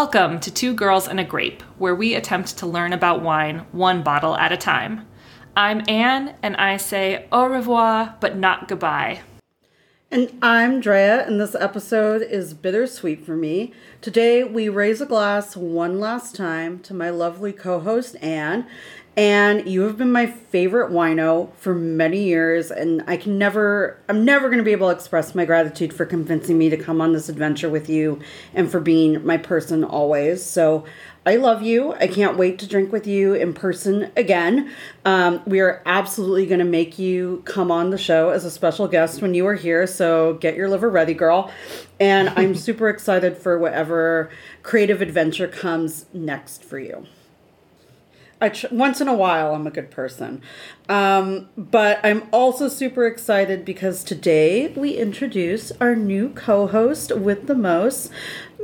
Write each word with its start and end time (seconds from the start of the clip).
Welcome 0.00 0.38
to 0.40 0.54
Two 0.54 0.74
Girls 0.74 1.08
and 1.08 1.18
a 1.18 1.24
Grape, 1.24 1.60
where 1.76 1.92
we 1.92 2.14
attempt 2.14 2.58
to 2.58 2.68
learn 2.68 2.92
about 2.92 3.20
wine 3.20 3.66
one 3.72 4.04
bottle 4.04 4.36
at 4.36 4.52
a 4.52 4.56
time. 4.56 5.08
I'm 5.56 5.82
Anne, 5.88 6.36
and 6.40 6.54
I 6.54 6.76
say 6.76 7.26
au 7.32 7.46
revoir, 7.46 8.14
but 8.20 8.36
not 8.36 8.68
goodbye. 8.68 9.22
And 10.08 10.38
I'm 10.40 10.80
Drea, 10.80 11.26
and 11.26 11.40
this 11.40 11.56
episode 11.56 12.22
is 12.22 12.54
bittersweet 12.54 13.26
for 13.26 13.34
me. 13.34 13.72
Today, 14.00 14.44
we 14.44 14.68
raise 14.68 15.00
a 15.00 15.06
glass 15.06 15.56
one 15.56 15.98
last 15.98 16.36
time 16.36 16.78
to 16.84 16.94
my 16.94 17.10
lovely 17.10 17.52
co 17.52 17.80
host, 17.80 18.14
Anne. 18.22 18.68
And 19.18 19.68
you 19.68 19.80
have 19.80 19.98
been 19.98 20.12
my 20.12 20.26
favorite 20.26 20.92
wino 20.92 21.52
for 21.56 21.74
many 21.74 22.22
years, 22.22 22.70
and 22.70 23.02
I 23.08 23.16
can 23.16 23.36
never, 23.36 23.98
I'm 24.08 24.24
never 24.24 24.46
going 24.46 24.58
to 24.58 24.64
be 24.64 24.70
able 24.70 24.90
to 24.90 24.94
express 24.94 25.34
my 25.34 25.44
gratitude 25.44 25.92
for 25.92 26.06
convincing 26.06 26.56
me 26.56 26.68
to 26.68 26.76
come 26.76 27.00
on 27.00 27.14
this 27.14 27.28
adventure 27.28 27.68
with 27.68 27.88
you 27.88 28.20
and 28.54 28.70
for 28.70 28.78
being 28.78 29.26
my 29.26 29.36
person 29.36 29.82
always. 29.82 30.44
So 30.44 30.84
I 31.26 31.34
love 31.34 31.62
you. 31.62 31.94
I 31.94 32.06
can't 32.06 32.38
wait 32.38 32.60
to 32.60 32.68
drink 32.68 32.92
with 32.92 33.08
you 33.08 33.34
in 33.34 33.54
person 33.54 34.12
again. 34.16 34.70
Um, 35.04 35.42
we 35.46 35.58
are 35.58 35.82
absolutely 35.84 36.46
going 36.46 36.60
to 36.60 36.64
make 36.64 36.96
you 36.96 37.42
come 37.44 37.72
on 37.72 37.90
the 37.90 37.98
show 37.98 38.30
as 38.30 38.44
a 38.44 38.52
special 38.52 38.86
guest 38.86 39.20
when 39.20 39.34
you 39.34 39.44
are 39.48 39.56
here. 39.56 39.88
So 39.88 40.34
get 40.34 40.54
your 40.54 40.68
liver 40.68 40.88
ready, 40.88 41.14
girl. 41.14 41.50
And 41.98 42.28
I'm 42.36 42.54
super 42.68 42.88
excited 42.88 43.36
for 43.36 43.58
whatever 43.58 44.30
creative 44.62 45.02
adventure 45.02 45.48
comes 45.48 46.06
next 46.12 46.62
for 46.62 46.78
you. 46.78 47.04
I 48.40 48.50
tr- 48.50 48.66
once 48.70 49.00
in 49.00 49.08
a 49.08 49.14
while 49.14 49.54
I'm 49.54 49.66
a 49.66 49.70
good 49.70 49.90
person. 49.90 50.42
Um, 50.88 51.48
but 51.56 52.00
I'm 52.04 52.28
also 52.32 52.68
super 52.68 53.06
excited 53.06 53.64
because 53.64 54.04
today 54.04 54.72
we 54.76 54.96
introduce 54.96 55.72
our 55.80 55.96
new 55.96 56.30
co-host 56.30 57.16
with 57.16 57.46
the 57.46 57.54
most, 57.54 58.10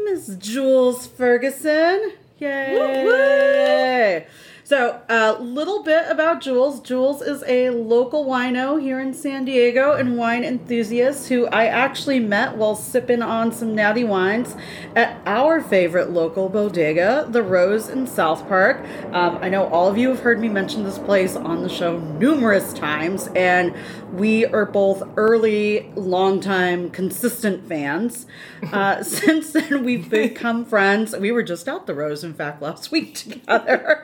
Miss 0.04 0.36
Jules 0.36 1.06
Ferguson. 1.06 2.12
Yay! 2.38 4.26
So, 4.66 5.02
a 5.10 5.34
little 5.34 5.82
bit 5.82 6.06
about 6.08 6.40
Jules. 6.40 6.80
Jules 6.80 7.20
is 7.20 7.44
a 7.46 7.68
local 7.68 8.24
wino 8.24 8.80
here 8.80 8.98
in 8.98 9.12
San 9.12 9.44
Diego 9.44 9.92
and 9.92 10.16
wine 10.16 10.42
enthusiast 10.42 11.28
who 11.28 11.44
I 11.48 11.66
actually 11.66 12.18
met 12.18 12.56
while 12.56 12.74
sipping 12.74 13.20
on 13.20 13.52
some 13.52 13.74
natty 13.74 14.04
wines 14.04 14.56
at 14.96 15.20
our 15.26 15.60
favorite 15.60 16.12
local 16.12 16.48
bodega, 16.48 17.26
The 17.28 17.42
Rose 17.42 17.90
in 17.90 18.06
South 18.06 18.48
Park. 18.48 18.82
Um, 19.12 19.36
I 19.42 19.50
know 19.50 19.66
all 19.66 19.86
of 19.86 19.98
you 19.98 20.08
have 20.08 20.20
heard 20.20 20.40
me 20.40 20.48
mention 20.48 20.82
this 20.82 20.98
place 20.98 21.36
on 21.36 21.62
the 21.62 21.68
show 21.68 21.98
numerous 21.98 22.72
times, 22.72 23.28
and 23.36 23.74
we 24.14 24.46
are 24.46 24.64
both 24.64 25.02
early, 25.18 25.92
long-time, 25.94 26.88
consistent 26.88 27.68
fans. 27.68 28.24
Uh, 28.72 29.02
since 29.02 29.52
then, 29.52 29.84
we've 29.84 30.08
become 30.08 30.64
friends. 30.64 31.14
We 31.14 31.32
were 31.32 31.42
just 31.42 31.68
out 31.68 31.86
The 31.86 31.94
Rose, 31.94 32.24
in 32.24 32.32
fact, 32.32 32.62
last 32.62 32.90
week 32.90 33.14
together. 33.28 34.02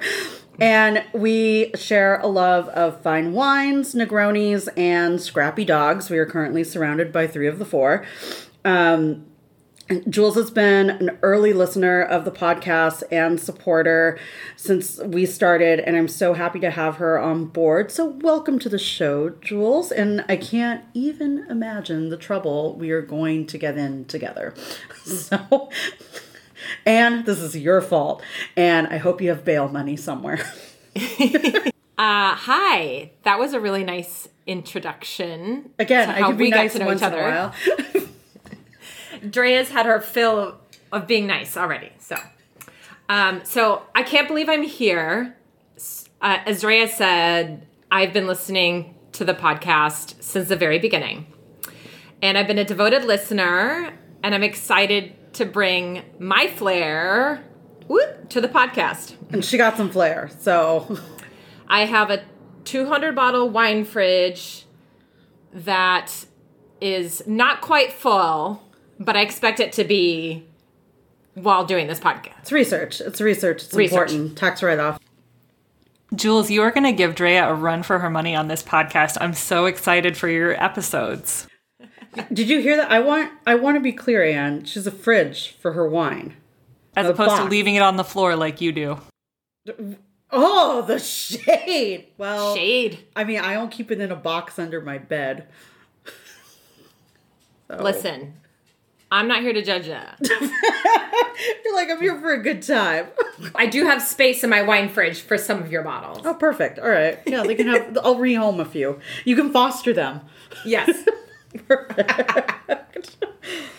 And 0.61 1.03
we 1.15 1.71
share 1.75 2.21
a 2.21 2.27
love 2.27 2.69
of 2.69 3.01
fine 3.01 3.33
wines, 3.33 3.95
Negronis, 3.95 4.69
and 4.77 5.21
scrappy 5.21 5.65
dogs. 5.65 6.11
We 6.11 6.19
are 6.19 6.27
currently 6.27 6.65
surrounded 6.65 7.13
by 7.13 7.27
three 7.27 7.47
of 7.47 7.59
the 7.59 7.65
four. 7.65 8.05
Um, 8.65 9.25
Jules 10.09 10.37
has 10.37 10.53
been 10.53 10.89
an 10.89 11.19
early 11.23 11.53
listener 11.53 12.01
of 12.01 12.25
the 12.25 12.31
podcast 12.31 13.03
and 13.11 13.41
supporter 13.41 14.21
since 14.55 14.99
we 14.99 15.27
started, 15.27 15.81
and 15.81 15.97
I'm 15.97 16.07
so 16.07 16.33
happy 16.35 16.61
to 16.61 16.71
have 16.71 16.97
her 16.97 17.19
on 17.19 17.47
board. 17.47 17.91
So, 17.91 18.07
welcome 18.07 18.61
to 18.61 18.69
the 18.69 18.79
show, 18.79 19.31
Jules. 19.31 19.91
And 19.91 20.25
I 20.29 20.37
can't 20.37 20.85
even 20.95 21.45
imagine 21.51 22.11
the 22.11 22.17
trouble 22.17 22.77
we 22.77 22.93
are 22.93 23.03
going 23.03 23.47
to 23.47 23.59
get 23.59 23.77
in 23.79 24.05
together. 24.05 24.55
So, 25.11 25.71
and 26.87 27.25
this 27.25 27.39
is 27.39 27.57
your 27.57 27.81
fault. 27.81 28.23
And 28.57 28.87
I 28.89 28.99
hope 28.99 29.21
you 29.21 29.31
have 29.31 29.45
bail 29.45 29.69
money 29.69 29.97
somewhere. 29.97 30.39
uh, 30.97 31.71
hi. 31.99 33.13
That 33.23 33.39
was 33.39 33.53
a 33.53 33.61
really 33.61 33.85
nice 33.85 34.29
introduction. 34.47 35.71
Again, 35.79 36.11
I 36.11 36.21
can 36.21 36.37
be 36.37 36.51
nice 36.51 36.79
once 36.79 37.03
in 37.03 37.13
a 37.13 37.17
while. 37.17 37.55
Drea's 39.31 39.71
had 39.71 39.87
her 39.87 40.01
fill 40.01 40.59
of 40.93 41.07
being 41.07 41.27
nice 41.27 41.57
already. 41.57 41.93
So, 41.99 42.17
um, 43.09 43.43
so 43.45 43.83
I 43.95 44.03
can't 44.03 44.27
believe 44.27 44.49
I'm 44.49 44.63
here. 44.63 45.37
Uh, 46.21 46.39
as 46.47 46.63
Drea 46.63 46.89
said, 46.89 47.67
I've 47.91 48.13
been 48.13 48.27
listening 48.27 48.95
to 49.13 49.25
the 49.25 49.35
podcast 49.35 50.23
since 50.23 50.49
the 50.49 50.57
very 50.57 50.79
beginning, 50.79 51.27
and 52.21 52.37
I've 52.37 52.47
been 52.47 52.59
a 52.59 52.65
devoted 52.65 53.05
listener. 53.05 53.95
And 54.23 54.35
I'm 54.35 54.43
excited 54.43 55.15
to 55.35 55.45
bring 55.45 56.03
my 56.19 56.49
flair 56.49 57.45
whoop, 57.91 58.29
to 58.29 58.41
the 58.41 58.49
podcast. 58.49 59.17
And 59.31 59.45
she 59.45 59.57
got 59.57 59.77
some 59.77 59.91
flair. 59.91 60.31
So 60.39 60.97
I 61.69 61.87
have 61.87 62.11
a 62.11 62.23
200 62.65 63.15
bottle 63.17 63.51
wine 63.51 63.85
fridge 63.85 64.65
that 65.53 66.27
is 66.81 67.23
not 67.27 67.61
quite 67.61 67.93
full, 67.93 68.63
but 69.01 69.17
I 69.17 69.23
expect 69.23 69.59
it 69.59 69.73
to 69.73 69.85
be 69.85 70.47
while 71.35 71.65
doing 71.65 71.89
this 71.89 71.99
podcast. 71.99 72.39
It's 72.39 72.53
research. 72.53 73.01
It's 73.01 73.21
research. 73.21 73.65
It's 73.65 73.75
research. 73.75 74.13
important. 74.13 74.39
Tax 74.39 74.63
write 74.63 74.79
off. 74.79 75.01
Jules, 76.15 76.51
you 76.51 76.63
are 76.63 76.71
going 76.71 76.85
to 76.85 76.93
give 76.93 77.15
Drea 77.15 77.49
a 77.49 77.55
run 77.55 77.83
for 77.83 77.99
her 77.99 78.11
money 78.11 78.37
on 78.37 78.49
this 78.49 78.63
podcast. 78.63 79.17
I'm 79.21 79.35
so 79.35 79.67
excited 79.67 80.17
for 80.17 80.29
your 80.29 80.61
episodes. 80.63 81.49
Did 82.33 82.49
you 82.49 82.61
hear 82.61 82.77
that? 82.77 82.91
I 82.91 83.01
want 83.01 83.33
I 83.47 83.55
want 83.55 83.77
to 83.77 83.81
be 83.81 83.93
clear, 83.93 84.25
Anne. 84.25 84.65
She's 84.65 84.87
a 84.87 84.91
fridge 84.91 85.57
for 85.61 85.73
her 85.73 85.89
wine. 85.89 86.35
As 86.97 87.07
opposed 87.07 87.31
box. 87.31 87.45
to 87.45 87.49
leaving 87.49 87.77
it 87.77 87.83
on 87.83 87.97
the 87.97 88.05
floor 88.05 88.35
like 88.35 88.61
you 88.61 88.73
do. 88.73 88.99
Oh, 90.33 90.83
the 90.83 90.99
shade. 90.99 92.09
Well, 92.19 92.55
shade. 92.55 93.07
I 93.15 93.25
mean, 93.25 93.41
I 93.41 93.55
don't 93.55 93.71
keep 93.71 93.91
it 93.91 94.01
in 94.01 94.11
a 94.11 94.17
box 94.17 94.59
under 94.59 94.81
my 94.81 94.99
bed. 94.99 95.47
so. 97.69 97.83
Listen, 97.83 98.35
I'm 99.13 99.27
not 99.27 99.43
here 99.43 99.53
to 99.53 99.63
judge 99.63 99.87
that. 99.87 100.19
You're 101.65 101.75
like, 101.75 101.91
I'm 101.91 102.01
here 102.01 102.21
for 102.21 102.33
a 102.33 102.43
good 102.43 102.63
time. 102.63 103.09
I 103.55 103.67
do 103.67 103.85
have 103.87 104.03
space 104.03 104.45
in 104.45 104.51
my 104.51 104.63
wine 104.63 104.89
fridge 104.89 105.21
for 105.21 105.37
some 105.37 105.61
of 105.61 105.73
your 105.73 105.83
bottles. 105.83 106.25
Oh, 106.25 106.35
perfect. 106.35 106.79
All 106.79 106.89
right. 106.89 107.19
Yeah, 107.27 107.43
they 107.43 107.55
can 107.55 107.67
have, 107.69 107.99
I'll 108.05 108.17
rehome 108.17 108.61
a 108.61 108.65
few. 108.65 109.01
You 109.25 109.35
can 109.37 109.53
foster 109.53 109.93
them. 109.93 110.21
Yes. 110.65 110.91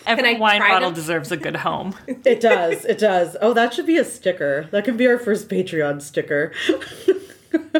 Every 0.06 0.38
wine 0.38 0.60
bottle 0.60 0.88
them? 0.90 0.94
deserves 0.94 1.32
a 1.32 1.36
good 1.36 1.56
home. 1.56 1.94
It 2.24 2.40
does. 2.40 2.84
It 2.84 2.98
does. 2.98 3.36
Oh, 3.40 3.52
that 3.54 3.74
should 3.74 3.86
be 3.86 3.98
a 3.98 4.04
sticker. 4.04 4.68
That 4.70 4.84
can 4.84 4.96
be 4.96 5.06
our 5.06 5.18
first 5.18 5.48
Patreon 5.48 6.00
sticker. 6.02 6.52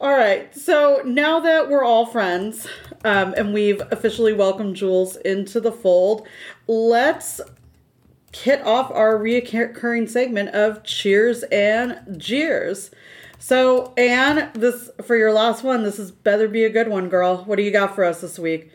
all 0.00 0.10
right. 0.10 0.54
So 0.54 1.02
now 1.04 1.40
that 1.40 1.68
we're 1.68 1.84
all 1.84 2.06
friends 2.06 2.66
um, 3.04 3.34
and 3.36 3.52
we've 3.52 3.82
officially 3.90 4.32
welcomed 4.32 4.76
Jules 4.76 5.16
into 5.16 5.60
the 5.60 5.72
fold, 5.72 6.26
let's 6.66 7.40
hit 8.32 8.62
off 8.62 8.90
our 8.90 9.18
reoccurring 9.18 10.08
segment 10.08 10.50
of 10.50 10.82
cheers 10.84 11.42
and 11.44 11.98
jeers. 12.18 12.90
So, 13.46 13.92
Anne, 13.98 14.50
this 14.54 14.90
for 15.02 15.16
your 15.16 15.30
last 15.30 15.62
one, 15.62 15.82
this 15.82 15.98
is 15.98 16.10
better 16.10 16.48
be 16.48 16.64
a 16.64 16.70
good 16.70 16.88
one, 16.88 17.10
girl. 17.10 17.44
What 17.44 17.56
do 17.56 17.62
you 17.62 17.70
got 17.70 17.94
for 17.94 18.02
us 18.02 18.22
this 18.22 18.38
week? 18.38 18.70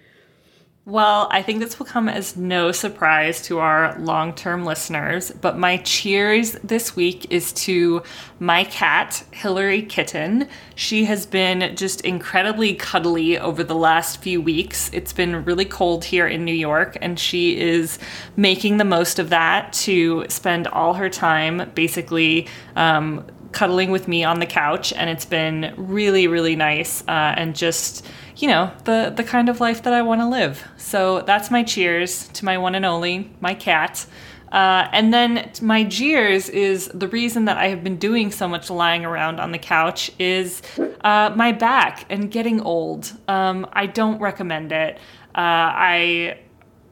Well, 0.85 1.27
I 1.31 1.41
think 1.41 1.59
this 1.59 1.79
will 1.79 1.87
come 1.87 2.07
as 2.07 2.37
no 2.37 2.71
surprise 2.71 3.41
to 3.47 3.57
our 3.57 3.97
long 3.97 4.33
term 4.35 4.65
listeners, 4.65 5.31
but 5.31 5.57
my 5.57 5.77
cheers 5.77 6.51
this 6.63 6.95
week 6.95 7.31
is 7.31 7.51
to 7.53 8.03
my 8.39 8.63
cat, 8.63 9.23
Hillary 9.31 9.81
Kitten. 9.81 10.47
She 10.75 11.05
has 11.05 11.25
been 11.25 11.75
just 11.75 12.01
incredibly 12.01 12.75
cuddly 12.75 13.39
over 13.39 13.63
the 13.63 13.75
last 13.75 14.21
few 14.21 14.39
weeks. 14.39 14.91
It's 14.93 15.13
been 15.13 15.45
really 15.45 15.65
cold 15.65 16.05
here 16.05 16.27
in 16.27 16.45
New 16.45 16.53
York, 16.53 16.95
and 17.01 17.19
she 17.19 17.59
is 17.59 17.97
making 18.35 18.77
the 18.77 18.85
most 18.85 19.17
of 19.17 19.31
that 19.31 19.73
to 19.73 20.25
spend 20.29 20.67
all 20.67 20.93
her 20.93 21.09
time 21.09 21.71
basically 21.73 22.47
um, 22.75 23.25
cuddling 23.51 23.91
with 23.91 24.07
me 24.07 24.23
on 24.23 24.39
the 24.39 24.45
couch, 24.45 24.93
and 24.93 25.09
it's 25.09 25.25
been 25.25 25.73
really, 25.77 26.27
really 26.27 26.55
nice 26.55 27.01
uh, 27.07 27.33
and 27.37 27.55
just 27.55 28.05
you 28.37 28.47
know 28.47 28.71
the 28.85 29.13
the 29.15 29.23
kind 29.23 29.49
of 29.49 29.59
life 29.59 29.83
that 29.83 29.93
I 29.93 30.01
want 30.01 30.21
to 30.21 30.27
live. 30.27 30.65
So 30.77 31.21
that's 31.21 31.51
my 31.51 31.63
cheers 31.63 32.27
to 32.29 32.45
my 32.45 32.57
one 32.57 32.75
and 32.75 32.85
only, 32.85 33.31
my 33.39 33.53
cat. 33.53 34.05
Uh, 34.51 34.87
and 34.93 35.13
then 35.13 35.51
my 35.61 35.83
jeers 35.83 36.49
is 36.49 36.87
the 36.93 37.07
reason 37.07 37.45
that 37.45 37.57
I 37.57 37.67
have 37.67 37.83
been 37.83 37.97
doing 37.97 38.31
so 38.31 38.47
much 38.47 38.71
lying 38.71 39.05
around 39.05 39.39
on 39.39 39.51
the 39.51 39.59
couch 39.59 40.11
is 40.17 40.63
uh, 41.01 41.31
my 41.35 41.51
back 41.51 42.05
and 42.09 42.31
getting 42.31 42.59
old. 42.61 43.13
Um, 43.27 43.67
I 43.73 43.85
don't 43.85 44.19
recommend 44.19 44.71
it. 44.71 44.97
Uh, 45.35 45.37
I 45.37 46.39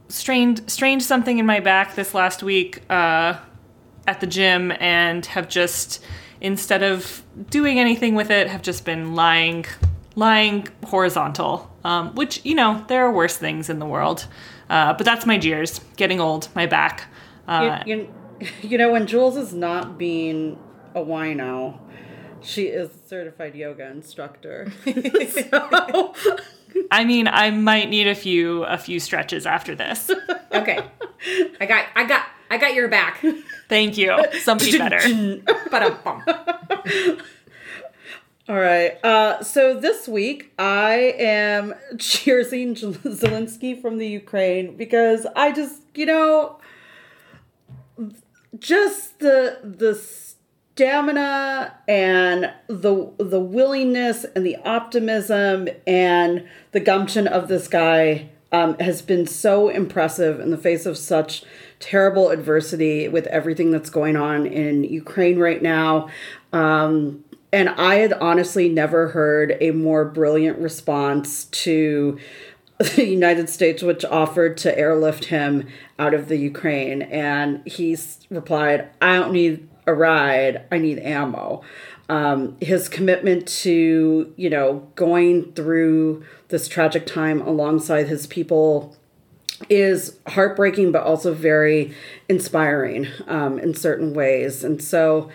strained 0.09 0.69
strained 0.69 1.03
something 1.03 1.39
in 1.39 1.45
my 1.45 1.59
back 1.59 1.95
this 1.95 2.13
last 2.13 2.43
week 2.43 2.83
uh, 2.89 3.37
at 4.05 4.19
the 4.19 4.27
gym 4.27 4.71
and 4.79 5.25
have 5.25 5.49
just 5.49 6.03
instead 6.41 6.83
of 6.83 7.23
doing 7.49 7.79
anything 7.79 8.15
with 8.15 8.29
it, 8.31 8.47
have 8.47 8.61
just 8.61 8.85
been 8.85 9.15
lying, 9.15 9.65
lying 10.15 10.67
horizontal. 10.85 11.71
Um, 11.83 12.15
which 12.15 12.43
you 12.43 12.53
know 12.53 12.83
there 12.89 13.05
are 13.05 13.11
worse 13.11 13.37
things 13.37 13.69
in 13.69 13.79
the 13.79 13.85
world, 13.85 14.27
uh, 14.69 14.93
but 14.93 15.05
that's 15.05 15.25
my 15.25 15.37
jeers. 15.37 15.79
Getting 15.95 16.19
old, 16.19 16.49
my 16.53 16.65
back. 16.65 17.09
Uh, 17.47 17.81
you, 17.85 17.95
you, 17.95 18.13
You 18.61 18.77
know, 18.77 18.91
when 18.91 19.07
Jules 19.07 19.37
is 19.37 19.53
not 19.53 19.97
being 19.97 20.59
a 20.95 20.99
wino, 20.99 21.79
she 22.41 22.63
is 22.63 22.89
a 22.89 23.07
certified 23.07 23.55
yoga 23.55 23.89
instructor. 23.89 24.71
so, 24.85 26.13
I 26.91 27.03
mean, 27.03 27.27
I 27.27 27.51
might 27.51 27.89
need 27.89 28.07
a 28.07 28.15
few 28.15 28.63
a 28.63 28.77
few 28.77 28.99
stretches 28.99 29.45
after 29.45 29.75
this. 29.75 30.11
Okay. 30.53 30.79
I 31.59 31.65
got 31.65 31.85
I 31.93 32.05
got 32.05 32.25
I 32.49 32.57
got 32.57 32.73
your 32.73 32.87
back. 32.87 33.23
Thank 33.69 33.97
you. 33.97 34.17
Somebody 34.41 34.77
better. 34.77 35.41
But 35.69 35.83
a 35.83 35.91
bump. 36.03 36.29
all 38.49 38.55
right. 38.55 39.03
Uh, 39.03 39.43
so 39.43 39.79
this 39.79 40.07
week 40.07 40.53
I 40.57 41.15
am 41.19 41.73
cheersing 41.95 42.77
Zelensky 42.77 43.79
from 43.79 43.97
the 43.97 44.07
Ukraine 44.07 44.75
because 44.77 45.27
I 45.35 45.51
just, 45.51 45.81
you 45.95 46.05
know, 46.05 46.59
just 48.59 49.19
the 49.19 49.59
the 49.63 49.95
stamina 49.95 51.75
and 51.87 52.53
the 52.67 53.11
the 53.17 53.39
willingness 53.39 54.25
and 54.35 54.45
the 54.45 54.55
optimism 54.57 55.67
and 55.85 56.47
the 56.71 56.79
gumption 56.79 57.27
of 57.27 57.47
this 57.47 57.67
guy 57.67 58.29
um, 58.51 58.77
has 58.79 59.01
been 59.01 59.27
so 59.27 59.69
impressive 59.69 60.39
in 60.39 60.51
the 60.51 60.57
face 60.57 60.85
of 60.85 60.97
such 60.97 61.43
terrible 61.79 62.29
adversity 62.29 63.07
with 63.07 63.27
everything 63.27 63.71
that's 63.71 63.89
going 63.89 64.15
on 64.15 64.45
in 64.45 64.83
Ukraine 64.83 65.39
right 65.39 65.61
now. 65.61 66.09
Um, 66.53 67.23
and 67.53 67.69
I 67.69 67.95
had 67.95 68.13
honestly 68.13 68.67
never 68.67 69.09
heard 69.09 69.57
a 69.61 69.71
more 69.71 70.05
brilliant 70.05 70.59
response 70.59 71.45
to 71.45 72.19
the 72.77 73.05
United 73.05 73.49
States, 73.49 73.81
which 73.81 74.03
offered 74.05 74.57
to 74.57 74.77
airlift 74.77 75.25
him 75.25 75.67
out 75.97 76.13
of 76.13 76.27
the 76.27 76.37
Ukraine. 76.37 77.03
And 77.03 77.65
he 77.65 77.97
replied, 78.29 78.89
I 79.01 79.15
don't 79.15 79.31
need 79.31 79.67
a 79.85 79.93
ride, 79.93 80.65
I 80.71 80.77
need 80.77 80.99
ammo. 80.99 81.61
Um, 82.09 82.57
his 82.61 82.87
commitment 82.89 83.47
to, 83.59 84.33
you 84.35 84.49
know, 84.49 84.87
going 84.95 85.53
through 85.53 86.25
this 86.49 86.67
tragic 86.67 87.05
time 87.05 87.41
alongside 87.41 88.07
his 88.07 88.27
people 88.27 88.96
is 89.69 90.17
heartbreaking, 90.27 90.91
but 90.91 91.03
also 91.03 91.33
very 91.33 91.93
inspiring 92.29 93.07
um, 93.27 93.57
in 93.59 93.73
certain 93.73 94.13
ways. 94.13 94.63
And 94.63 94.81
so, 94.81 95.29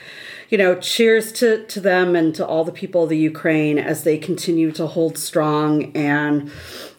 you 0.49 0.59
know, 0.59 0.75
cheers 0.77 1.33
to, 1.33 1.65
to 1.67 1.81
them 1.81 2.15
and 2.15 2.35
to 2.37 2.47
all 2.47 2.65
the 2.65 2.73
people 2.73 3.05
of 3.05 3.09
the 3.09 3.19
Ukraine 3.19 3.79
as 3.79 4.05
they 4.05 4.19
continue 4.19 4.71
to 4.73 4.87
hold 4.87 5.19
strong. 5.19 5.95
And 5.97 6.51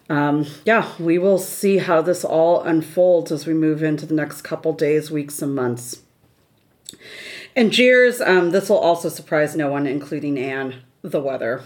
um, 0.10 0.46
yeah, 0.66 0.92
we 1.00 1.18
will 1.18 1.40
see 1.40 1.78
how 1.78 2.02
this 2.02 2.26
all 2.26 2.62
unfolds 2.62 3.32
as 3.32 3.48
we 3.48 3.54
move 3.54 3.82
into 3.82 4.06
the 4.06 4.16
next 4.16 4.42
couple 4.42 4.74
days, 4.74 5.10
weeks, 5.10 5.42
and 5.42 5.56
months. 5.56 6.02
And 7.56 7.72
cheers 7.72 8.20
um, 8.20 8.52
this 8.52 8.70
will 8.70 8.78
also 8.78 9.10
surprise 9.10 9.56
no 9.56 9.70
one, 9.70 9.88
including 9.88 10.38
Anne, 10.38 10.82
the 11.02 11.22
weather. 11.22 11.64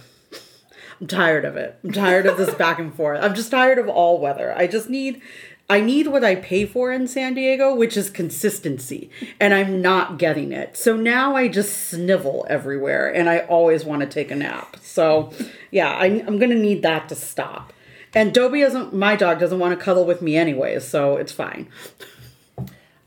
I'm 0.99 1.07
tired 1.07 1.45
of 1.45 1.55
it. 1.55 1.77
I'm 1.83 1.91
tired 1.91 2.25
of 2.25 2.37
this 2.37 2.53
back 2.55 2.79
and 2.79 2.93
forth. 2.93 3.23
I'm 3.23 3.35
just 3.35 3.51
tired 3.51 3.77
of 3.77 3.87
all 3.87 4.19
weather. 4.19 4.53
I 4.57 4.65
just 4.65 4.89
need 4.89 5.21
I 5.69 5.81
need 5.81 6.07
what 6.07 6.23
I 6.23 6.35
pay 6.35 6.65
for 6.65 6.93
in 6.93 7.07
San 7.07 7.33
Diego, 7.33 7.75
which 7.75 7.97
is 7.97 8.09
consistency, 8.09 9.09
and 9.37 9.53
I'm 9.53 9.81
not 9.81 10.17
getting 10.17 10.53
it. 10.53 10.77
So 10.77 10.95
now 10.95 11.35
I 11.35 11.49
just 11.49 11.89
snivel 11.89 12.45
everywhere 12.49 13.13
and 13.13 13.29
I 13.29 13.39
always 13.39 13.83
want 13.83 14.01
to 14.01 14.07
take 14.07 14.31
a 14.31 14.35
nap. 14.35 14.77
So, 14.81 15.33
yeah, 15.69 15.91
I, 15.91 16.05
am 16.05 16.39
going 16.39 16.51
to 16.51 16.55
need 16.55 16.83
that 16.83 17.09
to 17.09 17.15
stop. 17.15 17.73
And 18.15 18.33
Dobie 18.33 18.61
doesn't, 18.61 18.93
my 18.93 19.17
dog 19.17 19.39
doesn't 19.39 19.59
want 19.59 19.77
to 19.77 19.83
cuddle 19.83 20.05
with 20.05 20.21
me 20.21 20.37
anyways, 20.37 20.87
so 20.87 21.17
it's 21.17 21.33
fine. 21.33 21.67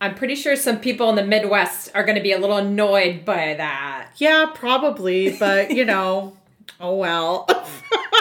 I'm 0.02 0.14
pretty 0.14 0.34
sure 0.34 0.54
some 0.54 0.80
people 0.80 1.08
in 1.08 1.16
the 1.16 1.24
Midwest 1.24 1.90
are 1.94 2.04
going 2.04 2.16
to 2.16 2.22
be 2.22 2.32
a 2.32 2.38
little 2.38 2.58
annoyed 2.58 3.24
by 3.24 3.54
that. 3.54 4.10
Yeah, 4.16 4.50
probably, 4.54 5.34
but 5.36 5.70
you 5.70 5.84
know, 5.86 6.36
oh 6.78 6.96
well. 6.96 7.48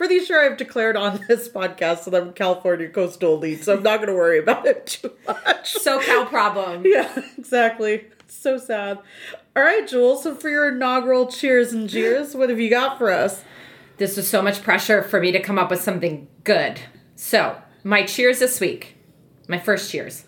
Pretty 0.00 0.24
sure 0.24 0.42
I've 0.42 0.56
declared 0.56 0.96
on 0.96 1.20
this 1.28 1.46
podcast 1.46 2.04
that 2.04 2.14
I'm 2.14 2.32
California 2.32 2.88
coastal 2.88 3.34
elite, 3.34 3.62
so 3.62 3.76
I'm 3.76 3.82
not 3.82 3.98
going 3.98 4.08
to 4.08 4.14
worry 4.14 4.38
about 4.38 4.64
it 4.64 4.86
too 4.86 5.12
much. 5.26 5.74
SoCal 5.74 6.26
problem. 6.26 6.84
Yeah, 6.86 7.22
exactly. 7.36 8.06
It's 8.20 8.34
so 8.34 8.56
sad. 8.56 8.98
All 9.54 9.62
right, 9.62 9.86
Jules. 9.86 10.22
So 10.22 10.34
for 10.34 10.48
your 10.48 10.74
inaugural 10.74 11.26
cheers 11.26 11.74
and 11.74 11.86
jeers, 11.86 12.34
what 12.34 12.48
have 12.48 12.58
you 12.58 12.70
got 12.70 12.96
for 12.96 13.10
us? 13.10 13.44
This 13.98 14.16
was 14.16 14.26
so 14.26 14.40
much 14.40 14.62
pressure 14.62 15.02
for 15.02 15.20
me 15.20 15.32
to 15.32 15.38
come 15.38 15.58
up 15.58 15.68
with 15.68 15.82
something 15.82 16.28
good. 16.44 16.80
So 17.14 17.60
my 17.84 18.02
cheers 18.06 18.38
this 18.38 18.58
week, 18.58 18.96
my 19.48 19.58
first 19.58 19.90
cheers, 19.92 20.24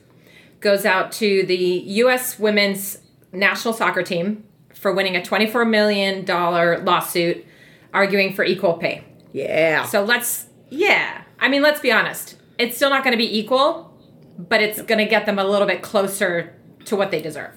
goes 0.60 0.84
out 0.84 1.12
to 1.12 1.46
the 1.46 1.56
U.S. 1.56 2.38
Women's 2.38 2.98
National 3.32 3.72
Soccer 3.72 4.02
Team 4.02 4.44
for 4.74 4.92
winning 4.92 5.16
a 5.16 5.22
$24 5.22 5.66
million 5.66 6.26
lawsuit 6.26 7.46
arguing 7.94 8.34
for 8.34 8.44
equal 8.44 8.74
pay. 8.74 9.02
Yeah. 9.32 9.84
So 9.84 10.04
let's, 10.04 10.46
yeah. 10.70 11.22
I 11.38 11.48
mean, 11.48 11.62
let's 11.62 11.80
be 11.80 11.90
honest. 11.90 12.36
It's 12.58 12.76
still 12.76 12.90
not 12.90 13.02
going 13.02 13.12
to 13.12 13.18
be 13.18 13.38
equal, 13.38 13.92
but 14.38 14.62
it's 14.62 14.80
going 14.82 14.98
to 14.98 15.06
get 15.06 15.26
them 15.26 15.38
a 15.38 15.44
little 15.44 15.66
bit 15.66 15.82
closer 15.82 16.54
to 16.84 16.96
what 16.96 17.10
they 17.10 17.20
deserve. 17.20 17.54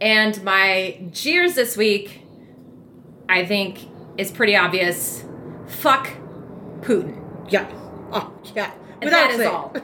And 0.00 0.42
my 0.42 1.00
jeers 1.12 1.54
this 1.54 1.76
week, 1.76 2.22
I 3.28 3.44
think, 3.44 3.88
is 4.18 4.30
pretty 4.30 4.56
obvious. 4.56 5.24
Fuck 5.68 6.10
Putin. 6.80 7.22
Yeah. 7.48 7.70
Oh, 8.10 8.32
yeah. 8.54 8.72
And 9.00 9.10
that 9.12 9.30
is 9.30 9.46
all. 9.46 9.72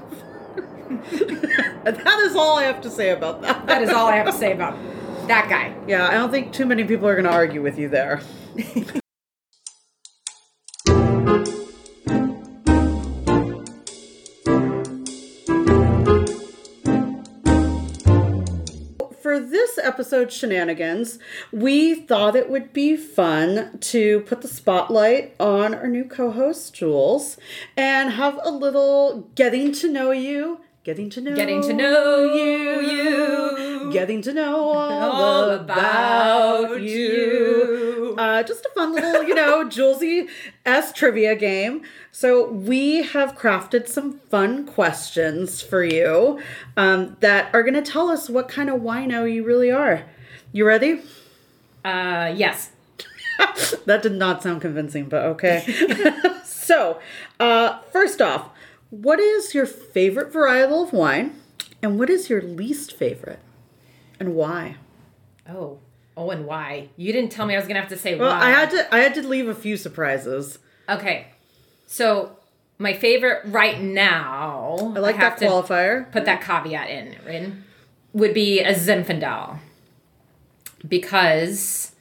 that 0.89 2.23
is 2.25 2.35
all 2.35 2.59
I 2.59 2.65
have 2.65 2.81
to 2.83 2.91
say 2.91 3.11
about 3.11 3.43
that. 3.43 3.67
That 3.67 3.83
is 3.83 3.91
all 3.91 4.07
I 4.07 4.17
have 4.17 4.27
to 4.27 4.33
say 4.33 4.53
about 4.53 4.77
that 5.29 5.49
guy. 5.49 5.75
Yeah, 5.87 6.09
I 6.09 6.15
don't 6.15 6.31
think 6.31 6.53
too 6.53 6.67
many 6.67 6.85
people 6.85 7.07
are 7.07 7.15
going 7.15 7.25
to 7.25 7.33
argue 7.33 7.63
with 7.63 7.79
you 7.79 7.89
there. 7.89 8.21
for 19.39 19.45
this 19.45 19.79
episode 19.83 20.33
shenanigans 20.33 21.19
we 21.53 21.95
thought 21.95 22.35
it 22.35 22.51
would 22.51 22.73
be 22.73 22.97
fun 22.97 23.79
to 23.81 24.21
put 24.23 24.41
the 24.41 24.49
spotlight 24.49 25.33
on 25.39 25.75
our 25.75 25.87
new 25.87 26.05
co-host 26.05 26.75
jules 26.75 27.37
and 27.77 28.11
have 28.15 28.39
a 28.43 28.51
little 28.51 29.31
getting 29.37 29.71
to 29.71 29.89
know 29.89 30.11
you 30.11 30.61
getting 30.83 31.09
to 31.11 31.21
know 31.21 31.37
Getting 31.37 31.63
to 31.63 31.73
know 31.73 32.25
you, 32.35 32.81
you. 32.81 33.93
getting 33.93 34.23
to 34.23 34.33
know 34.33 34.57
all, 34.57 35.13
All 35.13 35.51
about, 35.51 36.65
about 36.65 36.81
you. 36.81 36.89
you. 36.89 37.78
Uh, 38.29 38.43
just 38.43 38.67
a 38.67 38.69
fun 38.75 38.93
little, 38.93 39.23
you 39.23 39.35
know, 39.35 39.65
Julesy 39.69 40.29
S 40.67 40.93
trivia 40.93 41.35
game. 41.35 41.81
So 42.13 42.51
we 42.51 43.03
have 43.03 43.35
crafted 43.35 43.89
some 43.89 44.19
fun 44.19 44.67
questions 44.67 45.63
for 45.63 45.83
you 45.83 46.39
um, 46.77 47.17
that 47.21 47.49
are 47.55 47.63
going 47.63 47.83
to 47.83 47.91
tell 47.91 48.11
us 48.11 48.29
what 48.29 48.47
kind 48.47 48.69
of 48.69 48.83
wino 48.83 49.33
you 49.33 49.45
really 49.45 49.71
are. 49.71 50.05
You 50.53 50.67
ready? 50.67 51.01
Uh, 51.83 52.31
yes. 52.37 52.73
that 53.87 54.03
did 54.03 54.13
not 54.13 54.43
sound 54.43 54.61
convincing, 54.61 55.09
but 55.09 55.25
okay. 55.25 55.65
so, 56.45 57.01
uh, 57.41 57.79
first 57.93 58.21
off, 58.21 58.51
what 58.91 59.19
is 59.19 59.55
your 59.55 59.65
favorite 59.65 60.31
varietal 60.31 60.87
of 60.87 60.93
wine, 60.93 61.41
and 61.83 61.99
what 61.99 62.11
is 62.11 62.29
your 62.29 62.43
least 62.43 62.93
favorite, 62.95 63.41
and 64.21 64.35
why? 64.35 64.77
Oh. 65.49 65.79
Oh, 66.19 66.31
and 66.31 66.47
why? 66.47 66.89
You 66.97 67.13
didn't 67.13 67.31
tell 67.31 67.47
me 67.47 67.55
I 67.55 67.59
was 67.59 67.69
gonna 67.69 67.79
have 67.79 67.91
to 67.91 67.97
say 67.97 68.17
why. 68.17 68.21
Well, 68.23 68.37
why. 68.37 68.47
I 68.47 68.51
had 68.51 68.71
to. 68.71 68.95
I 68.95 68.99
had 68.99 69.15
to 69.15 69.27
leave 69.27 69.49
a 69.49 69.55
few 69.55 69.77
surprises. 69.77 70.59
Okay. 70.89 71.29
So 71.87 72.37
my 72.77 72.93
favorite 72.93 73.43
right 73.45 73.81
now. 73.81 74.77
I 74.97 74.99
like 74.99 75.15
have 75.15 75.39
that 75.39 75.49
qualifier. 75.49 76.11
put 76.11 76.25
that 76.25 76.43
caveat 76.43 76.91
in, 76.91 77.13
in 77.29 77.65
would 78.13 78.35
be 78.35 78.61
a 78.61 78.75
Zinfandel. 78.75 79.59
Because 80.87 81.93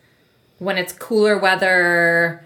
when 0.58 0.80
it's 0.80 0.94
cooler 0.94 1.38
weather, 1.38 2.44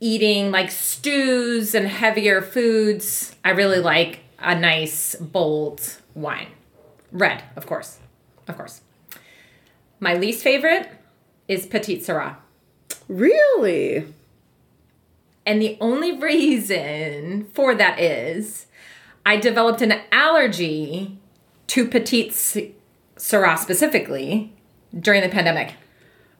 eating 0.00 0.50
like 0.50 0.72
stews 0.72 1.72
and 1.72 1.86
heavier 1.86 2.42
foods, 2.42 3.36
I 3.44 3.50
really 3.50 3.78
like 3.78 4.20
a 4.40 4.58
nice 4.58 5.14
bold 5.14 5.98
wine. 6.14 6.48
Red, 7.12 7.44
of 7.54 7.66
course. 7.66 7.98
Of 8.48 8.56
course. 8.56 8.80
My 10.00 10.14
least 10.14 10.42
favorite 10.42 10.88
is 11.48 11.66
Petite 11.66 12.02
Syrah. 12.02 12.36
Really? 13.08 14.12
And 15.44 15.62
the 15.62 15.78
only 15.80 16.12
reason 16.18 17.48
for 17.54 17.74
that 17.74 17.98
is 17.98 18.66
I 19.24 19.36
developed 19.36 19.82
an 19.82 20.00
allergy 20.12 21.18
to 21.68 21.88
Petite 21.88 22.32
Syrah 23.16 23.58
specifically 23.58 24.52
during 24.98 25.22
the 25.22 25.28
pandemic. 25.28 25.74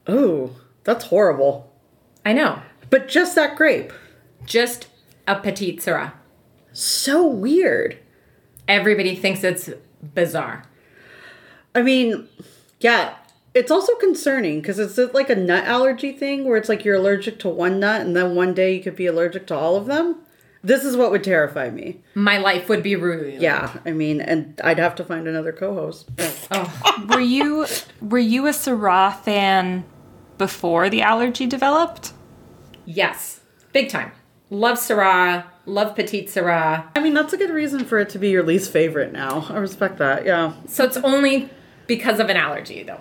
Oh, 0.07 0.57
that's 0.85 1.07
horrible. 1.07 1.73
I 2.25 2.33
know. 2.33 2.63
But 2.91 3.09
just 3.09 3.35
that 3.35 3.57
grape. 3.57 3.93
Just 4.45 4.89
a 5.27 5.37
Petite 5.37 5.81
Syrah. 5.81 6.13
So 6.73 7.27
weird. 7.27 7.99
Everybody 8.69 9.17
thinks 9.17 9.43
it's 9.43 9.71
bizarre. 10.15 10.65
I 11.75 11.83
mean, 11.83 12.29
yeah, 12.81 13.15
it's 13.57 13.71
also 13.71 13.95
concerning 13.97 14.61
because 14.61 14.79
it's 14.79 14.99
uh, 14.99 15.09
like 15.15 15.31
a 15.31 15.35
nut 15.35 15.65
allergy 15.65 16.13
thing 16.13 16.45
where 16.45 16.57
it's 16.59 16.69
like 16.69 16.85
you're 16.85 16.97
allergic 16.97 17.39
to 17.41 17.49
one 17.49 17.81
nut 17.81 18.03
and 18.03 18.15
then 18.15 18.35
one 18.37 18.55
day 18.55 18.75
you 18.77 18.83
could 18.83 18.95
be 18.97 19.07
allergic 19.07 19.47
to 19.49 19.55
all 19.57 19.77
of 19.77 19.87
them. 19.87 20.17
This 20.63 20.85
is 20.85 20.97
what 20.97 21.11
would 21.13 21.23
terrify 21.25 21.71
me. 21.71 22.01
My 22.15 22.39
life 22.39 22.69
would 22.69 22.83
be 22.83 22.97
ruined. 22.97 23.41
Yeah, 23.41 23.79
I 23.85 23.93
mean, 23.93 24.21
and 24.21 24.61
I'd 24.65 24.79
have 24.79 24.95
to 24.97 25.05
find 25.05 25.27
another 25.29 25.53
co-host. 25.53 26.09
Oh, 26.51 27.05
Were 27.09 27.21
you 27.21 27.67
were 28.01 28.19
you 28.19 28.47
a 28.47 28.51
Syrah 28.51 29.19
fan 29.21 29.85
before 30.39 30.91
the 30.91 31.03
allergy 31.03 31.47
developed? 31.47 32.13
yes. 32.85 33.41
Big 33.73 33.89
time. 33.91 34.11
Love 34.51 34.79
Syrah. 34.79 35.45
Love 35.67 35.95
Petite 35.97 36.29
Syrah. 36.29 36.87
I 36.97 37.01
mean, 37.01 37.15
that's 37.15 37.33
a 37.33 37.37
good 37.37 37.51
reason 37.51 37.85
for 37.85 37.99
it 37.99 38.09
to 38.11 38.19
be 38.19 38.31
your 38.31 38.43
least 38.43 38.73
favorite 38.73 39.13
now. 39.13 39.47
I 39.51 39.59
respect 39.59 39.99
that. 39.99 40.25
Yeah. 40.25 40.55
So 40.67 40.85
it's 40.85 40.97
only 40.99 41.51
because 41.87 42.19
of 42.21 42.29
an 42.31 42.37
allergy, 42.37 42.83
though. 42.85 43.01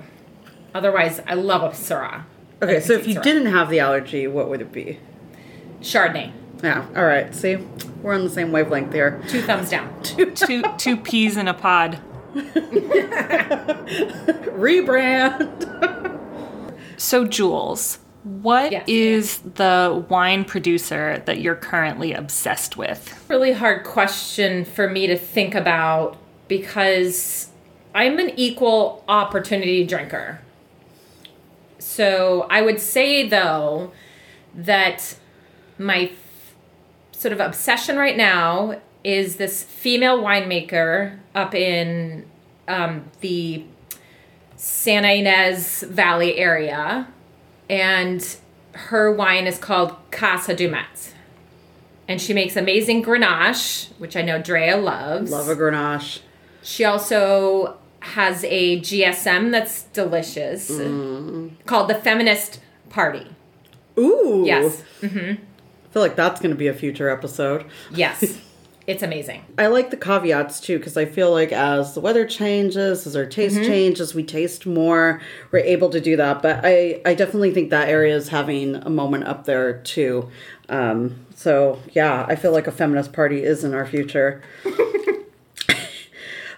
Otherwise, 0.76 1.22
I 1.26 1.34
love 1.34 1.64
a 1.64 1.70
Syrah. 1.70 2.24
Okay, 2.62 2.80
so 2.82 2.94
if 2.94 3.08
you 3.08 3.16
Syrah. 3.16 3.24
didn't 3.24 3.46
have 3.48 3.70
the 3.70 3.80
allergy, 3.80 4.28
what 4.28 4.50
would 4.50 4.62
it 4.62 4.72
be? 4.72 5.00
Chardonnay. 5.82 6.32
Yeah. 6.64 6.86
All 6.96 7.06
right. 7.06 7.34
See, 7.34 7.56
we're 8.02 8.14
on 8.14 8.24
the 8.26 8.30
same 8.30 8.52
wavelength 8.52 8.92
here. 8.94 9.22
Two 9.30 9.42
thumbs 9.42 9.70
down. 9.70 9.90
Two 10.36 10.64
two 10.78 10.98
peas 10.98 11.38
in 11.38 11.48
a 11.48 11.54
pod. 11.54 12.00
Rebrand. 14.56 16.74
So 16.98 17.26
Jules, 17.26 18.00
what 18.24 18.72
Yes. 18.72 18.84
is 18.88 19.40
the 19.40 20.06
wine 20.10 20.46
producer 20.46 21.22
that 21.26 21.42
you're 21.42 21.56
currently 21.56 22.14
obsessed 22.14 22.78
with? 22.78 23.12
really 23.30 23.54
hard 23.54 23.84
question 23.84 24.64
for 24.66 24.90
me 24.90 25.08
to 25.08 25.18
think 25.18 25.56
about 25.56 26.18
because 26.48 27.50
I'm 27.94 28.20
an 28.20 28.32
equal 28.38 29.04
opportunity 29.08 29.84
drinker. 29.86 30.40
So 31.96 32.46
I 32.50 32.62
would 32.62 32.82
say 32.82 33.26
though 33.26 33.94
that 34.54 35.16
my 35.78 36.10
f- 36.12 36.56
sort 37.14 37.32
of 37.32 37.40
obsession 37.40 37.96
right 37.96 38.18
now 38.18 38.82
is 39.06 39.38
this 39.38 39.64
female 39.64 40.22
winemaker 40.22 41.18
up 41.34 41.56
in 41.56 42.26
um, 42.68 43.10
the 43.22 43.64
Santa 44.58 45.08
Ynez 45.08 45.84
Valley 45.84 46.38
area, 46.38 47.08
and 47.70 48.36
her 48.74 49.10
wine 49.14 49.48
is 49.48 49.58
called 49.58 49.96
Casa 50.12 50.54
Dumetz. 50.54 51.14
And 52.10 52.22
she 52.22 52.34
makes 52.34 52.58
amazing 52.58 53.06
Grenache, 53.06 53.90
which 54.00 54.18
I 54.18 54.22
know 54.22 54.42
Drea 54.42 54.76
loves. 54.76 55.32
Love 55.32 55.48
a 55.48 55.56
Grenache. 55.56 56.20
She 56.62 56.84
also 56.84 57.78
has 58.06 58.44
a 58.46 58.80
GSM 58.80 59.52
that's 59.52 59.84
delicious 59.84 60.68
called 61.66 61.90
the 61.90 61.96
Feminist 61.96 62.60
Party. 62.90 63.28
Ooh. 63.98 64.44
Yes. 64.46 64.84
I 65.02 65.38
feel 65.92 66.02
like 66.02 66.16
that's 66.16 66.40
going 66.40 66.52
to 66.52 66.58
be 66.58 66.68
a 66.68 66.74
future 66.74 67.10
episode. 67.10 67.66
Yes. 67.92 68.40
it's 68.88 69.02
amazing. 69.02 69.44
I 69.58 69.68
like 69.68 69.90
the 69.90 69.98
caveats 69.98 70.60
too 70.60 70.78
because 70.78 70.98
I 70.98 71.06
feel 71.06 71.32
like 71.32 71.52
as 71.52 71.96
the 71.96 72.00
weather 72.00 72.26
changes, 72.28 73.08
as 73.08 73.16
our 73.16 73.26
taste 73.26 73.56
changes, 73.64 74.14
we 74.14 74.24
taste 74.24 74.66
more. 74.66 75.22
We're 75.52 75.60
able 75.60 75.90
to 75.90 76.00
do 76.00 76.16
that, 76.18 76.42
but 76.42 76.62
I 76.64 77.02
I 77.06 77.16
definitely 77.16 77.54
think 77.54 77.72
that 77.72 77.90
area 77.90 78.16
is 78.16 78.30
having 78.30 78.76
a 78.76 78.90
moment 78.90 79.24
up 79.24 79.46
there 79.46 79.80
too. 79.82 80.30
Um, 80.70 81.26
so 81.36 81.80
yeah, 81.94 82.26
I 82.28 82.36
feel 82.36 82.52
like 82.52 82.68
a 82.68 82.72
feminist 82.72 83.14
party 83.14 83.44
is 83.44 83.64
in 83.64 83.74
our 83.74 83.86
future. 83.86 84.44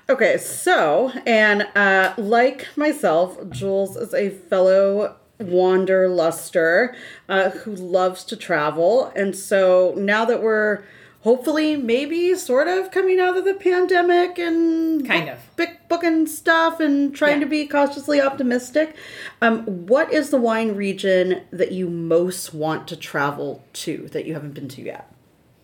Okay, 0.10 0.38
so, 0.38 1.12
and 1.26 1.68
uh, 1.76 2.14
like 2.18 2.68
myself, 2.78 3.38
Jules 3.50 3.98
is 3.98 4.14
a 4.14 4.30
fellow 4.30 5.18
wanderluster 5.40 6.96
uh, 7.28 7.50
who 7.52 7.76
loves 7.76 8.24
to 8.26 8.38
travel. 8.38 9.12
And 9.16 9.36
so 9.36 9.94
now 9.98 10.24
that 10.26 10.42
we're 10.42 10.84
hopefully 11.22 11.76
maybe 11.76 12.34
sort 12.36 12.68
of 12.70 12.90
coming 12.92 13.20
out 13.20 13.36
of 13.36 13.44
the 13.44 13.54
pandemic 13.54 14.40
and 14.40 15.06
Kind 15.06 15.28
of. 15.30 15.40
book, 15.58 15.70
booking 15.90 16.26
stuff 16.26 16.80
and 16.80 17.14
trying 17.14 17.36
Yeah. 17.40 17.46
to 17.46 17.46
be 17.48 17.68
cautiously 17.68 18.22
optimistic, 18.22 18.96
um, 19.42 19.64
what 19.88 20.14
is 20.14 20.30
the 20.30 20.38
wine 20.40 20.74
region 20.74 21.42
that 21.52 21.74
you 21.74 21.90
most 21.90 22.54
want 22.54 22.88
to 22.88 22.96
travel 22.96 23.64
to 23.74 24.08
that 24.14 24.26
you 24.26 24.34
haven't 24.36 24.54
been 24.54 24.70
to 24.70 24.82
yet? 24.82 25.12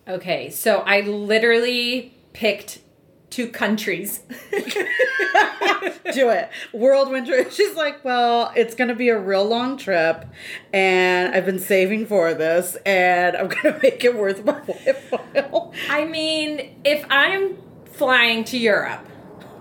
Okay, 0.06 0.50
so 0.50 0.80
I 0.80 1.00
literally 1.00 2.12
picked 2.34 2.80
two 3.34 3.48
countries. 3.48 4.20
do 6.12 6.28
it. 6.30 6.48
World 6.72 7.10
winter. 7.10 7.50
She's 7.56 7.74
like, 7.74 8.04
well, 8.04 8.52
it's 8.54 8.74
gonna 8.76 8.94
be 8.94 9.08
a 9.08 9.18
real 9.18 9.44
long 9.44 9.76
trip, 9.76 10.24
and 10.72 11.34
I've 11.34 11.44
been 11.44 11.58
saving 11.58 12.06
for 12.06 12.32
this, 12.32 12.76
and 12.86 13.36
I'm 13.36 13.48
gonna 13.48 13.78
make 13.82 14.04
it 14.04 14.16
worth 14.16 14.44
my 14.44 14.52
while. 14.60 15.74
I 15.90 16.04
mean, 16.04 16.76
if 16.84 17.04
I'm 17.10 17.58
flying 17.86 18.44
to 18.44 18.56
Europe, 18.58 19.04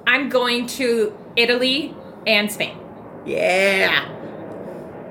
I'm 0.05 0.29
going 0.29 0.67
to 0.67 1.17
Italy 1.35 1.95
and 2.27 2.51
Spain. 2.51 2.77
yeah. 3.25 4.09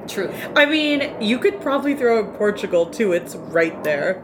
True. 0.09 0.33
I 0.57 0.67
mean, 0.67 1.15
you 1.23 1.39
could 1.39 1.61
probably 1.61 1.95
throw 1.95 2.19
in 2.19 2.35
Portugal 2.37 2.87
too. 2.87 3.13
It's 3.13 3.37
right 3.37 3.83
there. 3.85 4.21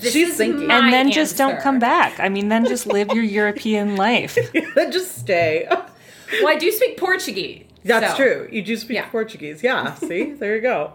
This 0.00 0.12
She's 0.12 0.30
is 0.30 0.36
thinking. 0.36 0.70
and 0.70 0.92
then 0.92 1.10
just 1.10 1.36
don't 1.36 1.60
come 1.60 1.78
back. 1.78 2.18
I 2.20 2.28
mean, 2.28 2.48
then 2.48 2.64
just 2.66 2.86
live 2.86 3.08
your 3.12 3.24
European 3.24 3.96
life. 4.06 4.36
Just 4.90 5.18
stay. 5.18 5.66
Well, 5.70 6.48
I 6.48 6.56
do 6.56 6.70
speak 6.72 6.96
Portuguese. 6.98 7.64
That's 7.84 8.12
so- 8.12 8.16
true. 8.16 8.48
You 8.52 8.62
do 8.62 8.76
speak 8.76 8.96
Yeah. 8.96 9.08
Portuguese. 9.08 9.62
Yeah. 9.62 9.94
See, 10.08 10.32
there 10.32 10.56
you 10.56 10.62
go. 10.62 10.92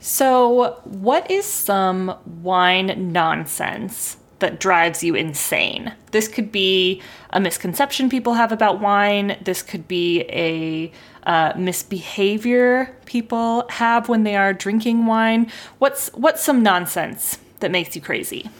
So, 0.00 0.80
what 0.84 1.30
is 1.30 1.44
some 1.44 2.16
wine 2.42 3.12
nonsense 3.12 4.16
that 4.38 4.58
drives 4.60 5.02
you 5.04 5.14
insane? 5.14 5.92
This 6.12 6.26
could 6.28 6.50
be 6.50 7.02
a 7.30 7.40
misconception 7.40 8.08
people 8.08 8.34
have 8.34 8.50
about 8.52 8.80
wine. 8.80 9.36
This 9.42 9.62
could 9.62 9.86
be 9.86 10.22
a 10.30 10.90
uh, 11.24 11.52
misbehavior 11.56 12.96
people 13.04 13.66
have 13.68 14.08
when 14.08 14.22
they 14.24 14.36
are 14.36 14.52
drinking 14.54 15.04
wine. 15.06 15.50
What's 15.78 16.08
what's 16.14 16.42
some 16.42 16.62
nonsense 16.62 17.38
that 17.60 17.70
makes 17.70 17.94
you 17.94 18.02
crazy? 18.02 18.50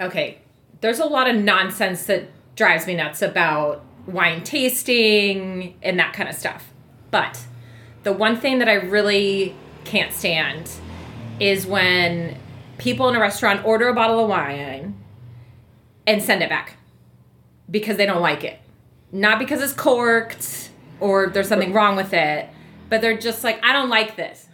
Okay, 0.00 0.38
there's 0.80 0.98
a 0.98 1.04
lot 1.04 1.28
of 1.28 1.36
nonsense 1.36 2.04
that 2.06 2.28
drives 2.56 2.86
me 2.86 2.94
nuts 2.94 3.22
about 3.22 3.84
wine 4.06 4.42
tasting 4.42 5.76
and 5.82 5.98
that 5.98 6.12
kind 6.12 6.28
of 6.28 6.34
stuff. 6.34 6.72
But 7.10 7.44
the 8.02 8.12
one 8.12 8.36
thing 8.36 8.58
that 8.60 8.68
I 8.68 8.74
really 8.74 9.54
can't 9.84 10.12
stand 10.12 10.70
is 11.38 11.66
when 11.66 12.36
people 12.78 13.08
in 13.08 13.16
a 13.16 13.20
restaurant 13.20 13.64
order 13.64 13.88
a 13.88 13.94
bottle 13.94 14.20
of 14.20 14.28
wine 14.28 14.96
and 16.06 16.22
send 16.22 16.42
it 16.42 16.48
back 16.48 16.76
because 17.70 17.96
they 17.96 18.06
don't 18.06 18.22
like 18.22 18.44
it. 18.44 18.58
Not 19.12 19.38
because 19.38 19.60
it's 19.60 19.72
corked 19.72 20.70
or 20.98 21.28
there's 21.28 21.48
something 21.48 21.72
wrong 21.72 21.96
with 21.96 22.12
it, 22.12 22.48
but 22.88 23.00
they're 23.00 23.18
just 23.18 23.44
like, 23.44 23.62
I 23.64 23.72
don't 23.72 23.88
like 23.88 24.16
this. 24.16 24.46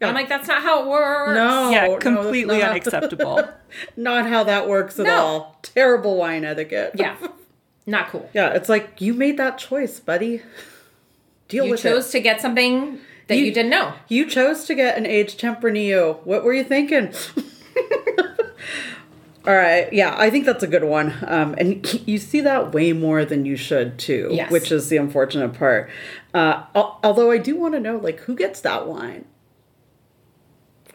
And 0.00 0.08
I'm 0.08 0.14
like, 0.14 0.28
that's 0.28 0.48
not 0.48 0.62
how 0.62 0.82
it 0.82 0.88
works. 0.88 1.34
No. 1.34 1.70
yeah, 1.70 1.86
no, 1.88 1.96
completely 1.98 2.58
not- 2.58 2.70
unacceptable. 2.70 3.48
Not 3.96 4.26
how 4.28 4.42
that 4.44 4.68
works 4.68 4.98
at 4.98 5.06
No. 5.06 5.14
all. 5.16 5.58
Terrible 5.62 6.16
wine 6.16 6.44
etiquette. 6.44 6.92
Yeah, 6.96 7.14
not 7.86 8.08
cool. 8.08 8.28
Yeah, 8.34 8.48
it's 8.54 8.68
like 8.68 9.00
you 9.00 9.14
made 9.14 9.36
that 9.36 9.58
choice, 9.58 10.00
buddy. 10.00 10.42
Deal 11.48 11.66
You 11.66 11.70
with 11.72 11.84
it. 11.84 11.88
You 11.88 11.94
chose 11.94 12.08
it. 12.08 12.12
to 12.12 12.20
get 12.20 12.40
something 12.40 12.98
that 13.28 13.36
you, 13.36 13.44
You- 13.44 13.52
didn't 13.54 13.70
know. 13.70 13.92
You 14.08 14.26
chose 14.28 14.64
to 14.64 14.74
get 14.74 14.96
an 14.98 15.06
aged 15.06 15.38
Tempranillo. 15.40 16.24
What 16.26 16.42
were 16.44 16.52
you 16.52 16.64
thinking? 16.64 17.12
All 19.46 19.54
right, 19.54 19.90
yeah, 19.90 20.14
I 20.18 20.28
think 20.28 20.44
that's 20.44 20.62
a 20.62 20.66
good 20.66 20.84
one. 20.84 21.14
Um, 21.26 21.54
and 21.56 22.06
you 22.06 22.18
see 22.18 22.42
that 22.42 22.72
way 22.74 22.92
more 22.92 23.24
than 23.24 23.46
you 23.46 23.56
should 23.56 23.98
too, 23.98 24.28
Yes. 24.32 24.50
which 24.52 24.70
is 24.70 24.90
the 24.90 24.98
unfortunate 24.98 25.54
part. 25.54 25.88
Uh, 26.34 26.64
al- 26.74 27.00
although 27.02 27.30
I 27.30 27.38
do 27.38 27.56
want 27.56 27.72
to 27.72 27.80
know, 27.80 27.96
like, 27.96 28.20
who 28.20 28.34
gets 28.34 28.60
that 28.60 28.86
wine? 28.86 29.24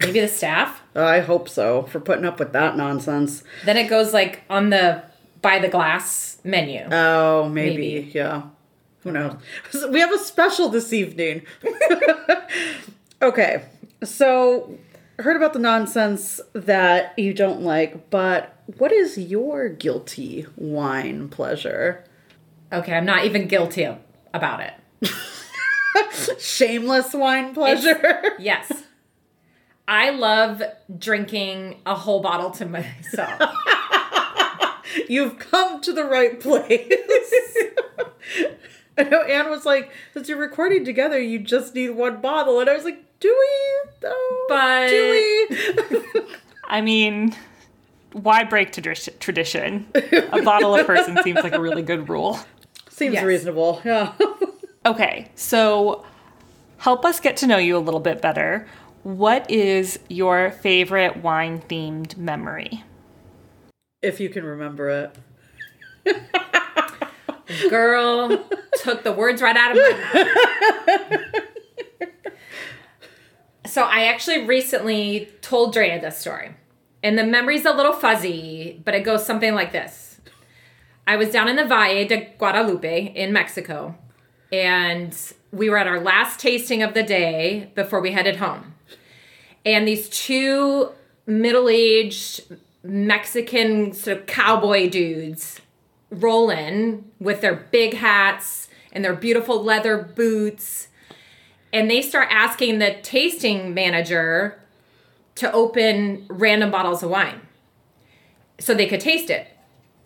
Maybe 0.01 0.19
the 0.19 0.27
staff. 0.27 0.81
I 0.95 1.19
hope 1.19 1.47
so 1.49 1.83
for 1.83 1.99
putting 1.99 2.25
up 2.25 2.39
with 2.39 2.53
that 2.53 2.75
nonsense. 2.77 3.43
Then 3.65 3.77
it 3.77 3.87
goes 3.89 4.13
like 4.13 4.41
on 4.49 4.69
the 4.69 5.03
by 5.41 5.59
the 5.59 5.67
glass 5.69 6.37
menu. 6.43 6.87
Oh, 6.91 7.47
maybe, 7.49 7.95
Maybe. 7.95 8.11
yeah. 8.13 8.43
Who 9.03 9.11
knows? 9.11 9.35
We 9.89 9.99
have 9.99 10.11
a 10.11 10.17
special 10.17 10.69
this 10.69 10.91
evening. 10.91 11.43
okay, 13.21 13.63
so 14.03 14.77
heard 15.19 15.35
about 15.37 15.53
the 15.53 15.59
nonsense 15.59 16.41
that 16.53 17.17
you 17.17 17.33
don't 17.33 17.61
like, 17.61 18.09
but 18.09 18.59
what 18.77 18.91
is 18.91 19.17
your 19.17 19.69
guilty 19.69 20.45
wine 20.55 21.29
pleasure? 21.29 22.03
okay, 22.73 22.93
I'm 22.93 23.05
not 23.05 23.23
even 23.25 23.47
guilty 23.47 23.87
about 24.33 24.59
it. 24.61 24.73
Shameless 26.39 27.13
wine 27.13 27.53
pleasure. 27.53 28.33
Yes. 28.39 28.71
I 29.87 30.09
love 30.11 30.61
drinking 30.97 31.81
a 31.85 31.95
whole 31.95 32.21
bottle 32.21 32.51
to 32.51 32.65
myself. 32.65 33.41
You've 35.09 35.37
come 35.37 35.81
to 35.81 35.93
the 35.93 36.05
right 36.05 36.39
place. 36.39 36.89
I 38.97 39.03
know 39.03 39.21
Anne 39.23 39.49
was 39.49 39.65
like, 39.65 39.91
since 40.13 40.29
you're 40.29 40.37
recording 40.39 40.85
together, 40.85 41.19
you 41.19 41.37
just 41.39 41.75
need 41.75 41.89
one 41.89 42.21
bottle. 42.21 42.59
And 42.61 42.69
I 42.69 42.75
was 42.75 42.85
like, 42.85 43.03
do 43.19 43.27
we 43.37 43.91
though? 44.01 44.45
But- 44.47 44.89
do 44.89 45.11
we? 45.11 46.21
I 46.67 46.81
mean, 46.81 47.35
why 48.13 48.43
break 48.43 48.71
tradi- 48.71 49.19
tradition? 49.19 49.85
A 49.93 50.41
bottle 50.41 50.75
a 50.75 50.83
person 50.83 51.17
seems 51.23 51.43
like 51.43 51.53
a 51.53 51.59
really 51.61 51.83
good 51.83 52.09
rule. 52.09 52.39
Seems 52.89 53.13
Yes. 53.15 53.23
reasonable. 53.25 53.81
Yeah. 53.85 54.13
Okay, 54.85 55.29
so 55.35 56.05
help 56.77 57.03
us 57.05 57.19
get 57.19 57.37
to 57.37 57.47
know 57.47 57.57
you 57.57 57.75
a 57.77 57.79
little 57.79 57.99
bit 57.99 58.21
better. 58.21 58.67
What 59.05 59.51
is 59.51 59.99
your 60.09 60.49
favorite 60.49 61.17
wine 61.17 61.61
themed 61.61 62.17
memory? 62.17 62.83
if 64.01 64.19
you 64.19 64.29
can 64.29 64.43
remember 64.43 64.89
it. 64.89 65.15
Girl 67.69 68.47
took 68.81 69.03
the 69.03 69.11
words 69.11 69.41
right 69.41 69.55
out 69.55 69.71
of 69.71 69.77
my 69.77 71.23
mouth. 72.01 72.11
so 73.65 73.83
I 73.83 74.05
actually 74.05 74.45
recently 74.45 75.31
told 75.41 75.73
Drea 75.73 75.99
this 75.99 76.17
story. 76.17 76.55
And 77.03 77.17
the 77.17 77.23
memory's 77.23 77.65
a 77.65 77.73
little 77.73 77.93
fuzzy, 77.93 78.81
but 78.85 78.93
it 78.93 79.01
goes 79.01 79.25
something 79.25 79.53
like 79.55 79.71
this. 79.71 80.19
I 81.07 81.15
was 81.15 81.29
down 81.29 81.47
in 81.47 81.55
the 81.55 81.65
Valle 81.65 82.07
de 82.07 82.33
Guadalupe 82.37 83.13
in 83.15 83.33
Mexico, 83.33 83.95
and 84.51 85.15
we 85.51 85.69
were 85.69 85.77
at 85.77 85.87
our 85.87 85.99
last 85.99 86.39
tasting 86.39 86.81
of 86.81 86.93
the 86.93 87.03
day 87.03 87.71
before 87.75 88.01
we 88.01 88.11
headed 88.11 88.37
home. 88.37 88.74
And 89.65 89.87
these 89.87 90.07
two 90.09 90.91
middle 91.25 91.67
aged 91.69 92.43
Mexican 92.83 93.93
sort 93.93 94.19
of 94.19 94.25
cowboy 94.27 94.89
dudes 94.89 95.59
roll 96.11 96.49
in 96.51 97.05
with 97.19 97.41
their 97.41 97.55
big 97.55 97.95
hats 97.95 98.69
and 98.91 99.03
their 99.03 99.15
beautiful 99.15 99.63
leather 99.63 99.97
boots. 99.97 100.87
And 101.73 101.89
they 101.89 102.01
start 102.01 102.29
asking 102.31 102.79
the 102.79 102.95
tasting 103.01 103.73
manager 103.73 104.59
to 105.35 105.51
open 105.51 106.25
random 106.29 106.71
bottles 106.71 107.03
of 107.03 107.09
wine 107.09 107.41
so 108.59 108.73
they 108.73 108.87
could 108.87 109.01
taste 109.01 109.29
it. 109.29 109.47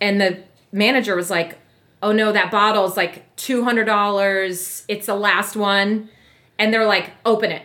And 0.01 0.19
the 0.19 0.43
manager 0.71 1.15
was 1.15 1.29
like, 1.29 1.57
Oh 2.01 2.13
no, 2.13 2.31
that 2.31 2.49
bottle's 2.49 2.95
like 2.95 3.35
$200. 3.35 4.85
It's 4.87 5.05
the 5.05 5.15
last 5.15 5.55
one. 5.57 6.09
And 6.57 6.73
they're 6.73 6.85
like, 6.85 7.11
Open 7.25 7.51
it. 7.51 7.63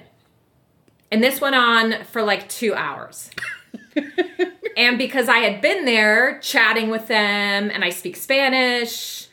And 1.10 1.22
this 1.22 1.40
went 1.40 1.54
on 1.54 2.04
for 2.04 2.22
like 2.22 2.48
two 2.48 2.74
hours. 2.74 3.30
and 4.76 4.98
because 4.98 5.28
I 5.28 5.38
had 5.38 5.60
been 5.60 5.84
there 5.84 6.38
chatting 6.40 6.90
with 6.90 7.08
them 7.08 7.70
and 7.70 7.84
I 7.84 7.90
speak 7.90 8.16
Spanish, 8.16 9.28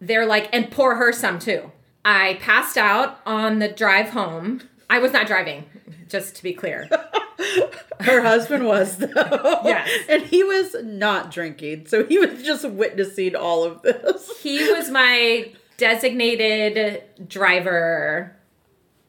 they're 0.00 0.26
like, 0.26 0.48
and 0.52 0.70
pour 0.70 0.96
her 0.96 1.12
some 1.12 1.38
too. 1.38 1.70
I 2.04 2.38
passed 2.40 2.76
out 2.76 3.20
on 3.24 3.58
the 3.58 3.68
drive 3.68 4.10
home. 4.10 4.62
I 4.90 4.98
was 4.98 5.12
not 5.12 5.26
driving, 5.26 5.64
just 6.08 6.36
to 6.36 6.42
be 6.42 6.52
clear. 6.52 6.88
Her 8.00 8.22
husband 8.22 8.66
was 8.66 8.98
though. 8.98 9.60
Yes. 9.64 9.88
And 10.08 10.22
he 10.22 10.44
was 10.44 10.76
not 10.82 11.30
drinking. 11.30 11.86
So 11.86 12.04
he 12.04 12.18
was 12.18 12.42
just 12.42 12.68
witnessing 12.68 13.34
all 13.34 13.64
of 13.64 13.82
this. 13.82 14.30
He 14.40 14.70
was 14.72 14.90
my 14.90 15.52
designated 15.76 17.02
driver, 17.26 18.36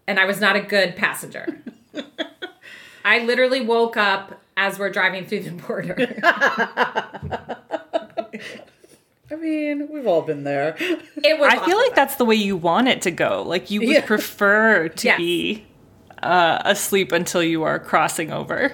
and 0.08 0.20
I 0.20 0.26
was 0.26 0.40
not 0.40 0.56
a 0.56 0.62
good 0.62 0.96
passenger. 0.96 1.62
I 3.06 3.20
literally 3.20 3.62
woke 3.62 3.98
up 3.98 4.42
as 4.58 4.80
we're 4.80 4.90
driving 4.90 5.26
through 5.26 5.42
the 5.42 5.52
border. 5.52 5.96
I 9.32 9.36
mean, 9.38 9.90
we've 9.92 10.06
all 10.08 10.22
been 10.22 10.44
there. 10.44 10.76
It 10.80 11.40
was 11.40 11.52
I 11.52 11.66
feel 11.66 11.78
like 11.78 11.96
that's 11.96 12.16
the 12.16 12.26
way 12.26 12.36
you 12.36 12.56
want 12.56 12.88
it 12.88 13.02
to 13.04 13.12
go. 13.12 13.44
Like 13.44 13.72
you 13.72 13.80
would 13.82 13.90
Yeah. 13.90 14.06
prefer 14.06 14.88
to 14.90 15.08
Yes. 15.08 15.18
be 15.18 15.66
uh, 16.22 16.62
asleep 16.64 17.12
until 17.12 17.42
you 17.44 17.64
are 17.64 17.80
crossing 17.80 18.32
over. 18.32 18.74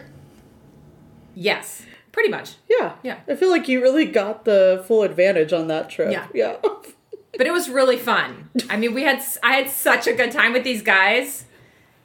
yes, 1.35 1.83
pretty 2.11 2.29
much. 2.29 2.55
Yeah. 2.69 2.93
Yeah. 3.03 3.17
I 3.27 3.35
feel 3.35 3.49
like 3.49 3.67
you 3.69 3.81
really 3.81 4.05
got 4.05 4.43
the 4.45 4.83
full 4.87 5.03
advantage 5.03 5.53
on 5.53 5.67
that 5.67 5.89
trip. 5.89 6.11
Yeah. 6.11 6.27
Yeah. 6.33 6.57
but 7.37 7.47
it 7.47 7.51
was 7.53 7.69
really 7.69 7.97
fun. 7.97 8.49
I 8.69 8.75
mean, 8.77 8.93
we 8.93 9.03
had 9.03 9.23
I 9.41 9.53
had 9.53 9.69
such 9.69 10.05
a 10.07 10.13
good 10.13 10.31
time 10.31 10.51
with 10.51 10.63
these 10.65 10.81
guys, 10.81 11.45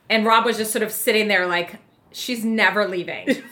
and 0.09 0.25
Rob 0.25 0.45
was 0.45 0.57
just 0.57 0.73
sort 0.73 0.83
of 0.83 0.93
sitting 0.93 1.29
there 1.29 1.47
like 1.47 1.77
she's 2.13 2.45
never 2.45 2.89
leaving. 2.89 3.43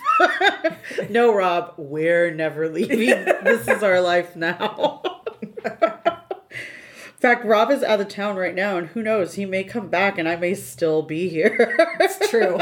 no, 1.11 1.35
Rob, 1.35 1.75
we're 1.77 2.33
never 2.33 2.69
leaving. 2.69 2.99
this 3.45 3.69
is 3.69 3.83
our 3.83 4.01
life 4.01 4.35
now. 4.37 5.03
In 5.43 7.31
fact, 7.31 7.45
Rob 7.45 7.71
is 7.71 7.83
out 7.83 8.01
of 8.01 8.09
town 8.09 8.37
right 8.37 8.55
now, 8.55 8.77
and 8.77 8.89
who 8.89 9.03
knows, 9.03 9.35
he 9.35 9.47
may 9.47 9.65
come 9.65 9.89
back 9.89 10.19
and 10.19 10.29
I 10.29 10.37
may 10.37 10.55
still 10.55 11.03
be 11.03 11.29
here. 11.29 11.75
It's 11.99 12.29
true. 12.29 12.59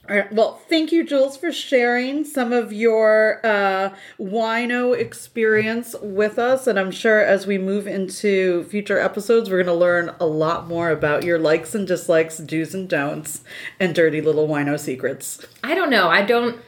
All 0.07 0.15
right. 0.15 0.31
Well, 0.31 0.61
thank 0.69 0.91
you, 0.91 1.03
Jules, 1.03 1.35
for 1.35 1.51
sharing 1.51 2.25
some 2.25 2.53
of 2.53 2.71
your 2.71 3.39
uh, 3.43 3.89
wino 4.19 4.95
experience 4.95 5.95
with 5.99 6.37
us. 6.37 6.67
And 6.67 6.79
I'm 6.79 6.91
sure 6.91 7.21
as 7.21 7.47
we 7.47 7.57
move 7.57 7.87
into 7.87 8.65
future 8.65 8.99
episodes, 8.99 9.49
we're 9.49 9.63
going 9.63 9.65
to 9.65 9.73
learn 9.73 10.13
a 10.19 10.27
lot 10.27 10.67
more 10.67 10.91
about 10.91 11.23
your 11.23 11.39
likes 11.39 11.73
and 11.73 11.87
dislikes, 11.87 12.37
do's 12.37 12.75
and 12.75 12.87
don'ts, 12.87 13.43
and 13.79 13.95
dirty 13.95 14.21
little 14.21 14.47
wino 14.47 14.79
secrets. 14.79 15.43
I 15.63 15.73
don't 15.73 15.89
know. 15.89 16.07
I 16.07 16.21
don't 16.23 16.61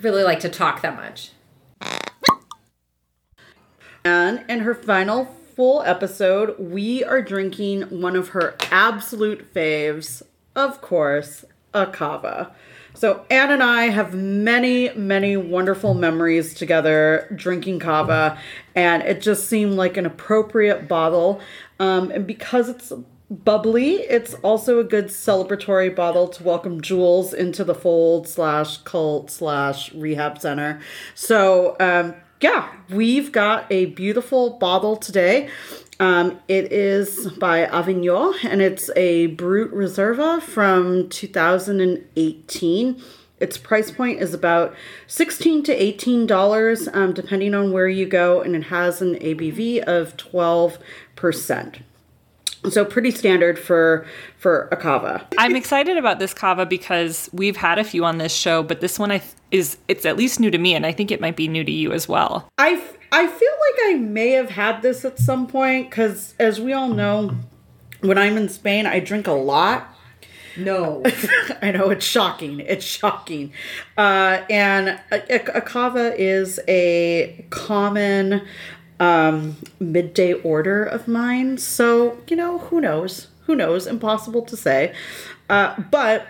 really 0.00 0.22
like 0.22 0.40
to 0.40 0.48
talk 0.48 0.80
that 0.80 0.96
much. 0.96 1.32
And 4.02 4.44
in 4.48 4.60
her 4.60 4.74
final 4.74 5.26
full 5.54 5.82
episode, 5.82 6.58
we 6.58 7.04
are 7.04 7.20
drinking 7.20 7.82
one 7.82 8.16
of 8.16 8.28
her 8.30 8.56
absolute 8.70 9.52
faves, 9.52 10.22
of 10.56 10.80
course, 10.80 11.44
a 11.74 11.84
cava. 11.84 12.54
So 12.98 13.24
Anne 13.30 13.52
and 13.52 13.62
I 13.62 13.90
have 13.90 14.12
many, 14.12 14.92
many 14.92 15.36
wonderful 15.36 15.94
memories 15.94 16.52
together 16.52 17.32
drinking 17.32 17.78
cava, 17.78 18.36
and 18.74 19.04
it 19.04 19.22
just 19.22 19.46
seemed 19.46 19.74
like 19.74 19.96
an 19.96 20.04
appropriate 20.04 20.88
bottle. 20.88 21.40
Um, 21.78 22.10
and 22.10 22.26
because 22.26 22.68
it's 22.68 22.92
bubbly, 23.30 23.98
it's 23.98 24.34
also 24.42 24.80
a 24.80 24.84
good 24.84 25.06
celebratory 25.06 25.94
bottle 25.94 26.26
to 26.26 26.42
welcome 26.42 26.80
Jules 26.80 27.32
into 27.32 27.62
the 27.62 27.74
fold 27.74 28.26
slash 28.26 28.78
cult 28.78 29.30
slash 29.30 29.92
rehab 29.94 30.40
center. 30.40 30.80
So 31.14 31.76
um, 31.78 32.16
yeah, 32.40 32.68
we've 32.90 33.30
got 33.30 33.70
a 33.70 33.86
beautiful 33.86 34.58
bottle 34.58 34.96
today. 34.96 35.50
Um, 36.00 36.38
it 36.46 36.72
is 36.72 37.32
by 37.32 37.64
Avignon 37.64 38.34
and 38.44 38.62
it's 38.62 38.88
a 38.94 39.26
Brut 39.26 39.72
Reserva 39.72 40.40
from 40.40 41.08
2018. 41.08 43.02
Its 43.40 43.58
price 43.58 43.90
point 43.90 44.20
is 44.20 44.32
about 44.32 44.76
16 45.08 45.64
to 45.64 45.72
18 45.72 46.26
dollars, 46.26 46.88
um, 46.92 47.12
depending 47.12 47.54
on 47.54 47.72
where 47.72 47.88
you 47.88 48.06
go, 48.06 48.40
and 48.40 48.54
it 48.54 48.64
has 48.64 49.00
an 49.02 49.14
ABV 49.16 49.82
of 49.84 50.16
12 50.16 50.78
percent. 51.16 51.80
So 52.70 52.84
pretty 52.84 53.10
standard 53.10 53.58
for 53.58 54.06
for 54.36 54.68
a 54.72 54.76
cava. 54.76 55.26
I'm 55.38 55.54
excited 55.54 55.96
about 55.96 56.18
this 56.18 56.34
cava 56.34 56.66
because 56.66 57.30
we've 57.32 57.56
had 57.56 57.78
a 57.78 57.84
few 57.84 58.04
on 58.04 58.18
this 58.18 58.34
show, 58.34 58.62
but 58.62 58.80
this 58.80 58.98
one 58.98 59.10
I 59.10 59.18
th- 59.18 59.32
is 59.50 59.78
it's 59.88 60.04
at 60.04 60.16
least 60.16 60.40
new 60.40 60.50
to 60.50 60.58
me, 60.58 60.74
and 60.74 60.84
I 60.84 60.92
think 60.92 61.10
it 61.10 61.20
might 61.20 61.36
be 61.36 61.48
new 61.48 61.64
to 61.64 61.72
you 61.72 61.92
as 61.92 62.08
well. 62.08 62.48
I, 62.58 62.70
f- 62.70 62.98
I 63.12 63.26
feel 63.26 63.30
like 63.30 63.94
I 63.94 63.98
may 63.98 64.30
have 64.32 64.50
had 64.50 64.82
this 64.82 65.04
at 65.04 65.18
some 65.18 65.46
point 65.46 65.88
because, 65.88 66.34
as 66.38 66.60
we 66.60 66.72
all 66.72 66.88
know, 66.88 67.36
when 68.00 68.18
I'm 68.18 68.36
in 68.36 68.48
Spain, 68.48 68.86
I 68.86 69.00
drink 69.00 69.26
a 69.26 69.32
lot. 69.32 69.94
No. 70.56 71.02
I 71.62 71.70
know 71.70 71.90
it's 71.90 72.04
shocking. 72.04 72.60
It's 72.60 72.84
shocking. 72.84 73.52
Uh, 73.96 74.42
and 74.50 75.00
a, 75.10 75.54
a, 75.54 75.58
a 75.58 75.60
cava 75.60 76.14
is 76.20 76.58
a 76.66 77.46
common 77.50 78.42
um, 79.00 79.56
midday 79.78 80.34
order 80.34 80.84
of 80.84 81.08
mine. 81.08 81.58
So, 81.58 82.18
you 82.28 82.36
know, 82.36 82.58
who 82.58 82.80
knows? 82.80 83.28
Who 83.46 83.54
knows? 83.54 83.86
Impossible 83.86 84.42
to 84.42 84.56
say. 84.56 84.94
Uh, 85.48 85.80
but 85.90 86.26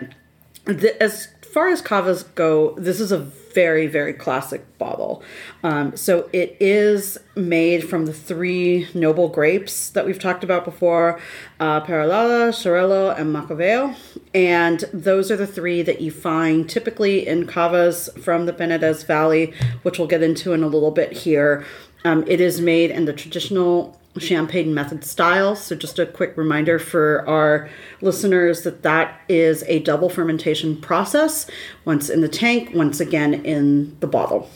the, 0.65 1.01
as 1.01 1.27
far 1.53 1.67
as 1.69 1.81
cavas 1.81 2.23
go, 2.35 2.75
this 2.77 2.99
is 2.99 3.11
a 3.11 3.17
very, 3.17 3.87
very 3.87 4.13
classic 4.13 4.77
bottle. 4.77 5.23
Um, 5.63 5.97
so 5.97 6.29
it 6.31 6.55
is 6.59 7.17
made 7.35 7.89
from 7.89 8.05
the 8.05 8.13
three 8.13 8.87
noble 8.93 9.27
grapes 9.27 9.89
that 9.89 10.05
we've 10.05 10.19
talked 10.19 10.43
about 10.43 10.63
before 10.63 11.19
uh, 11.59 11.81
Parellada, 11.81 12.49
Xarel-lo, 12.49 13.09
and 13.09 13.33
Macabeo. 13.35 13.95
And 14.33 14.81
those 14.93 15.31
are 15.31 15.35
the 15.35 15.47
three 15.47 15.81
that 15.81 15.99
you 15.99 16.11
find 16.11 16.69
typically 16.69 17.27
in 17.27 17.47
cavas 17.47 18.09
from 18.23 18.45
the 18.45 18.53
Penedès 18.53 19.05
Valley, 19.05 19.53
which 19.81 19.97
we'll 19.97 20.07
get 20.07 20.21
into 20.21 20.53
in 20.53 20.61
a 20.61 20.67
little 20.67 20.91
bit 20.91 21.11
here. 21.11 21.65
Um, 22.05 22.23
it 22.27 22.39
is 22.39 22.61
made 22.61 22.91
in 22.91 23.05
the 23.05 23.13
traditional 23.13 23.99
champagne 24.17 24.73
method 24.73 25.03
style. 25.03 25.55
So, 25.55 25.75
just 25.75 25.99
a 25.99 26.05
quick 26.05 26.35
reminder 26.37 26.79
for 26.79 27.27
our 27.27 27.69
listeners 28.01 28.63
that 28.63 28.83
that 28.83 29.21
is 29.29 29.63
a 29.67 29.79
double 29.79 30.09
fermentation 30.09 30.77
process 30.77 31.49
once 31.85 32.09
in 32.09 32.21
the 32.21 32.29
tank, 32.29 32.71
once 32.73 32.99
again 32.99 33.33
in 33.45 33.97
the 33.99 34.07
bottle. 34.07 34.49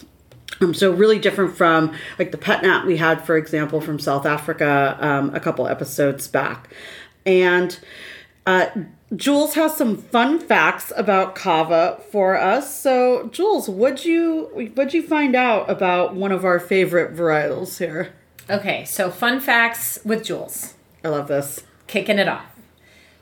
Um, 0.61 0.73
so 0.73 0.91
really 0.91 1.19
different 1.19 1.55
from 1.55 1.93
like 2.19 2.31
the 2.31 2.37
pet 2.37 2.63
nat 2.63 2.85
we 2.85 2.97
had, 2.97 3.25
for 3.25 3.37
example, 3.37 3.81
from 3.81 3.99
South 3.99 4.25
Africa 4.25 4.97
um, 4.99 5.33
a 5.33 5.39
couple 5.39 5.67
episodes 5.67 6.27
back. 6.27 6.69
And 7.25 7.77
uh, 8.45 8.67
Jules 9.15 9.53
has 9.55 9.75
some 9.75 9.97
fun 9.97 10.39
facts 10.39 10.91
about 10.95 11.35
cava 11.35 12.01
for 12.11 12.37
us. 12.37 12.79
So 12.79 13.27
Jules, 13.31 13.69
what'd 13.69 14.05
you 14.05 14.71
what'd 14.73 14.93
you 14.93 15.03
find 15.03 15.35
out 15.35 15.69
about 15.69 16.15
one 16.15 16.31
of 16.31 16.45
our 16.45 16.59
favorite 16.59 17.15
varietals 17.15 17.77
here? 17.77 18.13
Okay, 18.49 18.85
so 18.85 19.09
fun 19.09 19.39
facts 19.39 19.99
with 20.03 20.23
Jules. 20.23 20.73
I 21.03 21.09
love 21.09 21.27
this. 21.27 21.63
Kicking 21.87 22.19
it 22.19 22.27
off. 22.27 22.45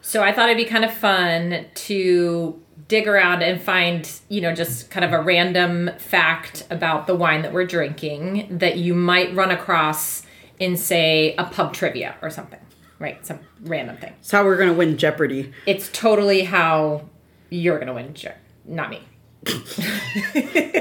So 0.01 0.23
I 0.23 0.31
thought 0.31 0.49
it'd 0.49 0.57
be 0.57 0.69
kind 0.69 0.83
of 0.85 0.93
fun 0.93 1.65
to 1.73 2.59
dig 2.87 3.07
around 3.07 3.43
and 3.43 3.61
find, 3.61 4.09
you 4.29 4.41
know, 4.41 4.53
just 4.53 4.89
kind 4.89 5.05
of 5.05 5.13
a 5.13 5.21
random 5.21 5.91
fact 5.97 6.65
about 6.69 7.05
the 7.05 7.15
wine 7.15 7.43
that 7.43 7.53
we're 7.53 7.65
drinking 7.65 8.47
that 8.57 8.77
you 8.77 8.93
might 8.93 9.33
run 9.35 9.51
across 9.51 10.23
in, 10.59 10.75
say, 10.75 11.35
a 11.37 11.43
pub 11.45 11.73
trivia 11.73 12.15
or 12.21 12.29
something, 12.29 12.59
right? 13.01 13.25
Some 13.25 13.39
random 13.63 13.97
thing. 13.97 14.13
It's 14.19 14.31
how 14.31 14.43
we're 14.45 14.57
gonna 14.57 14.73
win 14.73 14.97
Jeopardy. 14.97 15.51
It's 15.65 15.89
totally 15.91 16.43
how 16.43 17.09
you're 17.49 17.79
to 17.79 17.93
win, 17.93 18.13
Je- 18.13 18.31
not 18.65 18.89
me. 18.89 19.01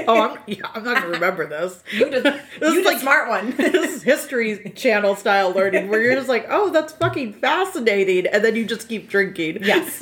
Oh, 0.07 0.19
I'm, 0.31 0.37
yeah, 0.47 0.57
I'm 0.73 0.83
not 0.83 0.95
gonna 1.01 1.13
remember 1.13 1.47
this. 1.47 1.83
You 1.93 2.09
the, 2.09 2.21
This 2.59 2.73
you 2.73 2.79
is 2.79 2.85
like- 2.85 2.99
smart 2.99 3.29
one. 3.29 3.55
this 3.55 3.95
is 3.97 4.03
history 4.03 4.71
channel 4.75 5.15
style 5.15 5.51
learning 5.51 5.89
where 5.89 6.01
you're 6.01 6.15
just 6.15 6.27
like, 6.27 6.47
oh, 6.49 6.69
that's 6.71 6.93
fucking 6.93 7.33
fascinating, 7.33 8.27
and 8.27 8.43
then 8.43 8.55
you 8.55 8.65
just 8.65 8.89
keep 8.89 9.09
drinking. 9.09 9.59
Yes. 9.61 10.01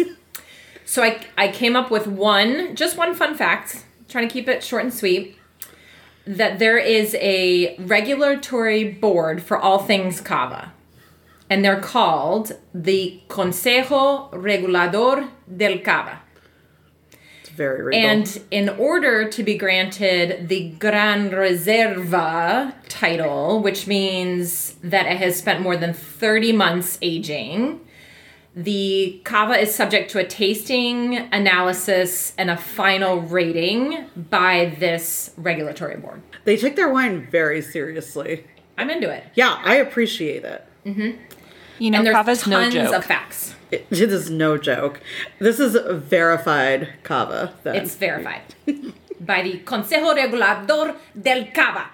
So 0.85 1.03
I 1.03 1.21
I 1.37 1.49
came 1.49 1.75
up 1.75 1.91
with 1.91 2.07
one, 2.07 2.75
just 2.75 2.97
one 2.97 3.13
fun 3.13 3.35
fact, 3.35 3.83
trying 4.07 4.27
to 4.27 4.33
keep 4.33 4.47
it 4.47 4.63
short 4.63 4.83
and 4.83 4.93
sweet. 4.93 5.35
That 6.25 6.59
there 6.59 6.77
is 6.77 7.15
a 7.19 7.75
regulatory 7.77 8.83
board 8.91 9.41
for 9.43 9.57
all 9.57 9.79
things 9.79 10.21
cava. 10.21 10.71
And 11.49 11.65
they're 11.65 11.81
called 11.81 12.51
the 12.73 13.21
Consejo 13.27 14.31
Regulador 14.31 15.29
del 15.55 15.79
Cava. 15.79 16.21
It's 17.41 17.49
very 17.49 17.81
regal. 17.81 17.99
And 17.99 18.41
in 18.51 18.69
order 18.69 19.27
to 19.29 19.43
be 19.43 19.57
granted 19.57 20.47
the 20.47 20.69
Gran 20.77 21.31
Reserva 21.31 22.75
title, 22.87 23.61
which 23.61 23.87
means 23.87 24.75
that 24.83 25.07
it 25.07 25.17
has 25.17 25.37
spent 25.37 25.61
more 25.61 25.75
than 25.75 25.93
30 25.93 26.53
months 26.53 26.99
aging, 27.01 27.79
the 28.55 29.21
cava 29.23 29.53
is 29.53 29.73
subject 29.73 30.11
to 30.11 30.19
a 30.19 30.25
tasting 30.25 31.15
analysis 31.31 32.33
and 32.37 32.49
a 32.49 32.57
final 32.57 33.21
rating 33.21 34.05
by 34.15 34.75
this 34.79 35.31
regulatory 35.37 35.97
board. 35.97 36.21
they 36.45 36.57
take 36.57 36.75
their 36.75 36.89
wine 36.89 37.27
very 37.29 37.61
seriously. 37.61 38.45
I'm 38.77 38.89
into 38.89 39.09
it. 39.09 39.23
Yeah, 39.35 39.61
I 39.63 39.75
appreciate 39.75 40.43
it. 40.43 40.65
Mm-hmm. 40.85 41.17
You 41.79 41.91
know, 41.91 41.97
And 41.99 42.07
there's 42.07 42.15
cava's 42.15 42.47
no 42.47 42.59
tons 42.61 42.73
joke. 42.73 42.93
of 42.93 43.05
facts. 43.05 43.55
It, 43.71 43.87
it 43.91 44.11
is 44.11 44.29
no 44.29 44.57
joke. 44.57 44.99
This 45.39 45.59
is 45.59 45.77
verified 46.03 46.89
cava. 47.03 47.53
Then. 47.63 47.75
It's 47.75 47.95
verified 47.95 48.41
by 49.19 49.41
the 49.43 49.59
Consejo 49.59 50.13
Regulador 50.15 50.95
del 51.19 51.45
Cava. 51.53 51.85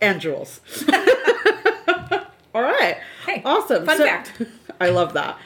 and 0.00 0.20
Jules. 0.20 0.60
All 2.54 2.62
right. 2.62 2.96
Hey, 3.26 3.42
awesome. 3.44 3.86
fun 3.86 3.98
fact. 3.98 4.42
I 4.80 4.88
love 4.90 5.12
that. 5.14 5.38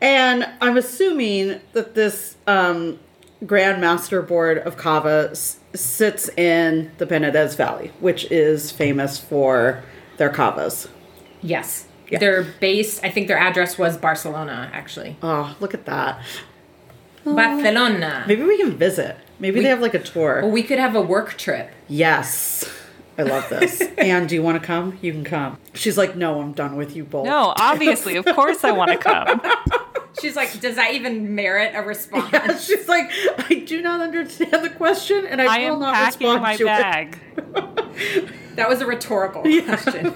And 0.00 0.48
I'm 0.60 0.76
assuming 0.76 1.60
that 1.72 1.94
this 1.94 2.36
um, 2.46 2.98
Grand 3.46 3.80
Master 3.80 4.22
Board 4.22 4.58
of 4.58 4.76
Cava 4.76 5.28
s- 5.32 5.58
sits 5.74 6.28
in 6.30 6.90
the 6.98 7.06
Penedès 7.06 7.56
Valley, 7.56 7.92
which 8.00 8.24
is 8.30 8.70
famous 8.72 9.18
for 9.18 9.82
their 10.16 10.30
cavas. 10.30 10.88
Yes. 11.42 11.86
Yeah. 12.10 12.18
They're 12.18 12.42
based, 12.42 13.04
I 13.04 13.10
think 13.10 13.28
their 13.28 13.38
address 13.38 13.78
was 13.78 13.96
Barcelona, 13.96 14.70
actually. 14.72 15.16
Oh, 15.22 15.56
look 15.60 15.74
at 15.74 15.84
that. 15.86 16.20
Oh. 17.26 17.34
Barcelona. 17.34 18.24
Maybe 18.26 18.42
we 18.42 18.56
can 18.56 18.76
visit. 18.76 19.16
Maybe 19.38 19.60
they 19.60 19.68
have 19.68 19.80
like 19.80 19.94
a 19.94 20.02
tour. 20.02 20.40
Well, 20.42 20.50
we 20.50 20.62
could 20.62 20.78
have 20.78 20.96
a 20.96 21.02
work 21.02 21.36
trip. 21.36 21.70
Yes. 21.86 22.68
I 23.18 23.22
love 23.22 23.48
this. 23.48 23.80
and 23.98 24.28
do 24.28 24.34
you 24.34 24.42
want 24.42 24.60
to 24.60 24.66
come? 24.66 24.96
You 25.02 25.12
can 25.12 25.24
come. 25.24 25.58
She's 25.74 25.98
like, 25.98 26.16
no, 26.16 26.40
I'm 26.40 26.52
done 26.52 26.76
with 26.76 26.96
you 26.96 27.04
both. 27.04 27.26
No, 27.26 27.52
obviously, 27.56 28.16
of 28.16 28.24
course 28.24 28.64
I 28.64 28.72
want 28.72 28.92
to 28.92 28.98
come. 28.98 29.40
She's 30.20 30.34
like, 30.34 30.60
does 30.60 30.76
that 30.76 30.94
even 30.94 31.34
merit 31.34 31.72
a 31.74 31.82
response? 31.82 32.64
She's 32.64 32.88
like, 32.88 33.10
I 33.38 33.62
do 33.66 33.82
not 33.82 34.00
understand 34.00 34.64
the 34.64 34.70
question, 34.70 35.26
and 35.26 35.40
I, 35.40 35.44
I 35.44 35.70
will 35.70 35.74
am 35.74 35.80
not 35.80 35.94
packing 35.94 36.26
respond 36.26 36.42
my 36.42 36.56
to 36.56 36.64
bag. 36.64 37.18
that 38.56 38.68
was 38.68 38.80
a 38.80 38.86
rhetorical 38.86 39.42
question. 39.42 40.14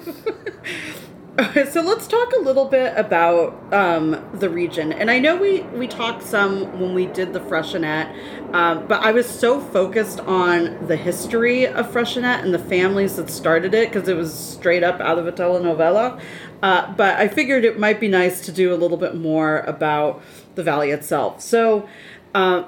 so 1.71 1.81
let's 1.81 2.07
talk 2.07 2.31
a 2.35 2.41
little 2.41 2.67
bit 2.67 2.93
about 2.95 3.55
um, 3.73 4.23
the 4.35 4.51
region. 4.51 4.93
And 4.93 5.11
I 5.11 5.19
know 5.19 5.35
we 5.35 5.63
we 5.63 5.89
talked 5.89 6.23
some 6.23 6.79
when 6.79 6.93
we 6.95 7.07
did 7.07 7.33
the 7.33 7.41
Freixenet, 7.41 8.55
um, 8.55 8.87
but 8.87 9.03
I 9.03 9.13
was 9.13 9.27
so 9.27 9.59
focused 9.59 10.21
on 10.21 10.87
the 10.87 10.97
history 10.97 11.67
of 11.67 11.91
Freixenet 11.91 12.43
and 12.43 12.53
the 12.53 12.59
families 12.59 13.17
that 13.17 13.31
started 13.31 13.73
it 13.73 13.91
because 13.91 14.09
it 14.09 14.17
was 14.17 14.35
straight 14.35 14.83
up 14.83 15.01
out 15.01 15.19
of 15.19 15.27
a 15.27 15.33
telenovela. 15.33 16.21
Uh, 16.63 16.93
but 16.93 17.17
I 17.19 17.29
figured 17.29 17.65
it 17.65 17.79
might 17.79 17.99
be 17.99 18.09
nice 18.09 18.43
to 18.43 18.53
do 18.53 18.75
a 18.75 18.77
little 18.77 18.99
bit 18.99 19.17
more 19.17 19.61
about 19.61 20.23
the 20.55 20.63
valley 20.63 20.91
itself. 20.91 21.41
So 21.41 21.89
uh, 22.35 22.65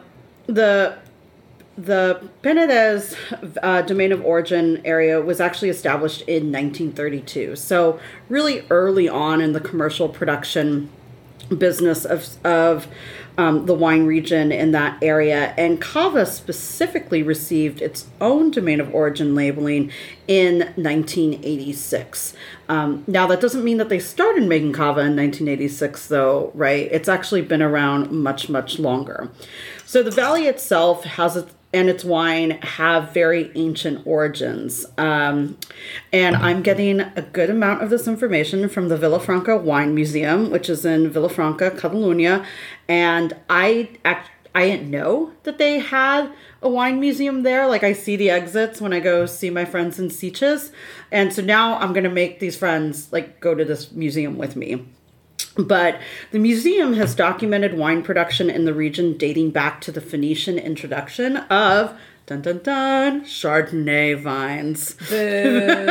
the 0.46 0.98
the 1.76 2.22
Penedès 2.42 3.16
uh, 3.62 3.82
domain 3.82 4.12
of 4.12 4.24
origin 4.24 4.80
area 4.84 5.20
was 5.20 5.40
actually 5.40 5.70
established 5.70 6.22
in 6.22 6.52
1932. 6.52 7.56
So, 7.56 7.98
really 8.28 8.64
early 8.70 9.08
on 9.08 9.40
in 9.40 9.52
the 9.52 9.60
commercial 9.60 10.08
production 10.08 10.90
business 11.58 12.04
of, 12.04 12.44
of 12.44 12.87
um, 13.37 13.66
the 13.66 13.74
wine 13.74 14.06
region 14.06 14.52
in 14.52 14.70
that 14.72 15.02
area. 15.02 15.54
And 15.58 15.80
Cava 15.80 16.24
specifically 16.26 17.22
received 17.22 17.82
its 17.82 18.06
own 18.20 18.50
domain 18.50 18.80
of 18.80 18.94
origin 18.94 19.34
labeling 19.34 19.90
in 20.28 20.60
1986. 20.76 22.34
Um, 22.68 23.04
now, 23.06 23.26
that 23.26 23.40
doesn't 23.40 23.64
mean 23.64 23.78
that 23.78 23.88
they 23.88 23.98
started 23.98 24.44
making 24.48 24.72
Cava 24.72 25.00
in 25.00 25.16
1986, 25.16 26.06
though, 26.06 26.52
right? 26.54 26.88
It's 26.90 27.08
actually 27.08 27.42
been 27.42 27.62
around 27.62 28.10
much, 28.10 28.48
much 28.48 28.78
longer. 28.78 29.28
So, 29.84 30.02
the 30.02 30.10
valley 30.10 30.46
itself 30.46 31.04
has 31.04 31.37
and 31.74 31.90
its 31.90 32.04
wine 32.04 32.52
have 32.62 33.12
very 33.12 33.50
ancient 33.56 34.06
origins. 34.06 34.87
Um, 34.96 35.58
and 36.12 36.37
I'm 36.37 36.62
getting 36.62 37.00
a 37.00 37.22
good 37.32 37.50
amount 37.50 37.82
of 37.82 37.90
this 37.90 38.06
information 38.06 38.68
from 38.68 38.88
the 38.88 38.96
Villafranca 38.96 39.60
Wine 39.60 39.94
Museum, 39.94 40.50
which 40.50 40.70
is 40.70 40.84
in 40.84 41.10
Villafranca, 41.10 41.76
Catalonia. 41.76 42.46
And 42.88 43.34
I 43.50 43.90
act- 44.04 44.30
I 44.54 44.68
didn't 44.68 44.90
know 44.90 45.32
that 45.42 45.58
they 45.58 45.80
had 45.80 46.30
a 46.62 46.68
wine 46.68 47.00
museum 47.00 47.42
there. 47.42 47.66
Like 47.66 47.82
I 47.82 47.92
see 47.92 48.14
the 48.14 48.30
exits 48.30 48.80
when 48.80 48.92
I 48.92 49.00
go 49.00 49.26
see 49.26 49.50
my 49.50 49.64
friends 49.64 49.98
in 49.98 50.10
Sitges. 50.10 50.70
And 51.10 51.32
so 51.32 51.42
now 51.42 51.76
I'm 51.78 51.92
to 52.04 52.10
make 52.10 52.38
these 52.38 52.56
friends 52.56 53.12
like 53.12 53.40
go 53.40 53.56
to 53.56 53.64
this 53.64 53.90
museum 53.90 54.38
with 54.38 54.54
me. 54.54 54.87
But 55.57 56.01
the 56.33 56.38
museum 56.38 56.94
has 56.94 57.14
documented 57.14 57.79
wine 57.79 58.03
production 58.03 58.51
in 58.51 58.64
the 58.64 58.75
region 58.75 59.16
dating 59.16 59.51
back 59.51 59.81
to 59.83 59.92
the 59.92 60.01
Phoenician 60.01 60.59
introduction 60.59 61.37
of 61.37 61.97
dun 62.27 62.40
dun 62.40 62.59
dun 62.62 63.20
Chardonnay 63.23 64.18
vines 64.18 64.97
in 65.12 65.87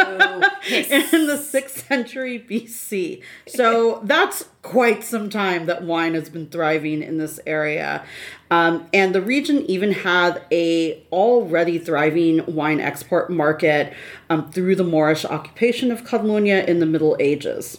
the 1.27 1.37
6th 1.37 1.87
century 1.87 2.43
BC. 2.49 3.21
So 3.47 4.01
that's 4.03 4.45
quite 4.63 5.03
some 5.03 5.29
time 5.29 5.67
that 5.67 5.83
wine 5.83 6.15
has 6.15 6.29
been 6.29 6.47
thriving 6.47 7.03
in 7.03 7.17
this 7.17 7.39
area. 7.45 8.03
Um, 8.49 8.87
and 8.93 9.13
the 9.13 9.21
region 9.21 9.61
even 9.69 9.91
had 9.91 10.41
a 10.51 11.03
already 11.11 11.77
thriving 11.79 12.45
wine 12.53 12.79
export 12.79 13.29
market 13.29 13.93
um, 14.29 14.51
through 14.51 14.75
the 14.75 14.83
Moorish 14.83 15.25
occupation 15.25 15.91
of 15.91 16.03
Catalonia 16.03 16.65
in 16.65 16.79
the 16.79 16.85
Middle 16.85 17.15
Ages. 17.19 17.77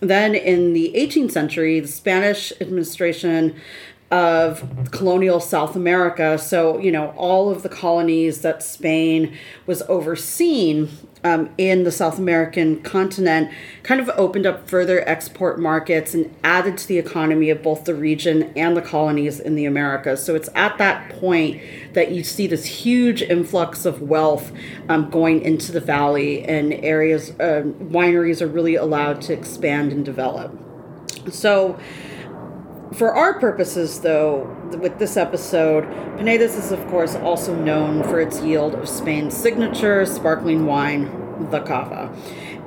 Then 0.00 0.34
in 0.34 0.72
the 0.74 0.92
18th 0.94 1.32
century, 1.32 1.80
the 1.80 1.88
Spanish 1.88 2.52
administration 2.60 3.56
of 4.10 4.90
colonial 4.92 5.40
South 5.40 5.74
America, 5.74 6.38
so, 6.38 6.78
you 6.78 6.92
know, 6.92 7.08
all 7.16 7.50
of 7.50 7.62
the 7.62 7.68
colonies 7.68 8.42
that 8.42 8.62
Spain 8.62 9.36
was 9.66 9.82
overseeing 9.82 10.88
um, 11.24 11.50
in 11.58 11.82
the 11.82 11.90
South 11.90 12.18
American 12.18 12.80
continent 12.82 13.50
kind 13.82 14.00
of 14.00 14.08
opened 14.10 14.46
up 14.46 14.68
further 14.68 15.02
export 15.08 15.58
markets 15.58 16.14
and 16.14 16.32
added 16.44 16.78
to 16.78 16.86
the 16.86 16.98
economy 16.98 17.50
of 17.50 17.64
both 17.64 17.84
the 17.84 17.94
region 17.96 18.52
and 18.56 18.76
the 18.76 18.82
colonies 18.82 19.40
in 19.40 19.56
the 19.56 19.64
Americas. 19.64 20.22
So 20.22 20.36
it's 20.36 20.48
at 20.54 20.78
that 20.78 21.10
point 21.18 21.60
that 21.94 22.12
you 22.12 22.22
see 22.22 22.46
this 22.46 22.64
huge 22.64 23.22
influx 23.22 23.84
of 23.84 24.02
wealth 24.02 24.52
um, 24.88 25.10
going 25.10 25.42
into 25.42 25.72
the 25.72 25.80
valley, 25.80 26.44
and 26.44 26.72
areas, 26.74 27.30
uh, 27.40 27.62
wineries 27.64 28.40
are 28.40 28.46
really 28.46 28.76
allowed 28.76 29.20
to 29.22 29.32
expand 29.32 29.90
and 29.90 30.04
develop. 30.04 30.56
So, 31.30 31.76
for 32.94 33.14
our 33.14 33.38
purposes, 33.38 34.00
though, 34.00 34.44
with 34.80 34.98
this 34.98 35.16
episode, 35.16 35.84
Penedès 36.18 36.56
is, 36.56 36.72
of 36.72 36.86
course, 36.88 37.14
also 37.16 37.54
known 37.54 38.02
for 38.04 38.20
its 38.20 38.40
yield 38.40 38.74
of 38.74 38.88
Spain's 38.88 39.36
signature 39.36 40.06
sparkling 40.06 40.66
wine, 40.66 41.48
the 41.50 41.60
cava, 41.60 42.14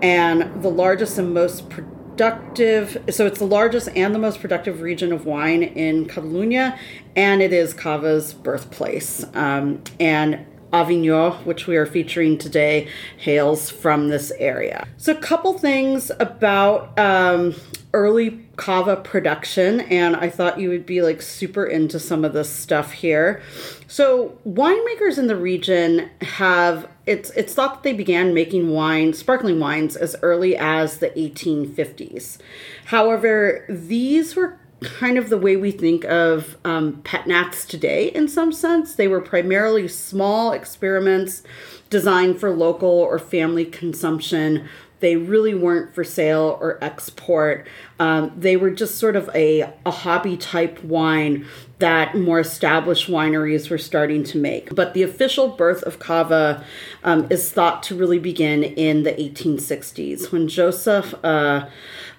and 0.02 0.62
the 0.62 0.70
largest 0.70 1.18
and 1.18 1.34
most 1.34 1.70
productive. 1.70 3.02
So 3.10 3.26
it's 3.26 3.40
the 3.40 3.46
largest 3.46 3.90
and 3.96 4.14
the 4.14 4.20
most 4.20 4.42
productive 4.42 4.82
region 4.82 5.14
of 5.14 5.26
wine 5.26 5.64
in 5.64 6.06
Catalonia, 6.06 6.78
and 7.16 7.42
it 7.42 7.54
is 7.54 7.74
cava's 7.74 8.34
birthplace. 8.34 9.26
Um, 9.34 9.84
and 10.00 10.46
Avignon, 10.72 11.32
which 11.46 11.66
we 11.66 11.78
are 11.78 11.86
featuring 11.86 12.38
today, 12.38 12.88
hails 13.18 13.72
from 13.72 14.10
this 14.10 14.32
area. 14.38 14.88
So, 14.98 15.14
a 15.14 15.16
couple 15.16 15.58
things 15.58 16.12
about 16.20 16.98
um, 17.00 17.56
early 17.94 18.30
cava 18.60 18.98
production, 18.98 19.80
and 19.80 20.18
I 20.18 20.30
thought 20.30 20.60
you 20.60 20.68
would 20.68 20.86
be 20.86 21.02
like 21.02 21.22
super 21.22 21.66
into 21.66 21.98
some 21.98 22.26
of 22.26 22.34
this 22.34 22.50
stuff 22.50 22.92
here. 22.92 23.42
So, 23.88 24.38
winemakers 24.46 25.18
in 25.18 25.28
the 25.28 25.38
region 25.38 26.10
have 26.22 26.90
it's 27.06 27.30
it's 27.32 27.54
thought 27.54 27.76
that 27.76 27.84
they 27.84 27.94
began 27.94 28.34
making 28.34 28.70
wine, 28.72 29.14
sparkling 29.14 29.62
wines, 29.62 29.96
as 29.96 30.18
early 30.22 30.58
as 30.58 30.98
the 30.98 31.10
1850s. 31.12 32.38
However, 32.86 33.66
these 33.70 34.36
were 34.36 34.60
kind 34.82 35.18
of 35.18 35.30
the 35.30 35.38
way 35.38 35.56
we 35.56 35.72
think 35.72 36.04
of 36.06 36.58
um, 36.66 37.02
pet 37.04 37.28
nats 37.28 37.66
today 37.66 38.10
in 38.10 38.28
some 38.28 38.52
sense. 38.52 38.96
They 38.96 39.08
were 39.08 39.22
primarily 39.22 39.88
small 39.88 40.52
experiments 40.52 41.44
designed 41.90 42.40
for 42.40 42.52
local 42.52 42.90
or 42.90 43.20
family 43.20 43.66
consumption. 43.66 44.68
They 45.00 45.16
really 45.16 45.54
weren't 45.54 45.94
for 45.94 46.04
sale 46.04 46.58
or 46.62 46.84
export. 46.84 47.68
Um, 48.00 48.34
they 48.38 48.58
were 48.58 48.72
just 48.72 48.98
sort 48.98 49.16
of 49.16 49.30
a, 49.34 49.74
a 49.86 49.92
hobby 49.92 50.38
type 50.38 50.84
wine 50.84 51.46
that 51.80 52.16
more 52.16 52.40
established 52.40 53.10
wineries 53.10 53.70
were 53.70 53.78
starting 53.78 54.24
to 54.26 54.38
make. 54.38 54.76
But 54.76 54.94
the 54.94 55.04
official 55.04 55.50
birth 55.50 55.82
of 55.84 56.00
cava 56.00 56.64
um, 57.04 57.28
is 57.30 57.52
thought 57.52 57.84
to 57.84 57.96
really 57.96 58.20
begin 58.20 58.64
in 58.64 59.04
the 59.04 59.12
1860s 59.14 60.32
when 60.32 60.48
Joseph. 60.48 61.14
Uh, 61.24 61.68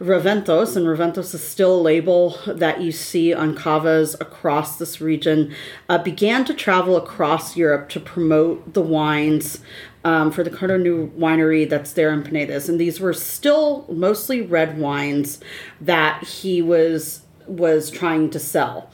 Raventós, 0.00 0.76
and 0.76 0.86
Raventós 0.86 1.34
is 1.34 1.46
still 1.46 1.78
a 1.78 1.82
label 1.82 2.38
that 2.46 2.80
you 2.80 2.90
see 2.90 3.34
on 3.34 3.54
cavas 3.54 4.14
across 4.18 4.78
this 4.78 4.98
region, 4.98 5.54
uh, 5.90 5.98
began 5.98 6.46
to 6.46 6.54
travel 6.54 6.96
across 6.96 7.54
Europe 7.54 7.90
to 7.90 8.00
promote 8.00 8.72
the 8.72 8.80
wines 8.80 9.60
um, 10.04 10.32
for 10.32 10.42
the 10.42 10.48
Codorníu 10.48 11.10
winery 11.10 11.68
that's 11.68 11.92
there 11.92 12.14
in 12.14 12.22
Penedès. 12.22 12.66
And 12.66 12.80
these 12.80 12.98
were 12.98 13.12
still 13.12 13.84
mostly 13.90 14.40
red 14.40 14.78
wines 14.78 15.38
that 15.82 16.24
he 16.24 16.62
was 16.62 17.22
was 17.46 17.90
trying 17.90 18.30
to 18.30 18.38
sell. 18.38 18.88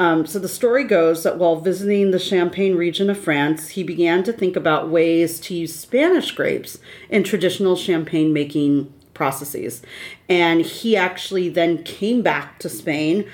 Um, 0.00 0.24
so 0.24 0.38
the 0.38 0.48
story 0.48 0.84
goes 0.84 1.24
that 1.24 1.36
while 1.36 1.60
visiting 1.60 2.10
the 2.10 2.18
Champagne 2.18 2.74
region 2.74 3.10
of 3.10 3.18
France, 3.18 3.68
he 3.68 3.82
began 3.82 4.22
to 4.24 4.32
think 4.32 4.56
about 4.56 4.88
ways 4.88 5.38
to 5.40 5.54
use 5.54 5.74
Spanish 5.74 6.32
grapes 6.32 6.78
in 7.10 7.22
traditional 7.22 7.76
champagne 7.76 8.32
making 8.32 8.90
processes. 9.12 9.82
And 10.26 10.62
he 10.62 10.96
actually 10.96 11.50
then 11.50 11.82
came 11.82 12.22
back 12.22 12.58
to 12.60 12.70
Spain, 12.70 13.28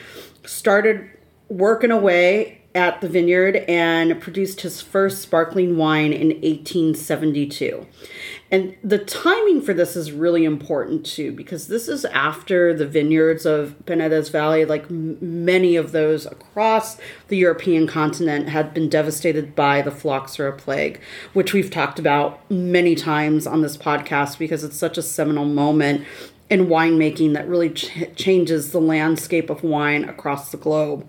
started 0.45 1.09
working 1.49 1.93
away 1.93 2.63
at 2.75 3.01
the 3.01 3.09
vineyard, 3.09 3.59
and 3.69 4.21
produced 4.21 4.63
his 4.63 4.81
first 4.81 5.23
sparkling 5.23 5.77
wine 5.77 6.13
in 6.13 6.31
1872. 6.31 7.87
And 8.51 8.77
the 8.83 8.99
timing 8.99 9.61
for 9.61 9.75
this 9.75 9.97
is 9.97 10.13
really 10.13 10.45
important 10.45 11.05
too, 11.05 11.33
because 11.33 11.67
this 11.67 11.89
is 11.89 12.05
after 12.07 12.73
the 12.73 12.87
vineyards 12.87 13.45
of 13.45 13.75
Penedès 13.85 14.31
Valley, 14.31 14.65
like 14.65 14.89
many 14.89 15.75
of 15.75 15.91
those 15.93 16.27
across 16.27 16.97
the 17.29 17.37
European 17.37 17.89
continent, 17.89 18.49
had 18.49 18.73
been 18.73 18.89
devastated 18.89 19.57
by 19.57 19.83
the 19.83 19.91
phylloxera 19.91 20.53
plague, 20.53 21.01
which 21.33 21.53
we've 21.53 21.71
talked 21.71 21.99
about 21.99 22.49
many 22.51 22.95
times 22.95 23.47
on 23.47 23.63
this 23.63 23.77
podcast 23.77 24.39
because 24.39 24.63
it's 24.63 24.77
such 24.77 24.97
a 24.97 25.03
seminal 25.03 25.45
moment 25.45 26.07
in 26.49 26.67
winemaking 26.67 27.35
that 27.35 27.49
really 27.49 27.71
ch- 27.71 27.91
changes 28.15 28.71
the 28.71 28.81
landscape 28.81 29.51
of 29.51 29.65
wine 29.65 30.05
across 30.05 30.53
the 30.53 30.57
globe. 30.57 31.07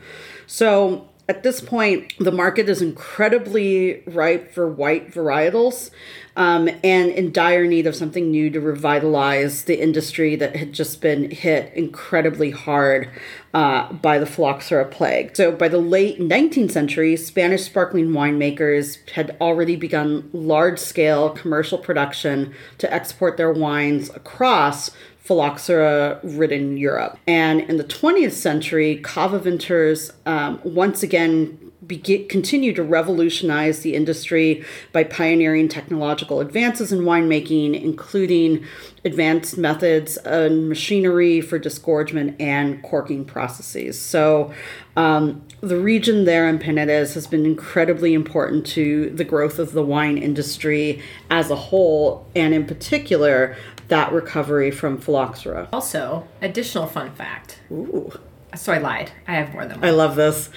So 0.48 1.07
at 1.30 1.44
this 1.44 1.60
point, 1.60 2.14
the 2.20 2.32
market 2.32 2.70
is 2.70 2.82
incredibly 2.82 4.02
ripe 4.08 4.54
for 4.54 4.68
white 4.68 5.12
varietals 5.12 5.92
um, 6.38 6.70
and 6.86 7.12
in 7.12 7.34
dire 7.34 7.68
need 7.68 7.86
of 7.86 7.96
something 7.96 8.32
new 8.32 8.50
to 8.50 8.62
revitalize 8.62 9.66
the 9.66 9.82
industry 9.82 10.38
that 10.38 10.56
had 10.56 10.72
just 10.72 11.02
been 11.02 11.30
hit 11.30 11.74
incredibly 11.74 12.52
hard 12.52 13.10
uh, 13.54 13.92
by 13.92 14.18
the 14.18 14.26
phylloxera 14.26 14.86
plague. 14.86 15.36
So, 15.36 15.52
by 15.52 15.68
the 15.68 15.80
late 15.80 16.18
19th 16.20 16.72
century, 16.72 17.18
Spanish 17.18 17.64
sparkling 17.64 18.10
winemakers 18.12 18.98
had 19.10 19.36
already 19.42 19.76
begun 19.76 20.30
large 20.32 20.80
scale 20.80 21.32
commercial 21.32 21.78
production 21.78 22.54
to 22.78 22.94
export 22.94 23.36
their 23.36 23.52
wines 23.52 24.10
across 24.12 24.92
phylloxera 25.28 26.20
ridden 26.24 26.78
Europe. 26.78 27.20
And 27.28 27.62
in 27.62 27.76
the 27.76 27.84
20th 27.84 28.32
century, 28.32 28.98
cava 28.98 29.40
vintners 29.40 30.14
um, 30.26 30.62
once 30.64 31.04
again 31.04 31.67
begin, 31.86 32.28
continue 32.28 32.74
to 32.74 32.82
revolutionize 32.82 33.82
the 33.82 33.94
industry 33.94 34.66
by 34.92 35.04
pioneering 35.04 35.68
technological 35.68 36.40
advances 36.40 36.92
in 36.92 37.02
winemaking, 37.02 37.80
including 37.80 38.66
advanced 39.06 39.58
methods 39.58 40.18
and 40.18 40.68
machinery 40.68 41.40
for 41.40 41.60
disgorgement 41.60 42.40
and 42.42 42.82
corking 42.82 43.24
processes. 43.24 44.00
So, 44.00 44.52
um, 44.96 45.44
the 45.62 45.78
region 45.78 46.26
there 46.26 46.48
in 46.48 46.58
Penedès 46.60 47.14
has 47.14 47.28
been 47.28 47.46
incredibly 47.46 48.14
important 48.14 48.66
to 48.68 49.12
the 49.12 49.24
growth 49.24 49.60
of 49.60 49.74
the 49.74 49.84
wine 49.84 50.18
industry 50.18 51.02
as 51.30 51.52
a 51.52 51.56
whole, 51.56 52.26
and 52.36 52.54
in 52.54 52.66
particular, 52.66 53.56
that 53.88 54.12
recovery 54.12 54.72
from 54.72 54.98
phylloxera. 54.98 55.70
Also, 55.72 56.28
additional 56.42 56.88
fun 56.88 57.12
fact. 57.12 57.62
Ooh. 57.72 58.12
So 58.56 58.74
I 58.74 58.78
lied. 58.78 59.12
I 59.28 59.36
have 59.36 59.54
more 59.54 59.66
than 59.66 59.80
one. 59.80 59.88
I 59.88 59.92
love 59.92 60.16
this. 60.16 60.50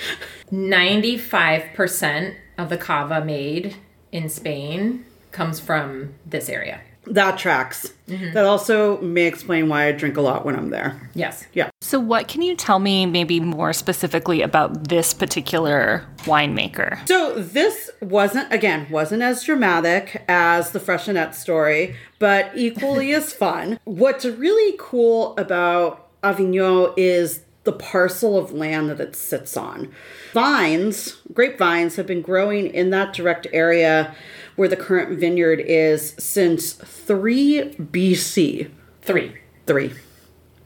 95% 0.52 2.34
of 2.58 2.68
the 2.68 2.76
cava 2.76 3.24
made 3.24 3.76
in 4.12 4.28
Spain 4.28 5.04
comes 5.32 5.60
from 5.60 6.14
this 6.26 6.48
area. 6.48 6.80
That 7.06 7.38
tracks. 7.38 7.92
Mm-hmm. 8.08 8.34
That 8.34 8.44
also 8.44 9.00
may 9.00 9.26
explain 9.26 9.68
why 9.68 9.86
I 9.86 9.92
drink 9.92 10.16
a 10.16 10.20
lot 10.20 10.44
when 10.44 10.54
I'm 10.54 10.70
there. 10.70 11.10
Yes. 11.14 11.46
Yeah. 11.54 11.70
So, 11.80 11.98
what 11.98 12.28
can 12.28 12.42
you 12.42 12.54
tell 12.54 12.78
me 12.78 13.06
maybe 13.06 13.40
more 13.40 13.72
specifically 13.72 14.42
about 14.42 14.88
this 14.88 15.14
particular 15.14 16.06
winemaker? 16.20 17.06
So 17.08 17.34
this 17.34 17.90
wasn't 18.00 18.52
again 18.52 18.86
wasn't 18.90 19.22
as 19.22 19.42
dramatic 19.42 20.22
as 20.28 20.72
the 20.72 20.78
Freixenet 20.78 21.34
story, 21.34 21.96
but 22.18 22.50
equally 22.54 23.12
as 23.14 23.32
fun. 23.32 23.80
What's 23.84 24.26
really 24.26 24.76
cool 24.78 25.36
about 25.38 26.10
Avignon 26.22 26.92
is 26.96 27.42
the 27.70 27.76
parcel 27.76 28.37
of 28.37 28.52
land 28.52 28.90
that 28.90 28.98
it 28.98 29.14
sits 29.14 29.56
on. 29.56 29.92
Vines, 30.33 31.18
grapevines, 31.33 31.94
have 31.94 32.06
been 32.06 32.20
growing 32.20 32.66
in 32.66 32.90
that 32.90 33.14
direct 33.14 33.46
area 33.52 34.12
where 34.56 34.66
the 34.66 34.76
current 34.76 35.20
vineyard 35.20 35.61
is 35.61 36.14
since 36.18 36.72
3 36.72 37.76
BC. 37.78 38.70
Three. 39.02 39.37
3. 39.66 39.92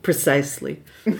Precisely. 0.03 0.83
and 1.05 1.15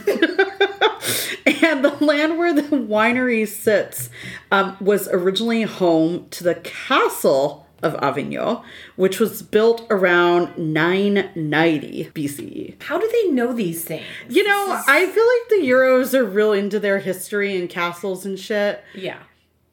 the 1.85 1.97
land 2.01 2.39
where 2.39 2.55
the 2.55 2.63
winery 2.63 3.47
sits 3.47 4.09
um, 4.51 4.79
was 4.81 5.07
originally 5.09 5.63
home 5.65 6.27
to 6.31 6.45
the 6.45 6.55
castle 6.55 7.64
of 7.85 7.95
Avignon, 8.03 8.63
which 8.97 9.21
was 9.21 9.43
built 9.43 9.87
around 9.91 10.57
990 10.59 12.11
BCE. 12.15 12.83
How 12.83 12.99
do 12.99 13.09
they 13.13 13.31
know 13.31 13.53
these 13.53 13.85
things? 13.85 14.05
You 14.29 14.45
know, 14.45 14.83
I 14.89 15.07
feel 15.07 15.25
like 15.25 15.49
the 15.61 15.69
Euros 15.69 16.15
are 16.15 16.25
real 16.25 16.53
into 16.53 16.81
their 16.81 16.99
history 16.99 17.57
and 17.57 17.69
castles 17.69 18.25
and 18.27 18.39
shit. 18.39 18.83
Yeah, 18.95 19.19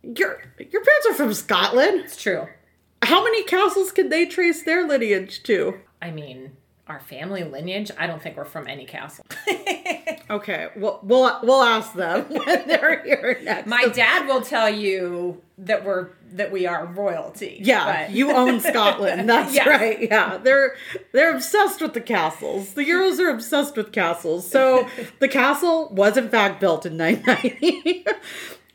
Your 0.04 0.42
your 0.60 0.84
parents 0.84 1.08
are 1.10 1.14
from 1.16 1.34
Scotland. 1.34 2.02
it's 2.06 2.22
true. 2.22 2.48
How 3.04 3.24
many 3.24 3.44
castles 3.44 3.92
could 3.92 4.10
they 4.12 4.26
trace 4.28 4.64
their 4.64 4.88
lineage 4.88 5.42
to? 5.44 5.80
I 6.02 6.12
mean, 6.12 6.52
our 6.92 7.00
family 7.00 7.44
lineage, 7.44 7.90
I 7.98 8.06
don't 8.06 8.22
think 8.22 8.38
we're 8.38 8.46
from 8.46 8.68
any 8.68 8.86
castle. 8.86 9.26
Okay, 10.30 10.70
well, 10.78 11.02
we'll 11.04 11.40
we'll 11.44 11.62
ask 11.62 11.94
them 11.94 12.24
when 12.30 12.66
they're 12.66 13.04
here 13.04 13.38
next. 13.44 13.68
My 13.68 13.88
dad 13.90 14.28
will 14.30 14.40
tell 14.42 14.70
you 14.70 15.42
that 15.58 15.84
we're 15.84 16.12
that 16.34 16.54
we 16.54 16.66
are 16.66 16.86
royalty. 16.86 17.60
Yeah, 17.62 18.06
but- 18.08 18.12
you 18.16 18.32
own 18.32 18.62
Scotland. 18.62 19.28
That's 19.30 19.54
Yes. 19.54 19.68
right. 19.68 20.02
Yeah, 20.02 20.38
they're 20.38 20.76
they're 21.12 21.36
obsessed 21.36 21.82
with 21.82 21.94
the 21.94 22.00
castles. 22.00 22.76
The 22.76 22.86
Euros 22.86 23.20
are 23.20 23.30
obsessed 23.30 23.76
with 23.76 23.92
castles. 23.92 24.50
So 24.50 24.88
the 25.20 25.28
castle 25.28 25.90
was 25.94 26.16
in 26.16 26.30
fact 26.30 26.62
built 26.62 26.86
in 26.86 26.96
990 26.96 28.06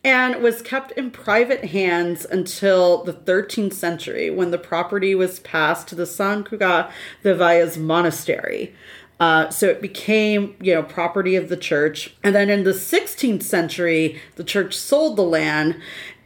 and 0.06 0.40
was 0.40 0.62
kept 0.62 0.92
in 0.92 1.10
private 1.10 1.64
hands 1.64 2.24
until 2.24 3.02
the 3.02 3.12
13th 3.12 3.72
century 3.72 4.30
when 4.30 4.52
the 4.52 4.58
property 4.58 5.16
was 5.16 5.40
passed 5.40 5.88
to 5.88 5.96
the 5.96 6.06
San 6.06 6.44
Cugat 6.44 6.92
de 7.24 7.34
Valles 7.34 7.76
monastery. 7.76 8.72
Uh, 9.18 9.50
so 9.50 9.66
it 9.66 9.82
became, 9.82 10.54
you 10.60 10.72
know, 10.72 10.82
property 10.84 11.34
of 11.34 11.48
the 11.48 11.56
church. 11.56 12.14
And 12.22 12.36
then 12.36 12.48
in 12.50 12.62
the 12.62 12.70
16th 12.70 13.42
century, 13.42 14.20
the 14.36 14.44
church 14.44 14.76
sold 14.76 15.16
the 15.16 15.22
land 15.22 15.74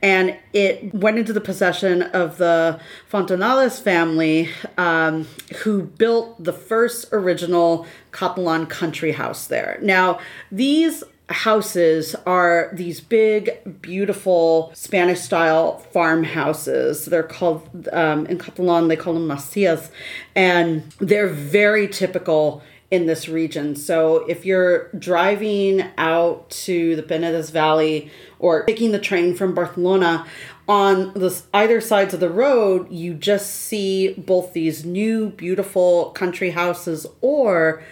and 0.02 0.36
it 0.52 0.92
went 0.94 1.18
into 1.18 1.32
the 1.32 1.40
possession 1.40 2.02
of 2.02 2.36
the 2.36 2.80
Fontanales 3.10 3.80
family, 3.80 4.50
um, 4.76 5.26
who 5.62 5.82
built 5.82 6.42
the 6.42 6.52
first 6.52 7.06
original 7.12 7.86
Catalan 8.12 8.66
country 8.66 9.12
house 9.12 9.46
there. 9.46 9.78
Now, 9.82 10.18
these 10.50 11.04
houses 11.30 12.14
are 12.26 12.70
these 12.72 13.00
big, 13.00 13.80
beautiful 13.80 14.72
Spanish 14.74 15.20
style 15.20 15.78
farmhouses. 15.92 17.06
They're 17.06 17.22
called, 17.22 17.88
um, 17.92 18.26
in 18.26 18.38
Catalan, 18.38 18.88
they 18.88 18.96
call 18.96 19.14
them 19.14 19.26
macias, 19.26 19.90
and 20.34 20.92
they're 20.98 21.28
very 21.28 21.88
typical 21.88 22.62
in 22.90 23.06
this 23.06 23.28
region. 23.28 23.76
So 23.76 24.26
if 24.26 24.44
you're 24.44 24.88
driving 24.98 25.84
out 25.96 26.50
to 26.50 26.96
the 26.96 27.02
Penedès 27.02 27.52
Valley 27.52 28.10
or 28.40 28.64
taking 28.64 28.90
the 28.90 28.98
train 28.98 29.36
from 29.36 29.54
Barcelona, 29.54 30.26
on 30.68 31.12
the 31.14 31.42
either 31.52 31.80
sides 31.80 32.14
of 32.14 32.20
the 32.20 32.30
road, 32.30 32.90
you 32.92 33.14
just 33.14 33.52
see 33.52 34.12
both 34.14 34.52
these 34.52 34.84
new, 34.84 35.30
beautiful 35.30 36.10
country 36.10 36.50
houses 36.50 37.06
or 37.20 37.82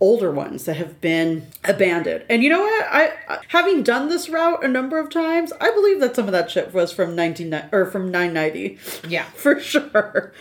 older 0.00 0.30
ones 0.30 0.64
that 0.64 0.76
have 0.76 1.00
been 1.00 1.46
abandoned. 1.64 2.24
And 2.28 2.42
you 2.42 2.50
know 2.50 2.60
what? 2.60 2.86
I 2.90 3.38
having 3.48 3.82
done 3.82 4.08
this 4.08 4.28
route 4.28 4.64
a 4.64 4.68
number 4.68 4.98
of 4.98 5.10
times, 5.10 5.52
I 5.60 5.70
believe 5.70 6.00
that 6.00 6.16
some 6.16 6.26
of 6.26 6.32
that 6.32 6.50
shit 6.50 6.74
was 6.74 6.92
from 6.92 7.14
19 7.14 7.68
or 7.72 7.86
from 7.86 8.10
990. 8.10 8.78
Yeah. 9.08 9.24
For 9.34 9.60
sure. 9.60 10.32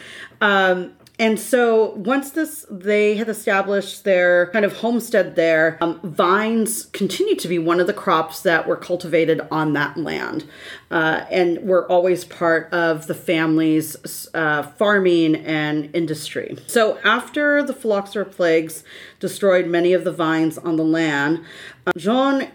Um 0.41 0.93
and 1.23 1.39
so 1.39 1.91
once 1.91 2.31
this 2.31 2.65
they 2.69 3.15
had 3.15 3.29
established 3.29 4.03
their 4.03 4.47
kind 4.47 4.65
of 4.65 4.73
homestead 4.73 5.37
there 5.37 5.77
um, 5.79 5.97
vines 6.01 6.87
continued 6.87 7.39
to 7.39 7.47
be 7.47 7.57
one 7.57 7.79
of 7.79 7.87
the 7.87 7.93
crops 7.93 8.41
that 8.41 8.67
were 8.67 8.75
cultivated 8.75 9.39
on 9.49 9.71
that 9.71 9.95
land 9.95 10.43
uh, 10.91 11.25
and 11.31 11.61
were 11.61 11.89
always 11.89 12.25
part 12.25 12.71
of 12.73 13.07
the 13.07 13.15
family's 13.15 14.27
uh, 14.33 14.63
farming 14.63 15.37
and 15.37 15.89
industry. 15.95 16.57
So 16.67 16.99
after 17.05 17.63
the 17.63 17.73
phylloxera 17.73 18.25
plagues 18.25 18.83
destroyed 19.21 19.65
many 19.67 19.93
of 19.93 20.03
the 20.03 20.11
vines 20.11 20.57
on 20.57 20.75
the 20.75 20.83
land 20.83 21.45
uh, 21.87 21.93
jean 21.95 22.51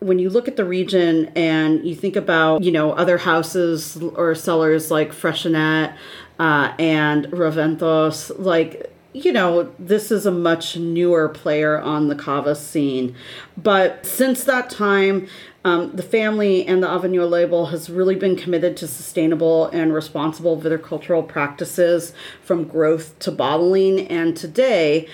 when 0.00 0.18
you 0.18 0.30
look 0.30 0.48
at 0.48 0.56
the 0.56 0.64
region 0.64 1.26
and 1.36 1.84
you 1.84 1.94
think 1.94 2.16
about, 2.16 2.62
you 2.62 2.72
know, 2.72 2.92
other 2.92 3.18
houses 3.18 4.02
or 4.02 4.34
cellars 4.34 4.90
like 4.90 5.12
Freixenet 5.12 5.94
uh, 6.38 6.72
and 6.78 7.26
Raventós, 7.26 8.32
like 8.38 8.89
you 9.12 9.32
know, 9.32 9.72
this 9.78 10.12
is 10.12 10.24
a 10.24 10.30
much 10.30 10.76
newer 10.76 11.28
player 11.28 11.78
on 11.80 12.08
the 12.08 12.14
Cava 12.14 12.54
scene. 12.54 13.14
But 13.56 14.06
since 14.06 14.44
that 14.44 14.70
time, 14.70 15.26
um, 15.64 15.94
the 15.94 16.02
family 16.02 16.64
and 16.64 16.82
the 16.82 16.86
Avinyó 16.86 17.28
label 17.28 17.66
has 17.66 17.90
really 17.90 18.14
been 18.14 18.36
committed 18.36 18.76
to 18.78 18.86
sustainable 18.86 19.66
and 19.66 19.92
responsible 19.92 20.60
viticultural 20.60 21.26
practices 21.26 22.12
from 22.42 22.64
growth 22.64 23.18
to 23.20 23.32
bottling. 23.32 24.06
And 24.06 24.36
today, 24.36 25.08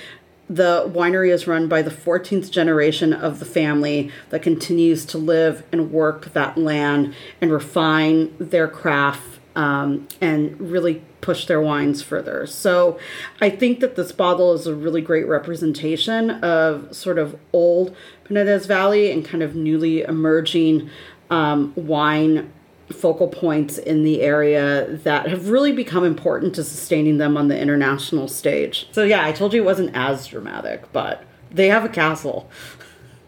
the 0.49 0.91
winery 0.95 1.31
is 1.31 1.47
run 1.47 1.67
by 1.67 1.83
the 1.83 1.91
14th 1.91 2.51
generation 2.51 3.13
of 3.13 3.41
the 3.41 3.45
family 3.45 4.13
that 4.31 4.43
continues 4.43 5.05
to 5.07 5.19
live 5.19 5.65
and 5.73 5.91
work 5.91 6.33
that 6.35 6.57
land 6.57 7.15
and 7.41 7.51
refine 7.51 8.37
their 8.39 8.69
craft 8.69 9.36
um, 9.57 10.07
and 10.21 10.61
really 10.61 11.03
push 11.21 11.47
their 11.47 11.61
wines 11.61 12.03
further. 12.03 12.47
So 12.47 12.99
I 13.41 13.51
think 13.51 13.81
that 13.81 13.97
this 13.97 14.13
bottle 14.13 14.53
is 14.53 14.67
a 14.67 14.75
really 14.75 15.01
great 15.01 15.27
representation 15.27 16.31
of 16.31 16.95
sort 16.95 17.19
of 17.19 17.37
old 17.53 17.97
Penedès 18.25 18.69
Valley 18.69 19.11
and 19.11 19.25
kind 19.25 19.43
of 19.43 19.57
newly 19.57 20.03
emerging 20.03 20.89
um, 21.31 21.73
wine 21.75 22.53
focal 22.93 23.27
points 23.27 23.79
in 23.79 24.05
the 24.05 24.23
area 24.23 24.87
that 24.89 25.29
have 25.29 25.49
really 25.49 25.73
become 25.73 26.05
important 26.05 26.55
to 26.55 26.63
sustaining 26.63 27.19
them 27.19 27.37
on 27.37 27.49
the 27.49 27.61
international 27.61 28.29
stage. 28.29 28.87
So 28.93 29.03
yeah, 29.03 29.25
I 29.25 29.33
told 29.33 29.53
you 29.53 29.63
it 29.63 29.65
wasn't 29.65 29.91
as 29.97 30.29
dramatic, 30.29 30.93
but 30.93 31.25
they 31.51 31.69
have 31.69 31.85
a 31.85 31.89
castle. 31.89 32.49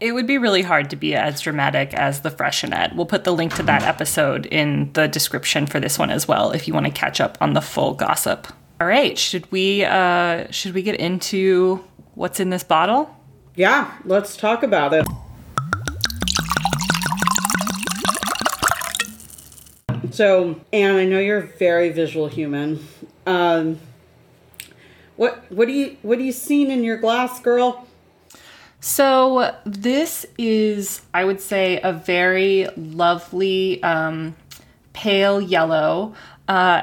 It 0.01 0.13
would 0.13 0.29
be 0.29 0.39
really 0.39 0.63
hard 0.63 0.91
to 0.91 0.97
be 0.97 1.17
as 1.17 1.41
dramatic 1.41 1.93
as 1.93 2.21
the 2.21 2.31
Freixenet. 2.31 2.95
We'll 2.95 3.07
put 3.07 3.25
the 3.25 3.33
link 3.33 3.55
to 3.57 3.65
that 3.65 3.83
episode 3.83 4.47
in 4.47 4.93
the 4.93 5.09
description 5.09 5.67
for 5.67 5.81
this 5.81 5.99
one 5.99 6.11
as 6.11 6.29
well 6.29 6.53
if 6.53 6.69
you 6.69 6.75
want 6.75 6.87
to 6.87 6.93
catch 6.93 7.21
up 7.21 7.37
on 7.41 7.55
the 7.55 7.61
full 7.61 7.95
gossip. 7.95 8.47
All 8.81 8.87
right, 8.87 9.19
should 9.19 9.51
we 9.51 9.85
uh 9.85 10.49
should 10.53 10.73
we 10.73 10.83
get 10.83 11.01
into 11.01 11.85
what's 12.15 12.39
in 12.39 12.51
this 12.51 12.63
bottle? 12.63 13.13
Yeah, 13.57 13.93
let's 14.05 14.37
talk 14.37 14.63
about 14.63 14.95
it. 14.95 15.05
So, 20.13 20.61
Anne, 20.73 20.95
I 20.95 21.07
know 21.07 21.19
you're 21.19 21.39
a 21.39 21.47
very 21.47 21.91
visual 21.91 22.29
human. 22.29 22.87
Um, 23.27 23.81
what 25.17 25.45
what 25.51 25.67
do 25.67 25.73
you 25.73 25.97
what 26.03 26.19
are 26.19 26.23
you 26.23 26.31
seeing 26.31 26.71
in 26.71 26.85
your 26.85 26.99
glass, 26.99 27.41
girl? 27.41 27.88
So 28.81 29.55
this 29.65 30.25
is, 30.39 31.03
I 31.13 31.25
would 31.25 31.41
say, 31.41 31.81
a 31.83 31.93
very 31.93 32.69
lovely 32.77 33.83
um, 33.83 34.37
pale 34.93 35.41
yellow. 35.41 36.15
Uh, 36.47 36.83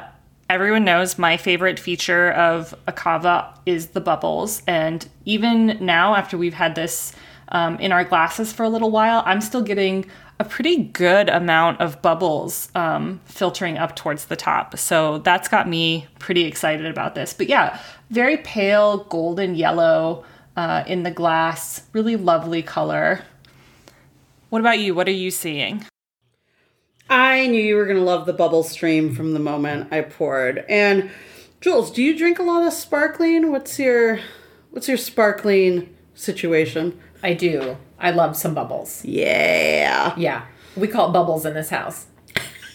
everyone 0.50 0.84
knows 0.84 1.18
my 1.18 1.38
favorite 1.38 1.80
feature 1.80 2.32
of 2.32 2.76
a 2.88 3.54
is 3.66 3.88
the 3.88 4.02
bubbles, 4.02 4.62
and 4.68 5.08
even 5.24 5.78
now, 5.80 6.16
after 6.16 6.38
we've 6.38 6.54
had 6.54 6.76
this 6.76 7.14
um, 7.50 7.78
in 7.80 7.92
our 7.92 8.04
glasses 8.04 8.52
for 8.52 8.64
a 8.64 8.70
little 8.70 8.92
while, 8.92 9.24
I'm 9.26 9.42
still 9.42 9.62
getting 9.62 10.06
a 10.40 10.44
pretty 10.44 10.84
good 10.84 11.30
amount 11.30 11.80
of 11.80 12.02
bubbles 12.02 12.70
um, 12.76 13.22
filtering 13.26 13.78
up 13.78 13.96
towards 13.96 14.26
the 14.26 14.36
top. 14.36 14.78
So 14.78 15.20
that's 15.20 15.48
got 15.48 15.70
me 15.70 16.08
pretty 16.20 16.44
excited 16.44 16.86
about 16.88 17.16
this. 17.16 17.34
But 17.34 17.48
yeah, 17.48 17.80
very 18.10 18.38
pale 18.38 19.06
golden 19.06 19.56
yellow 19.56 20.26
uh, 20.56 20.84
in 20.88 21.04
the 21.04 21.12
glass. 21.12 21.84
Really 21.94 22.16
lovely 22.16 22.62
color. 22.62 23.22
What 24.50 24.60
about 24.60 24.80
you? 24.80 24.96
What 24.96 25.08
are 25.08 25.12
you 25.12 25.32
seeing? 25.32 25.86
I 27.10 27.48
knew 27.48 27.62
you 27.62 27.76
were 27.76 27.86
going 27.86 27.98
to 27.98 28.04
love 28.04 28.26
the 28.26 28.34
bubble 28.34 28.64
stream 28.64 29.14
from 29.14 29.34
the 29.34 29.40
moment 29.40 29.90
I 29.92 30.02
poured. 30.02 30.66
And 30.68 31.12
Jules, 31.62 31.92
do 31.92 32.02
you 32.02 32.18
drink 32.18 32.40
a 32.40 32.44
lot 32.44 32.66
of 32.66 32.74
sparkling? 32.74 33.52
What's 33.52 33.78
your 33.80 34.20
what's 34.72 34.88
your 34.88 34.98
sparkling 34.98 35.96
situation? 36.14 37.00
I 37.22 37.34
do. 37.34 37.78
I 38.00 38.12
love 38.12 38.36
some 38.36 38.54
bubbles. 38.54 39.04
Yeah. 39.06 40.14
Yeah. 40.18 40.46
We 40.76 40.88
call 40.88 41.10
it 41.10 41.14
bubbles 41.14 41.46
in 41.46 41.54
this 41.54 41.70
house. 41.70 42.08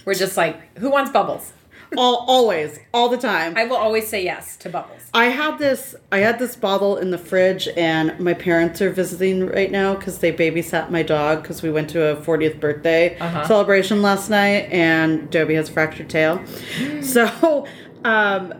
We're 0.05 0.15
just 0.15 0.37
like, 0.37 0.79
who 0.79 0.91
wants 0.91 1.11
bubbles? 1.11 1.53
All 1.97 2.25
always, 2.29 2.79
all 2.95 3.09
the 3.09 3.17
time. 3.17 3.55
I 3.57 3.65
will 3.65 3.77
always 3.77 4.07
say 4.09 4.23
yes 4.23 4.57
to 4.59 4.69
bubbles. 4.69 5.01
I 5.13 5.25
had 5.27 5.59
this 5.59 5.95
I 6.13 6.19
had 6.19 6.39
this 6.39 6.55
bottle 6.55 6.97
in 6.97 7.11
the 7.11 7.19
fridge 7.19 7.69
and 7.77 8.19
my 8.21 8.33
parents 8.35 8.81
are 8.81 8.91
visiting 8.91 9.47
right 9.47 9.71
now 9.73 9.97
cuz 9.97 10.19
they 10.19 10.33
babysat 10.33 10.91
my 10.91 11.03
dog 11.03 11.43
cuz 11.45 11.63
we 11.63 11.71
went 11.71 11.91
to 11.91 12.03
a 12.13 12.17
40th 12.17 12.61
birthday 12.61 13.17
Uh-huh. 13.19 13.45
celebration 13.47 14.03
last 14.03 14.31
night 14.31 14.69
and 14.71 15.29
Dobie 15.31 15.55
has 15.55 15.69
a 15.69 15.73
fractured 15.73 16.09
tail. 16.09 16.41
so 17.03 17.67
um 18.05 18.55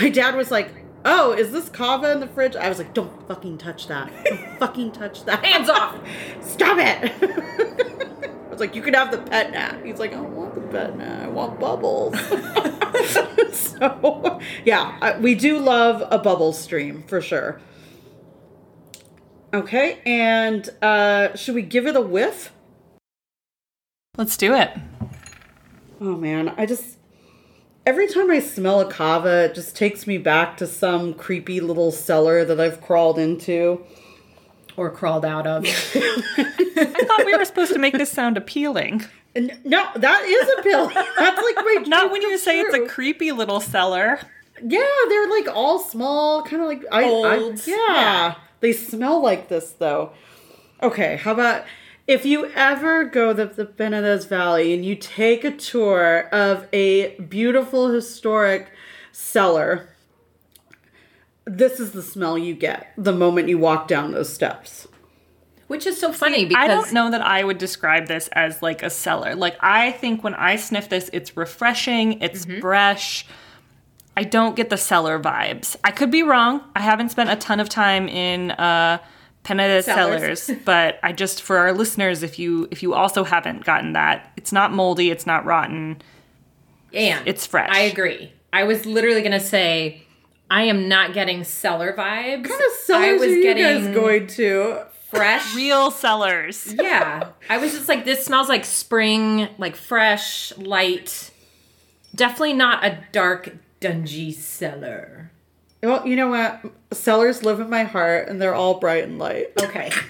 my 0.00 0.08
dad 0.08 0.34
was 0.36 0.50
like, 0.50 0.68
"Oh, 1.04 1.32
is 1.32 1.50
this 1.52 1.68
cava 1.68 2.10
in 2.12 2.20
the 2.20 2.26
fridge?" 2.28 2.56
I 2.56 2.68
was 2.68 2.78
like, 2.78 2.92
"Don't 2.94 3.12
fucking 3.28 3.58
touch 3.58 3.86
that. 3.88 4.10
Don't 4.24 4.58
fucking 4.58 4.92
touch 4.92 5.24
that. 5.24 5.44
Hands 5.44 5.68
off. 5.68 5.96
Stop 6.40 6.78
it." 6.80 7.12
I 8.56 8.58
was 8.58 8.68
like, 8.68 8.74
"You 8.74 8.80
can 8.80 8.94
have 8.94 9.10
the 9.10 9.18
pet 9.18 9.50
nat." 9.50 9.84
He's 9.84 9.98
like, 9.98 10.12
"I 10.12 10.16
don't 10.16 10.34
want 10.34 10.54
the 10.54 10.62
pet 10.62 10.96
nat. 10.96 11.24
I 11.24 11.28
want 11.28 11.60
bubbles." 11.60 12.14
so, 13.52 14.40
yeah, 14.64 15.18
we 15.20 15.34
do 15.34 15.58
love 15.58 16.02
a 16.10 16.18
bubble 16.18 16.54
stream 16.54 17.02
for 17.02 17.20
sure. 17.20 17.60
Okay, 19.52 20.00
and 20.06 20.70
uh, 20.80 21.36
should 21.36 21.54
we 21.54 21.60
give 21.60 21.86
it 21.86 21.96
a 21.96 22.00
whiff? 22.00 22.50
Let's 24.16 24.38
do 24.38 24.54
it. 24.54 24.70
Oh 26.00 26.16
man, 26.16 26.54
I 26.56 26.64
just 26.64 26.96
every 27.84 28.08
time 28.08 28.30
I 28.30 28.38
smell 28.38 28.80
a 28.80 28.90
cava, 28.90 29.44
it 29.44 29.54
just 29.54 29.76
takes 29.76 30.06
me 30.06 30.16
back 30.16 30.56
to 30.56 30.66
some 30.66 31.12
creepy 31.12 31.60
little 31.60 31.92
cellar 31.92 32.42
that 32.46 32.58
I've 32.58 32.80
crawled 32.80 33.18
into. 33.18 33.84
Or 34.76 34.90
crawled 34.90 35.24
out 35.24 35.46
of. 35.46 35.64
I 35.66 37.04
thought 37.06 37.24
we 37.26 37.36
were 37.36 37.44
supposed 37.44 37.72
to 37.72 37.78
make 37.78 37.96
this 37.96 38.10
sound 38.12 38.36
appealing. 38.36 39.02
No, 39.64 39.86
that 39.96 40.24
is 40.24 40.58
a 40.58 40.62
pill. 40.62 40.88
That's 41.18 41.42
like 41.42 41.56
my 41.56 41.84
Not 41.86 42.10
when 42.10 42.22
you 42.22 42.36
say 42.38 42.60
it's 42.60 42.74
a 42.74 42.86
creepy 42.86 43.32
little 43.32 43.60
cellar. 43.60 44.18
Yeah, 44.62 44.86
they're 45.08 45.28
like 45.30 45.48
all 45.54 45.78
small, 45.78 46.42
kind 46.42 46.62
of 46.62 46.68
like 46.68 46.82
I, 46.90 47.04
I 47.04 47.38
Old. 47.38 47.66
yeah. 47.66 47.76
Yeah. 47.76 48.34
They 48.60 48.72
smell 48.72 49.22
like 49.22 49.48
this 49.48 49.72
though. 49.72 50.12
Okay, 50.82 51.16
how 51.16 51.32
about 51.32 51.64
if 52.06 52.24
you 52.24 52.46
ever 52.54 53.04
go 53.04 53.34
to 53.34 53.46
the 53.46 53.64
Penedès 53.66 54.28
Valley 54.28 54.72
and 54.74 54.84
you 54.84 54.94
take 54.94 55.44
a 55.44 55.50
tour 55.50 56.28
of 56.32 56.66
a 56.72 57.16
beautiful 57.20 57.88
historic 57.90 58.68
cellar, 59.12 59.88
this 61.46 61.80
is 61.80 61.92
the 61.92 62.02
smell 62.02 62.36
you 62.36 62.54
get 62.54 62.92
the 62.96 63.12
moment 63.12 63.48
you 63.48 63.58
walk 63.58 63.88
down 63.88 64.12
those 64.12 64.32
steps. 64.32 64.86
Which 65.68 65.84
is 65.86 65.98
so 65.98 66.12
funny 66.12 66.44
because 66.44 66.62
I 66.62 66.68
don't 66.68 66.92
know 66.92 67.10
that 67.10 67.20
I 67.22 67.42
would 67.42 67.58
describe 67.58 68.06
this 68.06 68.28
as 68.32 68.62
like 68.62 68.82
a 68.84 68.90
cellar. 68.90 69.34
Like 69.34 69.56
I 69.60 69.90
think 69.92 70.22
when 70.22 70.34
I 70.34 70.56
sniff 70.56 70.88
this, 70.88 71.10
it's 71.12 71.36
refreshing, 71.36 72.20
it's 72.22 72.46
Mm-hmm. 72.46 72.60
fresh. 72.60 73.26
I 74.16 74.22
don't 74.22 74.54
get 74.56 74.70
the 74.70 74.76
cellar 74.78 75.18
vibes. 75.20 75.76
I 75.84 75.90
could 75.90 76.10
be 76.10 76.22
wrong. 76.22 76.62
I 76.76 76.80
haven't 76.80 77.10
spent 77.10 77.30
a 77.30 77.36
ton 77.36 77.58
of 77.60 77.68
time 77.68 78.08
in 78.08 78.52
uh 78.52 78.98
Penedès 79.44 79.84
Cellars. 79.84 80.42
cellars, 80.42 80.60
but 80.64 80.98
I 81.02 81.12
just 81.12 81.42
for 81.42 81.58
our 81.58 81.72
listeners, 81.72 82.22
if 82.22 82.38
you 82.38 82.68
if 82.70 82.82
you 82.82 82.94
also 82.94 83.24
haven't 83.24 83.64
gotten 83.64 83.92
that, 83.94 84.32
it's 84.36 84.52
not 84.52 84.72
moldy, 84.72 85.10
it's 85.10 85.26
not 85.26 85.44
rotten. 85.44 86.00
and 86.94 87.26
It's 87.26 87.44
fresh. 87.46 87.70
I 87.72 87.80
agree. 87.80 88.32
I 88.52 88.62
was 88.64 88.86
literally 88.86 89.22
gonna 89.22 89.40
say 89.40 90.05
I 90.50 90.62
am 90.64 90.88
not 90.88 91.12
getting 91.12 91.44
cellar 91.44 91.92
vibes. 91.92 92.48
What 92.48 92.50
kind 92.50 92.62
of 92.62 92.72
cellars 92.84 93.22
are 93.22 93.26
you 93.26 93.54
guys 93.54 93.94
going 93.94 94.26
to? 94.28 94.86
fresh. 95.06 95.54
Real 95.54 95.90
cellars. 95.90 96.74
yeah. 96.80 97.30
I 97.48 97.58
was 97.58 97.72
just 97.72 97.88
like, 97.88 98.04
this 98.04 98.24
smells 98.24 98.48
like 98.48 98.64
spring, 98.64 99.48
like 99.58 99.76
fresh, 99.76 100.56
light. 100.56 101.30
Definitely 102.14 102.54
not 102.54 102.84
a 102.84 102.98
dark, 103.12 103.56
dungy 103.80 104.32
cellar. 104.32 105.30
Well, 105.82 106.06
you 106.06 106.16
know 106.16 106.28
what? 106.28 106.64
Cellars 106.92 107.42
live 107.44 107.60
in 107.60 107.70
my 107.70 107.84
heart 107.84 108.28
and 108.28 108.40
they're 108.40 108.54
all 108.54 108.78
bright 108.80 109.04
and 109.04 109.18
light. 109.18 109.52
Okay. 109.62 109.90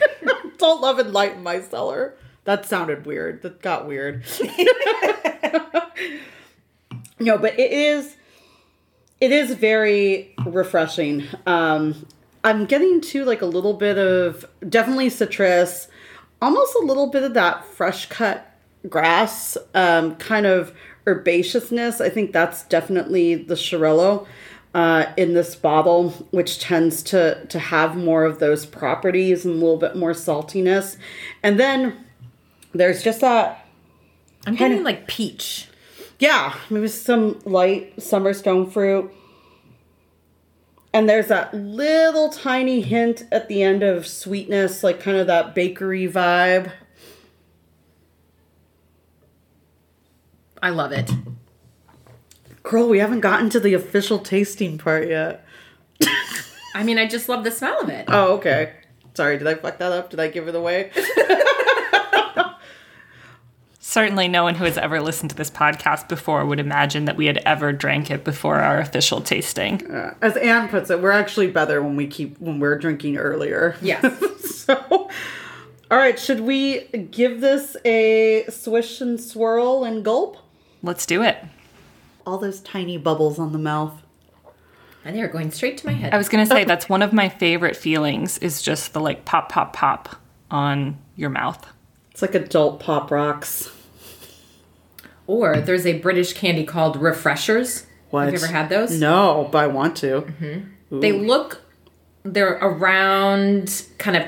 It's 0.57 0.62
all 0.62 0.80
love 0.80 0.99
and 0.99 1.12
light 1.12 1.34
in 1.34 1.43
my 1.43 1.61
cellar. 1.61 2.14
That 2.45 2.64
sounded 2.64 3.05
weird. 3.05 3.43
That 3.43 3.61
got 3.61 3.87
weird. 3.87 4.24
no, 7.20 7.37
but 7.37 7.59
it 7.59 7.72
is 7.72 8.16
it 9.21 9.33
is 9.33 9.55
very 9.55 10.35
refreshing. 10.45 11.25
Um 11.47 12.07
I'm 12.45 12.64
getting 12.64 13.01
to 13.01 13.25
like 13.25 13.43
a 13.43 13.47
little 13.47 13.75
bit 13.75 13.99
of 13.99 14.45
definitely 14.69 15.11
citrus, 15.11 15.89
almost 16.41 16.77
a 16.81 16.85
little 16.85 17.09
bit 17.09 17.25
of 17.25 17.35
that 17.35 17.64
fresh 17.64 18.09
cut 18.09 18.53
grass, 18.89 19.59
um, 19.75 20.14
kind 20.14 20.47
of 20.47 20.73
herbaceousness. 21.07 22.01
I 22.01 22.09
think 22.09 22.33
that's 22.33 22.62
definitely 22.64 23.35
the 23.35 23.55
Xarel-lo 23.55 24.29
uh, 24.75 25.07
in 25.17 25.35
this 25.35 25.57
bottle, 25.57 26.11
which 26.31 26.61
tends 26.61 27.03
to 27.05 27.45
to 27.47 27.59
have 27.59 27.97
more 27.97 28.25
of 28.25 28.39
those 28.39 28.64
properties 28.64 29.45
and 29.45 29.55
a 29.55 29.59
little 29.59 29.79
bit 29.79 29.97
more 29.97 30.12
saltiness. 30.12 30.97
And 31.43 31.59
then 31.59 32.05
there's 32.75 33.03
just 33.03 33.23
that 33.23 33.67
I'm 34.47 34.55
getting 34.55 34.85
like 34.85 35.09
peach. 35.09 35.69
Yeah, 36.19 36.57
maybe 36.71 36.89
some 36.89 37.41
light 37.45 38.01
summer 38.03 38.33
stone 38.33 38.71
fruit. 38.71 39.12
And 40.93 41.09
there's 41.09 41.29
that 41.29 41.53
little 41.53 42.31
tiny 42.31 42.81
hint 42.81 43.25
at 43.31 43.49
the 43.49 43.62
end 43.62 43.83
of 43.83 44.07
sweetness, 44.07 44.83
like 44.83 44.99
kind 44.99 45.19
of 45.19 45.27
that 45.27 45.55
bakery 45.55 46.09
vibe. 46.09 46.73
I 50.62 50.71
love 50.71 50.93
it. 50.93 51.11
Girl, 52.62 52.89
we 52.89 52.99
haven't 52.99 53.21
gotten 53.21 53.51
to 53.51 53.61
the 53.61 53.75
official 53.75 54.19
tasting 54.19 54.79
part 54.79 55.07
yet. 55.09 55.45
I 56.75 56.83
mean, 56.83 56.99
I 56.99 57.07
just 57.07 57.29
love 57.29 57.45
the 57.45 57.51
smell 57.51 57.81
of 57.83 57.89
it. 57.91 58.07
Oh, 58.09 58.35
okay. 58.35 58.73
Sorry, 59.14 59.39
did 59.39 59.47
I 59.47 59.55
fuck 59.55 59.79
that 59.79 59.93
up? 59.93 60.11
Did 60.11 60.21
I 60.21 60.29
give 60.29 60.49
it 60.49 60.55
away? 60.55 60.91
Certainly, 63.89 64.26
no 64.26 64.43
one 64.43 64.57
who 64.57 64.64
has 64.64 64.76
ever 64.76 65.01
listened 65.01 65.30
to 65.30 65.37
this 65.37 65.49
podcast 65.49 66.09
before 66.09 66.45
would 66.45 66.59
imagine 66.59 67.05
that 67.05 67.16
we 67.16 67.26
had 67.26 67.39
ever 67.47 67.72
drank 67.72 68.11
it 68.11 68.24
before 68.24 68.57
our 68.57 68.80
official 68.80 69.20
tasting. 69.20 69.89
Uh, 69.89 70.12
as 70.20 70.37
Anne 70.39 70.68
puts 70.68 70.91
it, 70.91 71.01
we're 71.01 71.12
actually 71.12 71.47
better 71.47 71.80
when 71.80 71.95
we 71.95 72.09
keep 72.09 72.37
when 72.41 72.59
we're 72.59 72.76
drinking 72.76 73.16
earlier. 73.16 73.76
Yes. 73.80 74.05
so, 74.64 74.74
all 75.89 75.97
right, 75.97 76.18
should 76.18 76.41
we 76.41 76.80
give 77.12 77.41
this 77.41 77.76
a 77.84 78.47
swish 78.49 79.01
and 79.01 79.20
swirl 79.20 79.84
and 79.84 80.05
gulp? 80.05 80.37
Let's 80.82 81.07
do 81.07 81.22
it. 81.22 81.39
All 82.26 82.39
those 82.39 82.59
tiny 82.59 82.99
bubbles 82.99 83.39
on 83.39 83.53
the 83.53 83.59
mouth. 83.59 84.03
And 85.05 85.14
they're 85.14 85.28
going 85.28 85.53
straight 85.53 85.78
to 85.78 85.87
my 85.87 85.93
head. 85.93 86.12
I 86.12 86.18
was 86.18 86.28
gonna 86.28 86.45
say 86.45 86.64
that's 86.64 86.89
one 86.89 87.03
of 87.03 87.12
my 87.12 87.28
favorite 87.28 87.76
feelings 87.76 88.37
is 88.39 88.62
just 88.62 88.95
the 88.95 89.01
like 89.01 89.24
pop, 89.24 89.49
pop, 89.49 89.74
pop 89.74 90.20
on 90.51 90.99
your 91.14 91.30
mouth. 91.30 91.64
It's 92.11 92.20
like 92.20 92.34
adult 92.34 92.80
pop 92.80 93.12
rocks. 93.12 93.70
Or 95.27 95.61
there's 95.61 95.87
a 95.87 95.99
British 95.99 96.33
candy 96.33 96.64
called 96.64 97.01
Refreshers. 97.01 97.87
What? 98.11 98.24
Have 98.24 98.35
you 98.35 98.39
ever 98.39 98.53
had 98.53 98.68
those? 98.68 98.99
No, 98.99 99.49
but 99.51 99.59
I 99.59 99.66
want 99.66 99.97
to. 99.97 100.27
They 100.91 101.12
look, 101.12 101.62
they're 102.22 102.55
around 102.55 103.87
kind 103.99 104.16
of, 104.16 104.24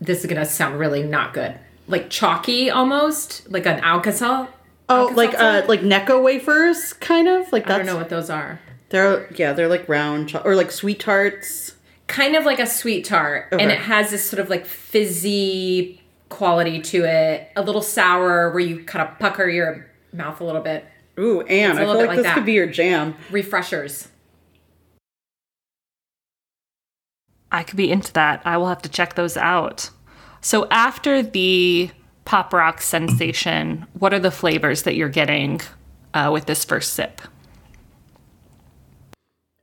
this 0.00 0.20
is 0.20 0.26
going 0.26 0.40
to 0.40 0.46
sound 0.46 0.78
really 0.78 1.02
not 1.02 1.34
good. 1.34 1.58
Like 1.86 2.08
chalky 2.08 2.70
almost, 2.70 3.50
like 3.50 3.66
an 3.66 3.80
Alka-Seltzer. 3.80 4.52
Oh, 4.88 5.12
like 5.14 5.38
uh, 5.38 5.62
like 5.68 5.82
Necco 5.82 6.20
wafers, 6.20 6.94
kind 6.94 7.28
of 7.28 7.52
like 7.52 7.70
I 7.70 7.76
don't 7.76 7.86
know 7.86 7.96
what 7.96 8.08
those 8.08 8.28
are. 8.28 8.58
They're 8.88 9.32
yeah, 9.34 9.52
they're 9.52 9.68
like 9.68 9.88
round 9.88 10.34
or 10.44 10.56
like 10.56 10.72
sweet 10.72 10.98
tarts. 10.98 11.76
Kind 12.08 12.34
of 12.34 12.44
like 12.44 12.58
a 12.58 12.66
sweet 12.66 13.04
tart, 13.04 13.46
and 13.52 13.70
it 13.70 13.78
has 13.78 14.10
this 14.10 14.28
sort 14.28 14.40
of 14.40 14.50
like 14.50 14.66
fizzy 14.66 16.00
quality 16.28 16.80
to 16.80 17.04
it, 17.04 17.52
a 17.54 17.62
little 17.62 17.82
sour 17.82 18.50
where 18.50 18.58
you 18.58 18.82
kind 18.82 19.08
of 19.08 19.16
pucker 19.20 19.48
your 19.48 19.86
mouth 20.12 20.40
a 20.40 20.44
little 20.44 20.60
bit. 20.60 20.86
Ooh, 21.18 21.42
Anne, 21.42 21.72
a 21.76 21.82
I 21.82 21.84
feel 21.84 21.94
like, 21.96 22.06
like 22.08 22.16
this 22.16 22.26
that. 22.26 22.34
could 22.34 22.46
be 22.46 22.52
your 22.52 22.66
jam. 22.66 23.14
Refreshers. 23.30 24.08
I 27.52 27.62
could 27.62 27.76
be 27.76 27.90
into 27.90 28.12
that. 28.12 28.42
I 28.44 28.56
will 28.56 28.68
have 28.68 28.82
to 28.82 28.88
check 28.88 29.14
those 29.14 29.36
out. 29.36 29.90
So 30.40 30.68
after 30.70 31.22
the 31.22 31.90
pop 32.24 32.52
rock 32.52 32.80
sensation, 32.80 33.86
what 33.98 34.14
are 34.14 34.20
the 34.20 34.30
flavors 34.30 34.84
that 34.84 34.94
you're 34.94 35.08
getting 35.08 35.60
uh, 36.14 36.30
with 36.32 36.46
this 36.46 36.64
first 36.64 36.94
sip? 36.94 37.20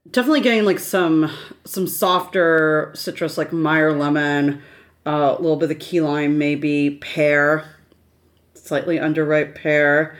Definitely 0.10 0.41
getting 0.41 0.66
like 0.66 0.80
some 0.80 1.32
some 1.66 1.88
softer 1.88 2.91
citrus 2.95 3.38
like 3.38 3.52
Meyer 3.52 3.93
lemon, 3.93 4.62
uh, 5.06 5.36
a 5.38 5.41
little 5.41 5.58
bit 5.58 5.72
of 5.72 5.80
key 5.80 6.02
lime, 6.02 6.38
maybe 6.38 6.91
pear, 7.02 7.76
slightly 8.54 8.98
underripe 8.98 9.56
pear. 9.56 10.18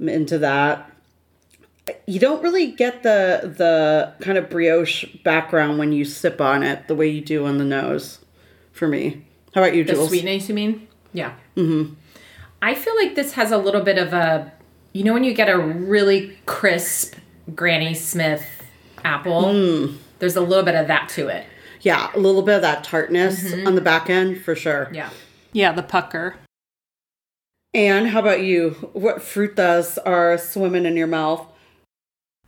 I'm 0.00 0.08
into 0.08 0.38
that. 0.38 0.90
You 2.06 2.18
don't 2.18 2.42
really 2.42 2.72
get 2.72 3.02
the 3.02 3.54
the 3.56 4.12
kind 4.24 4.36
of 4.38 4.50
brioche 4.50 5.04
background 5.24 5.78
when 5.78 5.92
you 5.92 6.04
sip 6.04 6.40
on 6.40 6.62
it 6.62 6.88
the 6.88 6.94
way 6.94 7.08
you 7.08 7.20
do 7.20 7.46
on 7.46 7.58
the 7.58 7.64
nose. 7.64 8.18
For 8.72 8.88
me, 8.88 9.24
how 9.54 9.62
about 9.62 9.74
you, 9.74 9.84
Jules? 9.84 9.98
The 10.00 10.08
sweetness, 10.08 10.48
you 10.48 10.54
mean? 10.54 10.88
Yeah. 11.12 11.32
Mm-hmm. 11.56 11.94
I 12.60 12.74
feel 12.74 12.94
like 12.96 13.14
this 13.14 13.32
has 13.34 13.52
a 13.52 13.58
little 13.58 13.82
bit 13.82 13.96
of 13.98 14.12
a, 14.12 14.52
you 14.92 15.04
know, 15.04 15.12
when 15.14 15.24
you 15.24 15.32
get 15.32 15.48
a 15.48 15.56
really 15.58 16.36
crisp 16.46 17.14
Granny 17.54 17.94
Smith 17.94 18.44
apple, 19.04 19.44
Mm. 19.44 19.96
there's 20.18 20.36
a 20.36 20.40
little 20.40 20.64
bit 20.64 20.74
of 20.74 20.88
that 20.88 21.08
to 21.10 21.28
it. 21.28 21.46
Yeah, 21.80 22.10
a 22.14 22.18
little 22.18 22.42
bit 22.42 22.56
of 22.56 22.62
that 22.62 22.82
tartness 22.84 23.52
on 23.64 23.76
the 23.76 23.80
back 23.80 24.10
end 24.10 24.42
for 24.42 24.54
sure. 24.56 24.90
Yeah. 24.92 25.10
Yeah, 25.52 25.72
the 25.72 25.82
pucker. 25.82 26.36
And 27.76 28.08
how 28.08 28.20
about 28.20 28.40
you? 28.40 28.70
What 28.94 29.18
frutas 29.18 29.98
are 30.06 30.38
swimming 30.38 30.86
in 30.86 30.96
your 30.96 31.06
mouth? 31.06 31.46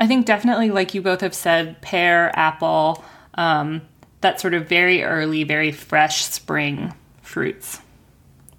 I 0.01 0.07
think 0.07 0.25
definitely, 0.25 0.71
like 0.71 0.95
you 0.95 1.03
both 1.03 1.21
have 1.21 1.35
said, 1.35 1.83
pear, 1.83 2.33
apple, 2.35 3.05
um, 3.35 3.83
that 4.23 4.41
sort 4.41 4.55
of 4.55 4.67
very 4.67 5.03
early, 5.03 5.45
very 5.45 5.71
fresh 5.71 6.25
spring 6.25 6.95
fruits. 7.21 7.83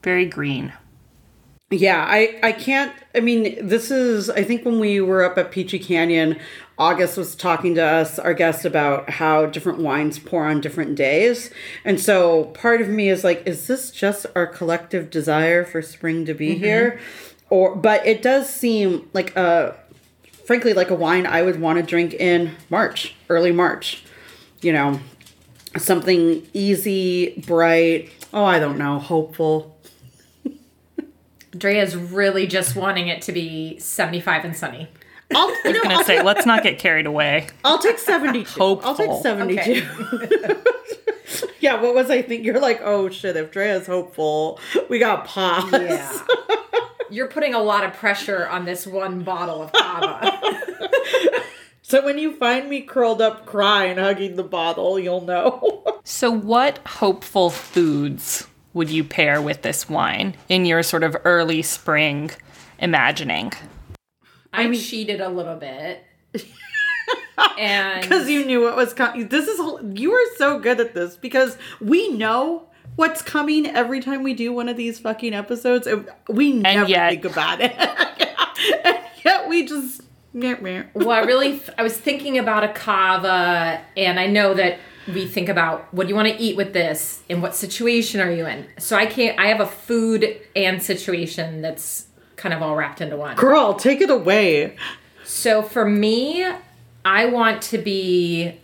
Very 0.04 0.28
green. 0.28 0.72
Yeah, 1.72 2.04
I 2.08 2.40
I 2.42 2.52
can't. 2.52 2.92
I 3.14 3.20
mean, 3.20 3.68
this 3.68 3.92
is. 3.92 4.30
I 4.30 4.44
think 4.44 4.66
when 4.66 4.80
we 4.80 5.00
were 5.02 5.24
up 5.24 5.38
at 5.38 5.52
Peachy 5.52 5.78
Canyon, 5.78 6.40
August 6.80 7.16
was 7.16 7.36
talking 7.36 7.76
to 7.76 7.84
us, 7.84 8.18
our 8.18 8.34
guest, 8.34 8.66
about 8.66 9.10
how 9.10 9.46
different 9.46 9.78
wines 9.78 10.18
pour 10.18 10.48
on 10.48 10.62
different 10.62 10.96
days, 10.96 11.52
and 11.86 12.00
so 12.00 12.46
part 12.46 12.82
of 12.82 12.90
me 12.90 13.08
is 13.10 13.24
like, 13.24 13.46
is 13.46 13.68
this 13.68 13.92
just 13.92 14.26
our 14.36 14.48
collective 14.48 15.12
desire 15.12 15.64
for 15.64 15.84
spring 15.84 16.26
to 16.26 16.34
be 16.34 16.54
mm-hmm. 16.54 16.64
here, 16.64 17.00
or? 17.52 17.76
But 17.76 18.04
it 18.08 18.24
does 18.24 18.50
seem 18.50 19.08
like 19.14 19.36
a, 19.36 19.78
frankly, 20.46 20.74
like 20.74 20.90
a 20.90 20.96
wine 20.96 21.28
I 21.28 21.44
would 21.44 21.62
want 21.62 21.78
to 21.78 21.84
drink 21.84 22.16
in 22.16 22.56
March, 22.72 23.14
early 23.30 23.52
March, 23.52 24.04
you 24.62 24.74
know, 24.74 25.00
something 25.78 26.48
easy, 26.54 27.44
bright. 27.46 28.10
Oh, 28.34 28.46
I 28.46 28.58
don't 28.58 28.80
know, 28.80 28.98
hopeful. 28.98 29.76
Drea's 31.58 31.96
really 31.96 32.48
just 32.48 32.76
wanting 32.76 33.08
it 33.08 33.22
to 33.24 33.32
be 33.32 33.80
75 33.80 34.46
and 34.46 34.56
sunny. 34.56 34.88
I'll, 35.36 35.50
you 35.50 35.74
know, 35.74 35.80
I'm 35.84 35.88
I'll 35.88 35.94
gonna 35.94 36.04
say, 36.06 36.24
let's 36.24 36.46
not 36.46 36.64
get 36.64 36.80
carried 36.80 37.06
away. 37.06 37.48
I'll 37.64 37.80
take 37.80 38.00
72. 38.00 38.62
I'll 38.62 38.78
take 38.96 39.10
Hopeful. 39.10 39.22
72. 39.22 39.86
yeah, 41.60 41.80
what 41.82 41.94
was 41.94 42.10
I 42.10 42.22
thinking? 42.22 42.44
You're 42.46 42.60
like, 42.60 42.82
oh 42.84 43.10
shit, 43.10 43.36
if 43.36 43.52
Drea's 43.52 43.86
hopeful, 43.88 44.60
we 44.90 44.98
got 45.00 45.26
pause. 45.26 45.72
Yeah. 45.72 46.26
You're 47.12 47.28
putting 47.28 47.54
a 47.54 47.60
lot 47.62 47.84
of 47.84 47.94
pressure 47.94 48.48
on 48.48 48.66
this 48.66 48.86
one 48.86 49.24
bottle 49.24 49.64
of 49.64 49.72
cava. 49.72 50.60
So 51.82 52.06
when 52.06 52.20
you 52.20 52.36
find 52.36 52.70
me 52.70 52.82
curled 52.82 53.20
up 53.20 53.48
crying, 53.48 53.98
hugging 53.98 54.36
the 54.36 54.44
bottle, 54.44 55.00
you'll 55.00 55.26
know. 55.26 55.84
So, 56.04 56.30
what 56.30 56.78
hopeful 56.86 57.50
foods 57.50 58.46
would 58.74 58.90
you 58.90 59.04
pair 59.04 59.42
with 59.42 59.62
this 59.62 59.90
wine 59.90 60.36
in 60.48 60.66
your 60.66 60.84
sort 60.84 61.04
of 61.04 61.18
early 61.26 61.62
spring 61.62 62.32
imagining? 62.80 63.52
I, 64.54 64.74
cheated 64.76 65.22
a 65.22 65.30
little 65.30 65.56
bit. 65.56 66.04
and 67.58 68.02
Because 68.02 68.30
you 68.30 68.46
knew 68.46 68.62
what 68.62 68.76
was 68.76 68.94
coming. 68.94 69.28
This 69.28 69.48
is, 69.48 69.60
you 70.00 70.12
are 70.14 70.26
so 70.38 70.60
good 70.60 70.80
at 70.80 70.94
this 70.94 71.16
because 71.16 71.58
we 71.80 72.10
know 72.10 72.68
what's 72.96 73.22
coming 73.22 73.66
every 73.68 74.02
time 74.02 74.24
we 74.24 74.34
do 74.34 74.52
one 74.54 74.68
of 74.70 74.78
these 74.78 75.00
fucking 75.00 75.34
episodes. 75.34 75.88
and 75.88 76.10
We 76.28 76.54
never 76.54 76.90
yet- 76.90 77.10
think 77.12 77.26
about 77.26 77.62
it. 77.62 77.74
and 78.86 78.98
yet 79.24 79.48
we 79.50 79.66
just. 79.66 80.02
meh, 80.34 80.56
meh. 80.60 80.84
well, 80.94 81.12
I 81.12 81.22
really, 81.22 81.62
I 81.78 81.84
was 81.84 81.98
thinking 81.98 82.38
about 82.38 82.64
a 82.64 82.70
cava, 82.70 83.82
and 83.96 84.20
I 84.20 84.28
know 84.28 84.54
that 84.54 84.80
we 85.14 85.28
think 85.28 85.50
about 85.50 85.94
what 85.94 86.04
do 86.04 86.10
you 86.10 86.16
want 86.16 86.28
to 86.28 86.42
eat 86.42 86.56
with 86.56 86.74
this, 86.74 87.22
and 87.30 87.42
what 87.42 87.56
situation 87.56 88.20
are 88.20 88.32
you 88.32 88.46
in. 88.46 88.66
So 88.78 88.96
I 88.96 89.06
can't. 89.06 89.40
I 89.40 89.48
have 89.48 89.60
a 89.60 89.66
food 89.66 90.40
and 90.56 90.82
situation 90.82 91.62
that's 91.62 92.08
kind 92.36 92.54
of 92.54 92.62
all 92.62 92.76
wrapped 92.76 93.02
into 93.02 93.18
one. 93.18 93.36
Girl, 93.36 93.74
take 93.74 94.02
it 94.02 94.10
away. 94.10 94.76
So 95.24 95.62
for 95.62 95.86
me, 95.86 96.46
I 97.06 97.26
want 97.26 97.62
to 97.64 97.78
be 97.78 98.60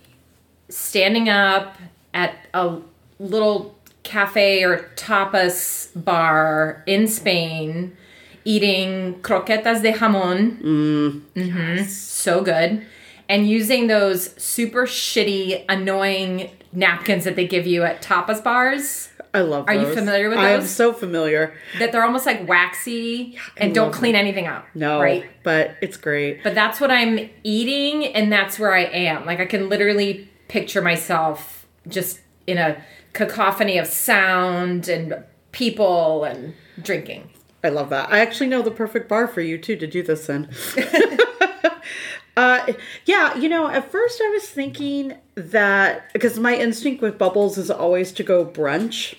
standing 0.69 1.29
up 1.29 1.77
at 2.13 2.35
a 2.53 2.79
little 3.19 3.75
cafe 4.03 4.63
or 4.63 4.89
tapas 4.95 5.89
bar 5.95 6.83
in 6.85 7.07
Spain, 7.07 7.95
eating 8.45 9.15
croquetas 9.21 9.81
de 9.81 9.91
jamon. 9.93 10.61
Mm. 10.61 11.21
Yes. 11.35 11.91
So 11.93 12.41
good. 12.41 12.85
And 13.28 13.49
using 13.49 13.88
those 13.88 14.32
super 14.41 14.86
shitty, 14.86 15.65
annoying 15.67 16.51
napkins 16.71 17.23
that 17.23 17.36
they 17.36 17.47
give 17.47 17.65
you 17.65 17.84
at 17.84 18.01
tapas 18.01 18.43
bars 18.43 19.09
I 19.36 19.41
love 19.41 19.65
Are 19.67 19.73
you 19.73 19.93
familiar 19.93 20.30
with 20.30 20.38
those? 20.38 20.45
I 20.45 20.51
am 20.51 20.65
so 20.65 20.93
familiar. 20.93 21.53
that 21.78 21.91
they're 21.91 22.05
almost 22.05 22.26
like 22.26 22.47
waxy 22.47 23.38
and 23.57 23.76
don't 23.76 23.91
clean 23.91 24.15
anything 24.15 24.47
up. 24.47 24.65
No, 24.73 25.01
Right? 25.01 25.26
but 25.43 25.76
it's 25.82 25.97
great. 25.97 26.41
But 26.41 26.55
that's 26.55 26.80
what 26.80 26.89
I'm 26.89 27.30
eating, 27.43 28.05
and 28.05 28.32
that's 28.32 28.57
where 28.57 28.73
I 28.73 28.84
am. 28.84 29.26
Like 29.26 29.41
I 29.41 29.45
can 29.45 29.67
literally 29.67 30.30
picture 30.47 30.82
myself 30.82 31.67
just 31.89 32.21
in 32.47 32.57
a 32.57 32.82
cacophony 33.11 33.78
of 33.78 33.88
sound 33.88 34.88
and 34.88 35.21
people 35.51 36.23
and 36.23 36.53
drinking. 36.82 37.30
I 37.61 37.69
love 37.69 37.89
that. 37.89 38.13
I 38.13 38.19
actually 38.19 38.47
know 38.47 38.61
the 38.61 38.71
perfect 38.71 39.09
bar 39.09 39.28
for 39.28 39.41
you 39.41 39.57
too 39.57 39.76
to 39.76 39.88
do 39.88 40.01
this 40.01 40.30
in. 40.30 40.49
uh, 42.38 42.73
yeah, 43.05 43.36
you 43.36 43.47
know, 43.49 43.67
at 43.67 43.91
first 43.91 44.21
I 44.23 44.29
was 44.29 44.49
thinking 44.49 45.15
that 45.36 46.11
because 46.13 46.39
my 46.39 46.55
instinct 46.55 47.01
with 47.01 47.17
bubbles 47.17 47.57
is 47.57 47.71
always 47.71 48.11
to 48.13 48.23
go 48.23 48.45
brunch. 48.45 49.17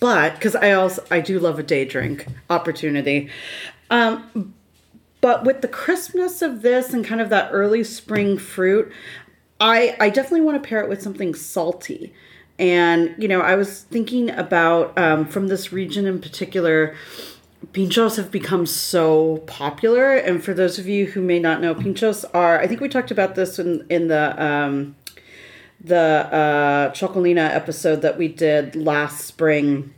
But 0.00 0.34
because 0.34 0.54
I 0.54 0.72
also 0.72 1.04
I 1.10 1.20
do 1.20 1.40
love 1.40 1.58
a 1.58 1.62
day 1.62 1.84
drink 1.84 2.26
opportunity. 2.50 3.30
Um, 3.90 4.54
but 5.20 5.44
with 5.44 5.60
the 5.60 5.68
crispness 5.68 6.42
of 6.42 6.62
this 6.62 6.92
and 6.92 7.04
kind 7.04 7.20
of 7.20 7.30
that 7.30 7.50
early 7.52 7.82
spring 7.82 8.38
fruit, 8.38 8.92
I 9.60 9.96
I 9.98 10.10
definitely 10.10 10.42
want 10.42 10.62
to 10.62 10.68
pair 10.68 10.80
it 10.80 10.88
with 10.88 11.02
something 11.02 11.34
salty. 11.34 12.14
And 12.60 13.14
you 13.18 13.28
know, 13.28 13.40
I 13.40 13.56
was 13.56 13.82
thinking 13.82 14.30
about 14.30 14.96
um, 14.96 15.26
from 15.26 15.48
this 15.48 15.72
region 15.72 16.06
in 16.06 16.20
particular, 16.20 16.94
pinchos 17.72 18.16
have 18.16 18.30
become 18.30 18.66
so 18.66 19.38
popular. 19.46 20.14
And 20.14 20.42
for 20.42 20.54
those 20.54 20.78
of 20.78 20.86
you 20.86 21.06
who 21.06 21.20
may 21.20 21.38
not 21.38 21.60
know, 21.60 21.74
pinchos 21.74 22.24
are 22.34 22.60
I 22.60 22.66
think 22.66 22.80
we 22.80 22.88
talked 22.88 23.10
about 23.10 23.34
this 23.34 23.58
in 23.58 23.86
in 23.88 24.08
the 24.08 24.42
um, 24.42 24.96
the 25.80 25.96
uh, 25.96 26.90
Txakolina 26.92 27.54
episode 27.54 28.02
that 28.02 28.18
we 28.18 28.28
did 28.28 28.74
last 28.74 29.24
spring. 29.26 29.94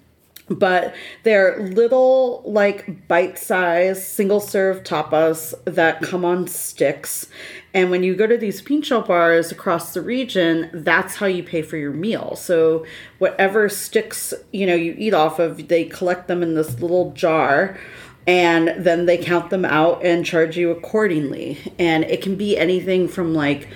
But 0.49 0.97
they're 1.23 1.61
little, 1.61 2.43
like 2.45 3.07
bite 3.07 3.39
sized, 3.39 4.03
single 4.03 4.41
serve 4.41 4.83
tapas 4.83 5.55
that 5.65 6.03
come 6.03 6.25
on 6.25 6.49
sticks. 6.49 7.29
And 7.73 7.91
when 7.91 8.03
you 8.03 8.15
go 8.17 8.27
to 8.27 8.37
these 8.37 8.61
pincho 8.61 9.01
bars 9.01 9.53
across 9.53 9.95
the 9.95 10.03
region, 10.03 10.71
that's 10.73 11.17
how 11.17 11.27
you 11.27 11.43
pay 11.43 11.63
for 11.63 11.77
your 11.77 11.93
meal. 11.93 12.35
So, 12.37 12.85
whatever 13.19 13.69
sticks 13.69 14.35
you 14.53 14.67
know 14.67 14.75
you 14.75 14.95
eat 14.99 15.15
off 15.15 15.39
of, 15.39 15.69
they 15.69 15.85
collect 15.85 16.27
them 16.29 16.43
in 16.43 16.55
this 16.55 16.81
little 16.81 17.13
jar 17.13 17.79
and 18.27 18.69
then 18.77 19.07
they 19.07 19.17
count 19.17 19.51
them 19.51 19.65
out 19.65 20.05
and 20.05 20.27
charge 20.27 20.57
you 20.57 20.71
accordingly. 20.71 21.59
And 21.79 22.05
it 22.05 22.23
can 22.23 22.37
be 22.37 22.59
anything 22.59 23.09
from 23.09 23.35
like 23.35 23.69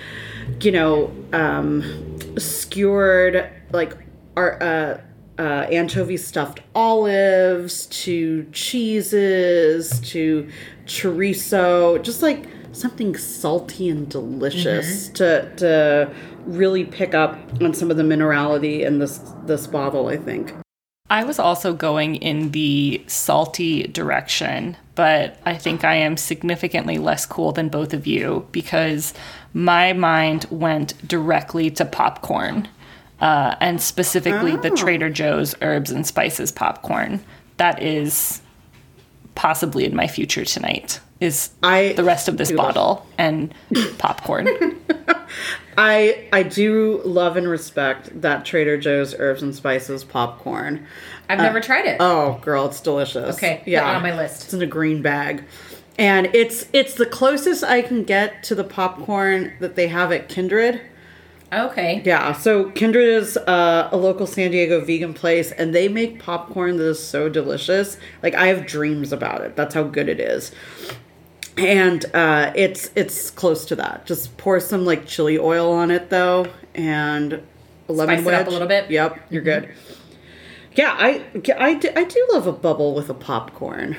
you 0.61 0.71
know, 0.71 1.11
um, 1.33 2.37
skewered 2.37 3.49
like 3.71 3.93
our 4.35 4.61
uh, 4.61 5.01
uh, 5.37 5.67
anchovy 5.71 6.17
stuffed 6.17 6.59
olives 6.73 7.87
to 7.87 8.45
cheeses 8.51 9.99
to 10.01 10.49
chorizo, 10.85 12.01
just 12.01 12.21
like 12.21 12.45
something 12.75 13.15
salty 13.17 13.89
and 13.89 14.09
delicious 14.09 15.09
to 15.09 15.51
to 15.57 16.13
really 16.45 16.85
pick 16.85 17.13
up 17.13 17.39
on 17.61 17.73
some 17.73 17.89
of 17.89 17.97
the 17.97 18.03
minerality 18.03 18.81
in 18.81 18.99
this 18.99 19.19
this 19.45 19.67
bottle. 19.67 20.07
I 20.07 20.17
think. 20.17 20.53
I 21.07 21.23
was 21.23 21.37
also 21.37 21.73
going 21.73 22.15
in 22.15 22.49
the 22.49 23.03
salty 23.05 23.83
direction, 23.83 24.75
but 24.95 25.39
I 25.45 25.55
think 25.55 25.83
I 25.83 25.93
am 25.95 26.17
significantly 26.17 26.97
less 26.97 27.27
cool 27.27 27.51
than 27.51 27.69
both 27.69 27.93
of 27.93 28.07
you 28.07 28.47
because 28.51 29.13
my 29.53 29.93
mind 29.93 30.47
went 30.49 31.07
directly 31.07 31.69
to 31.71 31.85
popcorn, 31.85 32.67
uh, 33.21 33.55
and 33.61 33.79
specifically 33.79 34.55
the 34.55 34.71
Oh. 34.71 34.75
Trader 34.75 35.11
Joe's 35.11 35.53
herbs 35.61 35.91
and 35.91 36.07
spices 36.07 36.51
popcorn. 36.51 37.23
That 37.57 37.83
is 37.83 38.41
possibly 39.35 39.85
in 39.85 39.95
my 39.95 40.07
future 40.07 40.43
tonight. 40.43 40.99
Is 41.21 41.51
I 41.63 41.93
the 41.95 42.03
rest 42.03 42.27
of 42.27 42.37
this 42.37 42.49
do 42.49 42.55
love- 42.55 42.67
bottle 42.75 43.05
and 43.17 43.53
popcorn. 43.97 44.47
I 45.77 46.27
I 46.31 46.43
do 46.43 47.01
love 47.03 47.37
and 47.37 47.47
respect 47.49 48.21
that 48.21 48.45
Trader 48.45 48.77
Joe's 48.77 49.13
herbs 49.17 49.41
and 49.41 49.53
spices 49.55 50.03
popcorn. 50.03 50.85
I've 51.27 51.39
never 51.39 51.59
tried 51.59 51.85
it. 51.85 51.97
Oh, 51.99 52.39
girl, 52.41 52.67
it's 52.67 52.79
delicious. 52.81 53.35
Okay, 53.37 53.63
yeah, 53.65 53.95
on 53.95 54.03
my 54.03 54.15
list. 54.15 54.43
It's 54.45 54.53
in 54.53 54.61
a 54.61 54.67
green 54.67 55.01
bag. 55.01 55.43
And 55.97 56.27
it's 56.33 56.67
it's 56.73 56.93
the 56.95 57.05
closest 57.05 57.63
I 57.63 57.81
can 57.81 58.03
get 58.03 58.43
to 58.43 58.55
the 58.55 58.63
popcorn 58.63 59.53
that 59.59 59.75
they 59.75 59.87
have 59.87 60.11
at 60.11 60.27
Kindred. 60.29 60.81
okay. 61.51 62.01
Yeah, 62.05 62.33
so 62.33 62.69
Kindred 62.71 63.07
is 63.07 63.37
uh, 63.37 63.89
a 63.91 63.97
local 63.97 64.27
San 64.27 64.51
Diego 64.51 64.79
vegan 64.83 65.13
place, 65.13 65.51
and 65.51 65.73
they 65.73 65.87
make 65.87 66.19
popcorn 66.19 66.77
that 66.77 66.87
is 66.87 67.01
so 67.05 67.27
delicious. 67.29 67.97
Like 68.21 68.35
I 68.35 68.47
have 68.47 68.65
dreams 68.65 69.11
about 69.13 69.41
it. 69.41 69.55
That's 69.55 69.73
how 69.73 69.83
good 69.83 70.09
it 70.09 70.19
is. 70.19 70.51
And 71.57 72.03
uh, 72.13 72.51
it's 72.55 72.91
it's 72.95 73.31
close 73.31 73.65
to 73.65 73.75
that. 73.77 74.05
Just 74.05 74.35
pour 74.37 74.59
some 74.59 74.85
like 74.85 75.05
chili 75.05 75.37
oil 75.39 75.71
on 75.71 75.89
it 75.89 76.09
though, 76.09 76.47
and 76.73 77.41
a 77.87 77.93
lemon 77.93 78.19
Spice 78.19 78.27
it 78.27 78.33
up 78.41 78.47
a 78.47 78.51
little 78.51 78.67
bit. 78.67 78.91
Yep, 78.91 79.27
you're 79.29 79.41
good. 79.41 79.69
Yeah, 80.73 80.93
I, 80.99 81.23
I, 81.57 81.75
do- 81.75 81.93
I 81.95 82.03
do 82.03 82.27
love 82.33 82.47
a 82.47 82.51
bubble 82.51 82.93
with 82.93 83.09
a 83.09 83.13
popcorn. 83.13 83.95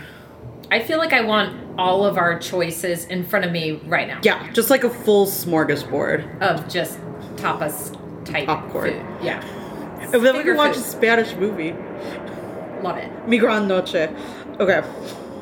I 0.70 0.80
feel 0.82 0.98
like 0.98 1.14
I 1.14 1.22
want 1.22 1.78
all 1.78 2.04
of 2.04 2.18
our 2.18 2.38
choices 2.38 3.06
in 3.06 3.24
front 3.24 3.46
of 3.46 3.52
me 3.52 3.80
right 3.86 4.06
now. 4.06 4.20
Yeah, 4.22 4.52
just 4.52 4.68
like 4.68 4.84
a 4.84 4.90
full 4.90 5.24
smorgasbord. 5.26 6.42
Of 6.42 6.68
just 6.68 6.98
tapas 7.36 7.96
type 8.26 8.44
Popcorn. 8.46 8.90
food. 8.90 9.24
Yeah. 9.24 9.40
And 10.00 10.12
then 10.22 10.36
we 10.36 10.42
can 10.42 10.56
watch 10.56 10.74
food. 10.74 10.84
a 10.84 10.86
Spanish 10.86 11.34
movie. 11.36 11.72
Love 12.82 12.98
it. 12.98 13.10
Mi 13.26 13.38
gran 13.38 13.66
noche. 13.66 13.94
Okay. 14.60 14.82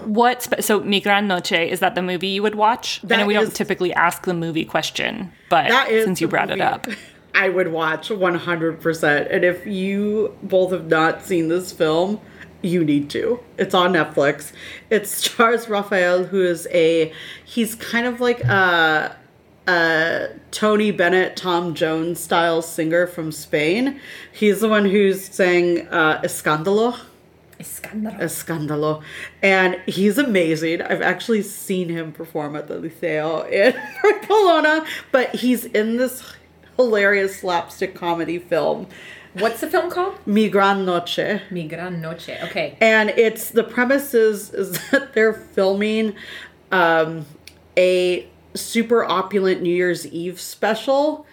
What? 0.06 0.42
Spe- 0.42 0.60
so, 0.60 0.80
Mi 0.80 1.00
Gran 1.00 1.26
Noche 1.26 1.52
is 1.52 1.80
that 1.80 1.94
the 1.94 2.02
movie 2.02 2.28
you 2.28 2.42
would 2.42 2.54
watch? 2.54 3.00
I 3.04 3.06
know 3.06 3.16
That 3.18 3.26
we 3.26 3.34
don't 3.34 3.54
typically 3.54 3.92
ask 3.92 4.24
the 4.24 4.34
movie 4.34 4.64
question, 4.64 5.32
but 5.48 5.68
That 5.68 5.90
is 5.90 6.04
since 6.04 6.20
you 6.20 6.28
brought 6.28 6.50
it 6.50 6.60
up, 6.60 6.86
I 7.34 7.48
would 7.48 7.72
watch 7.72 8.10
100%. 8.10 9.34
And 9.34 9.44
if 9.44 9.66
you 9.66 10.36
both 10.42 10.70
have 10.72 10.86
not 10.86 11.22
seen 11.22 11.48
this 11.48 11.72
film, 11.72 12.20
you 12.62 12.84
need 12.84 13.10
to. 13.10 13.40
It's 13.58 13.74
on 13.74 13.92
Netflix. 13.92 14.52
It 14.90 15.06
stars 15.06 15.68
Raphael, 15.68 16.24
who 16.24 16.42
is 16.42 16.66
a 16.70 17.12
he's 17.44 17.74
kind 17.74 18.06
of 18.06 18.20
like 18.20 18.42
a 18.44 19.16
a 19.66 20.28
Tony 20.50 20.90
Bennett, 20.90 21.36
Tom 21.36 21.74
Jones 21.74 22.20
style 22.20 22.62
singer 22.62 23.06
from 23.06 23.32
Spain. 23.32 24.00
He's 24.32 24.60
the 24.60 24.68
one 24.68 24.84
who's 24.84 25.24
sang 25.24 25.88
uh, 25.88 26.20
Escándalo. 26.22 26.98
Escándalo. 27.58 28.18
Escándalo. 28.18 29.02
And 29.42 29.80
he's 29.86 30.18
amazing. 30.18 30.82
I've 30.82 31.02
actually 31.02 31.42
seen 31.42 31.88
him 31.88 32.12
perform 32.12 32.56
at 32.56 32.68
the 32.68 32.74
Liceo 32.74 33.50
in 33.50 33.74
Barcelona, 34.02 34.84
but 35.12 35.34
he's 35.34 35.64
in 35.64 35.96
this 35.96 36.22
hilarious 36.76 37.40
slapstick 37.40 37.94
comedy 37.94 38.38
film, 38.38 38.88
What's 39.34 39.60
the 39.60 39.66
film 39.66 39.90
called? 39.90 40.24
Mi 40.26 40.48
Gran 40.48 40.84
Noche. 40.84 41.40
Mi 41.50 41.66
Gran 41.66 42.00
Noche. 42.00 42.30
Okay. 42.44 42.78
And 42.80 43.10
it's 43.10 43.50
the 43.50 43.64
premise 43.64 44.14
is, 44.14 44.54
is 44.54 44.78
that 44.90 45.12
they're 45.12 45.32
filming 45.32 46.14
um, 46.70 47.26
a 47.76 48.28
super 48.54 49.04
opulent 49.04 49.60
New 49.60 49.74
Year's 49.74 50.06
Eve 50.06 50.40
special. 50.40 51.26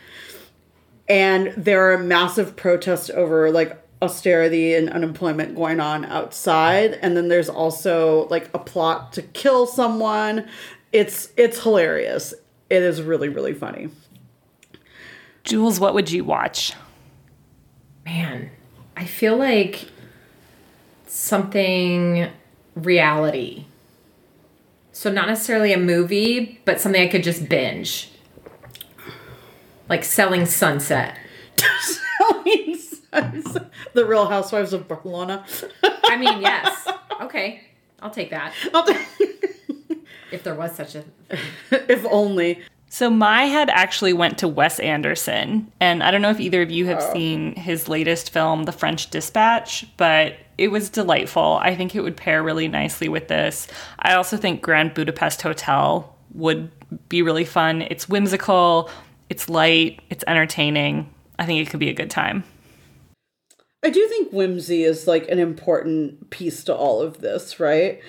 And 1.08 1.54
there 1.56 1.92
are 1.92 1.98
massive 1.98 2.56
protests 2.56 3.12
over 3.12 3.52
like 3.52 3.78
austerity 4.02 4.74
and 4.74 4.89
unemployment 4.89 5.56
going 5.56 5.80
on 5.80 6.06
outside. 6.06 6.93
And 7.02 7.16
then 7.16 7.28
there's 7.28 7.49
also 7.49 8.28
like 8.30 8.49
a 8.54 8.60
plot 8.60 9.14
to 9.14 9.22
kill 9.22 9.68
someone. 9.68 10.47
It's 10.91 11.30
it's 11.38 11.62
hilarious. 11.62 12.34
It 12.70 12.82
is 12.82 13.02
really, 13.02 13.30
really 13.30 13.54
funny. 13.54 13.89
Jules, 15.43 15.80
what 15.80 15.93
would 15.93 16.12
you 16.12 16.24
watch? 16.24 16.74
Man, 18.06 18.49
I 18.95 19.06
feel 19.06 19.38
like 19.38 19.89
something 21.08 22.30
reality. 22.76 23.66
So 24.91 25.12
not 25.12 25.28
necessarily 25.28 25.74
a 25.74 25.78
movie, 25.78 26.62
but 26.66 26.80
something 26.80 27.02
I 27.02 27.08
could 27.08 27.24
just 27.24 27.49
binge. 27.49 28.12
Like 29.89 30.04
Selling 30.04 30.45
Sunset. 30.45 31.18
the 33.93 34.05
Real 34.05 34.28
Housewives 34.28 34.74
of 34.74 34.88
Barcelona. 34.88 35.45
I 35.84 36.18
mean, 36.18 36.41
yes. 36.41 36.88
Okay. 37.22 37.62
I'll 38.01 38.09
take 38.09 38.30
that. 38.32 38.53
I'll 38.74 38.86
t- 38.86 38.95
If 40.32 40.43
there 40.43 40.55
was 40.55 40.76
such 40.76 40.95
a 40.95 41.03
if 41.72 42.05
only. 42.05 42.62
So 42.89 43.09
my 43.09 43.43
head 43.43 43.70
actually 43.70 44.14
went 44.14 44.38
to 44.39 44.47
Wes 44.47 44.80
Anderson, 44.80 45.72
and 45.80 46.03
I 46.03 46.12
don't 46.12 46.22
know 46.22 46.30
if 46.30 46.41
either 46.41 46.62
of 46.62 46.72
you 46.72 46.88
have 46.88 46.99
oh. 47.01 47.14
seen 47.14 47.55
his 47.55 47.88
latest 47.88 48.32
film, 48.32 48.64
The 48.64 48.74
French 48.74 49.09
Dispatch, 49.09 49.86
but 49.95 50.36
it 50.57 50.70
was 50.70 50.89
delightful. 50.89 51.59
I 51.62 51.74
think 51.76 51.95
it 51.95 52.01
would 52.01 52.18
pair 52.18 52.43
really 52.43 52.68
nicely 52.68 53.07
with 53.07 53.30
this. 53.30 53.68
I 53.99 54.14
also 54.14 54.36
think 54.36 54.62
Grand 54.62 54.93
Budapest 54.93 55.41
Hotel 55.41 56.14
would 56.34 56.70
be 57.07 57.22
really 57.22 57.45
fun. 57.45 57.82
It's 57.84 58.09
whimsical, 58.09 58.89
it's 59.30 59.47
light, 59.47 60.01
it's 60.09 60.26
entertaining. 60.28 61.14
I 61.39 61.45
think 61.45 61.66
it 61.66 61.72
could 61.72 61.80
be 61.80 61.89
a 61.89 61.93
good 61.93 62.09
time. 62.12 62.43
I 63.84 63.90
do 63.90 64.08
think 64.08 64.32
whimsy 64.32 64.84
is 64.84 65.08
like 65.08 65.28
an 65.30 65.40
important 65.40 66.30
piece 66.30 66.64
to 66.66 66.76
all 66.76 67.02
of 67.02 67.22
this, 67.22 67.60
right? 67.60 68.00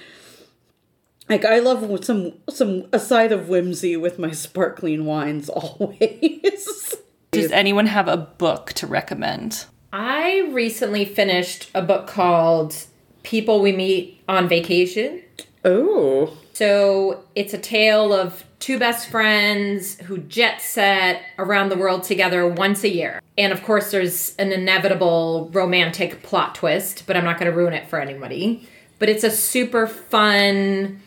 Like 1.29 1.45
I 1.45 1.61
love 1.61 2.05
some 2.05 2.35
some 2.51 2.85
a 2.93 2.99
side 2.99 3.33
of 3.33 3.49
whimsy 3.49 3.97
with 3.97 4.18
my 4.18 4.33
sparkling 4.33 5.07
wines 5.07 5.49
always. 5.49 6.97
Does 7.31 7.51
anyone 7.51 7.87
have 7.87 8.09
a 8.09 8.16
book 8.18 8.75
to 8.75 8.87
recommend? 8.87 9.64
I 9.93 10.49
recently 10.53 11.05
finished 11.05 11.70
a 11.75 11.83
book 11.83 12.07
called 12.07 12.75
People 13.23 13.62
We 13.62 13.73
Meet 13.73 14.23
on 14.29 14.49
Vacation. 14.49 15.23
Oh, 15.65 16.37
So 16.53 17.25
it's 17.35 17.55
a 17.55 17.59
tale 17.59 18.13
of 18.13 18.45
two 18.59 18.79
best 18.79 19.09
friends 19.09 19.97
who 20.03 20.19
jet 20.19 20.61
set 20.61 21.23
around 21.39 21.69
the 21.69 21.77
world 21.77 22.05
together 22.05 22.47
once 22.47 22.85
a 22.85 22.89
year. 22.89 23.21
And 23.37 23.53
of 23.53 23.63
course, 23.63 23.91
there's 23.91 24.37
an 24.37 24.53
inevitable 24.53 25.51
romantic 25.53 26.23
plot 26.23 26.55
twist, 26.55 27.05
but 27.07 27.17
I'm 27.17 27.25
not 27.25 27.39
going 27.39 27.51
to 27.51 27.57
ruin 27.57 27.73
it 27.73 27.89
for 27.89 28.01
anybody. 28.01 28.69
But 28.99 29.09
it's 29.09 29.25
a 29.25 29.31
super 29.31 29.87
fun, 29.87 31.01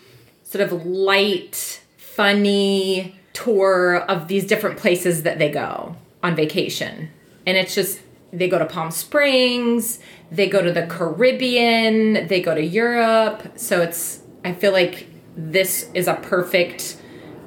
sort 0.43 0.63
of 0.63 0.85
light, 0.85 1.81
funny 1.97 3.17
tour 3.31 3.97
of 3.97 4.27
these 4.27 4.45
different 4.45 4.77
places 4.77 5.23
that 5.23 5.39
they 5.39 5.49
go 5.49 5.95
on 6.23 6.35
vacation. 6.35 7.09
And 7.45 7.55
it's 7.55 7.75
just, 7.75 8.01
they 8.33 8.49
go 8.49 8.59
to 8.59 8.65
Palm 8.65 8.91
Springs, 8.91 9.99
they 10.31 10.49
go 10.49 10.61
to 10.61 10.71
the 10.71 10.87
Caribbean, 10.87 12.27
they 12.27 12.41
go 12.41 12.55
to 12.55 12.63
Europe. 12.63 13.53
So 13.55 13.81
it's, 13.81 14.23
I 14.45 14.53
feel 14.53 14.71
like 14.71 15.07
this 15.35 15.89
is 15.93 16.07
a 16.07 16.13
perfect 16.15 16.97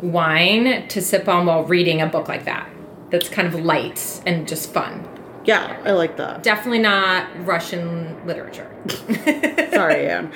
wine 0.00 0.86
to 0.88 1.00
sip 1.00 1.28
on 1.28 1.46
while 1.46 1.64
reading 1.64 2.00
a 2.02 2.06
book 2.06 2.28
like 2.28 2.44
that. 2.44 2.68
That's 3.10 3.28
kind 3.28 3.48
of 3.48 3.54
light 3.54 4.20
and 4.26 4.46
just 4.46 4.72
fun. 4.72 5.06
yeah, 5.44 5.80
I 5.84 5.92
like 5.92 6.16
that. 6.18 6.42
Definitely 6.42 6.80
not 6.80 7.26
Russian 7.46 8.26
literature. 8.26 8.68
Sorry, 9.72 10.08
Anne. 10.10 10.30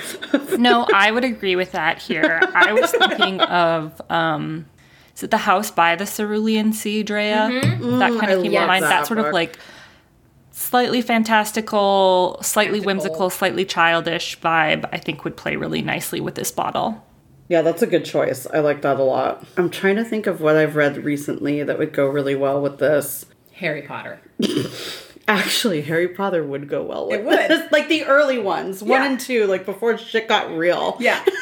no, 0.59 0.87
I 0.93 1.11
would 1.11 1.25
agree 1.25 1.57
with 1.57 1.73
that 1.73 2.01
here. 2.01 2.41
I 2.55 2.73
was 2.73 2.91
thinking 2.91 3.41
of 3.41 4.01
um 4.11 4.67
is 5.15 5.23
it 5.23 5.31
the 5.31 5.37
house 5.37 5.71
by 5.71 5.95
the 5.97 6.07
Cerulean 6.07 6.73
Sea, 6.73 7.03
Drea? 7.03 7.49
That 7.51 7.51
kind 7.71 7.83
Mm, 7.83 8.37
of 8.37 8.43
came 8.43 8.53
to 8.53 8.67
mind. 8.67 8.83
that 8.85 8.89
That 8.89 9.07
sort 9.07 9.19
book. 9.19 9.27
of 9.27 9.33
like 9.35 9.59
slightly 10.63 11.03
fantastical, 11.03 12.39
slightly 12.43 12.81
Practical. 12.81 12.87
whimsical, 12.87 13.31
slightly 13.31 13.65
childish 13.65 14.39
vibe, 14.41 14.89
I 14.93 14.99
think 14.99 15.25
would 15.25 15.37
play 15.37 15.57
really 15.57 15.83
nicely 15.83 16.21
with 16.21 16.35
this 16.35 16.51
bottle. 16.51 17.05
Yeah, 17.49 17.63
that's 17.63 17.83
a 17.83 17.87
good 17.87 18.05
choice. 18.05 18.47
I 18.53 18.61
like 18.61 18.83
that 18.83 18.99
a 18.99 19.03
lot. 19.03 19.45
I'm 19.57 19.69
trying 19.69 19.97
to 19.97 20.05
think 20.05 20.27
of 20.27 20.41
what 20.41 20.57
I've 20.57 20.77
read 20.77 21.05
recently 21.05 21.63
that 21.63 21.79
would 21.79 21.93
go 21.93 22.07
really 22.07 22.35
well 22.35 22.61
with 22.63 22.79
this. 22.79 23.27
Harry 23.55 23.83
Potter. 23.83 24.21
Actually, 25.29 25.83
Harry 25.83 26.09
Potter 26.09 26.43
would 26.43 26.69
go 26.69 26.83
well 26.83 27.09
with 27.09 27.21
It 27.21 27.25
would. 27.27 27.39
this. 27.49 27.69
Like 27.73 27.89
the 27.89 28.05
early 28.05 28.39
ones, 28.39 28.83
one 28.83 29.03
and 29.03 29.21
two, 29.21 29.47
like 29.47 29.65
before 29.67 29.97
shit 29.99 30.29
got 30.29 30.51
real. 30.57 30.97
Yeah. 31.01 31.23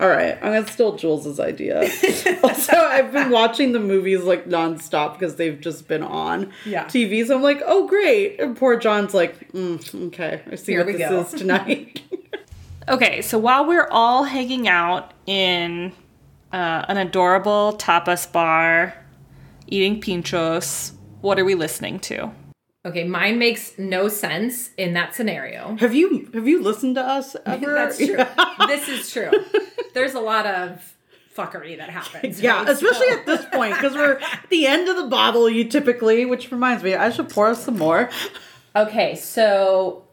All 0.00 0.08
right, 0.08 0.34
I'm 0.36 0.52
gonna 0.54 0.66
steal 0.66 0.96
Jules's 0.96 1.38
idea. 1.38 1.80
also, 2.42 2.74
I've 2.74 3.12
been 3.12 3.28
watching 3.30 3.72
the 3.72 3.80
movies 3.80 4.22
like 4.22 4.46
nonstop 4.48 5.12
because 5.18 5.36
they've 5.36 5.60
just 5.60 5.86
been 5.88 6.02
on 6.02 6.52
Yeah. 6.64 6.86
TV. 6.86 7.26
So 7.26 7.36
I'm 7.36 7.42
like, 7.42 7.60
oh 7.66 7.86
great, 7.86 8.40
and 8.40 8.56
poor 8.56 8.76
John's 8.78 9.12
like, 9.12 9.52
mm, 9.52 10.06
okay, 10.06 10.40
I 10.50 10.54
see 10.54 10.72
Here 10.72 10.80
what 10.80 10.86
we 10.86 10.92
this 10.94 11.08
go. 11.10 11.20
is 11.20 11.30
tonight. 11.32 12.02
Okay, 12.88 13.22
so 13.22 13.38
while 13.38 13.66
we're 13.66 13.86
all 13.92 14.24
hanging 14.24 14.66
out 14.66 15.12
in 15.26 15.92
uh, 16.52 16.84
an 16.88 16.96
adorable 16.96 17.76
tapas 17.78 18.32
bar, 18.32 18.94
eating 19.68 20.00
pinchos, 20.00 20.92
what 21.20 21.38
are 21.38 21.44
we 21.44 21.54
listening 21.54 22.00
to? 22.00 22.32
Okay, 22.84 23.04
mine 23.04 23.38
makes 23.38 23.78
no 23.78 24.08
sense 24.08 24.70
in 24.78 24.94
that 24.94 25.14
scenario. 25.14 25.76
have 25.76 25.94
you 25.94 26.30
have 26.32 26.48
you 26.48 26.62
listened 26.62 26.94
to 26.94 27.02
us 27.02 27.36
ever? 27.46 27.74
That's 27.74 27.98
true. 27.98 28.16
this 28.66 28.88
is 28.88 29.10
true. 29.12 29.30
There's 29.92 30.14
a 30.14 30.20
lot 30.20 30.46
of 30.46 30.94
fuckery 31.36 31.76
that 31.76 31.90
happens. 31.90 32.40
Yeah, 32.42 32.60
right? 32.60 32.68
especially 32.70 33.08
So- 33.08 33.18
at 33.18 33.26
this 33.26 33.44
point 33.52 33.74
because 33.74 33.94
we're 33.94 34.18
at 34.18 34.46
the 34.48 34.66
end 34.66 34.88
of 34.88 34.96
the 34.96 35.08
bottle. 35.08 35.48
You 35.50 35.64
typically, 35.64 36.24
which 36.24 36.50
reminds 36.50 36.82
me, 36.82 36.94
I 36.94 37.10
should 37.10 37.28
pour 37.28 37.48
us 37.48 37.62
some 37.64 37.76
more. 37.76 38.08
Okay, 38.74 39.14
so 39.16 40.04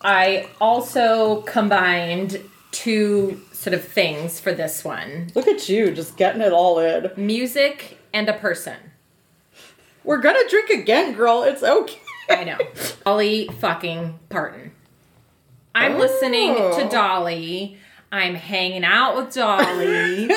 I 0.00 0.48
also 0.60 1.42
combined 1.42 2.40
two 2.72 3.40
sort 3.52 3.72
of 3.74 3.84
things 3.84 4.38
for 4.40 4.52
this 4.52 4.84
one 4.84 5.30
Look 5.34 5.46
at 5.46 5.68
you, 5.68 5.92
just 5.92 6.16
getting 6.16 6.40
it 6.42 6.52
all 6.52 6.78
in. 6.80 7.10
music 7.16 7.98
and 8.12 8.28
a 8.28 8.32
person. 8.32 8.76
We're 10.02 10.20
gonna 10.20 10.48
drink 10.48 10.70
again, 10.70 11.12
girl. 11.14 11.42
It's 11.44 11.62
okay. 11.62 12.00
I 12.28 12.44
know. 12.44 12.58
Dolly 13.04 13.48
fucking 13.60 14.18
Parton. 14.28 14.72
I'm 15.74 15.96
oh. 15.96 15.98
listening 15.98 16.54
Oh. 16.56 16.78
to 16.78 16.88
Dolly. 16.88 17.78
I'm 18.12 18.34
hanging 18.34 18.84
out 18.84 19.16
with 19.16 19.34
Dolly 19.34 20.30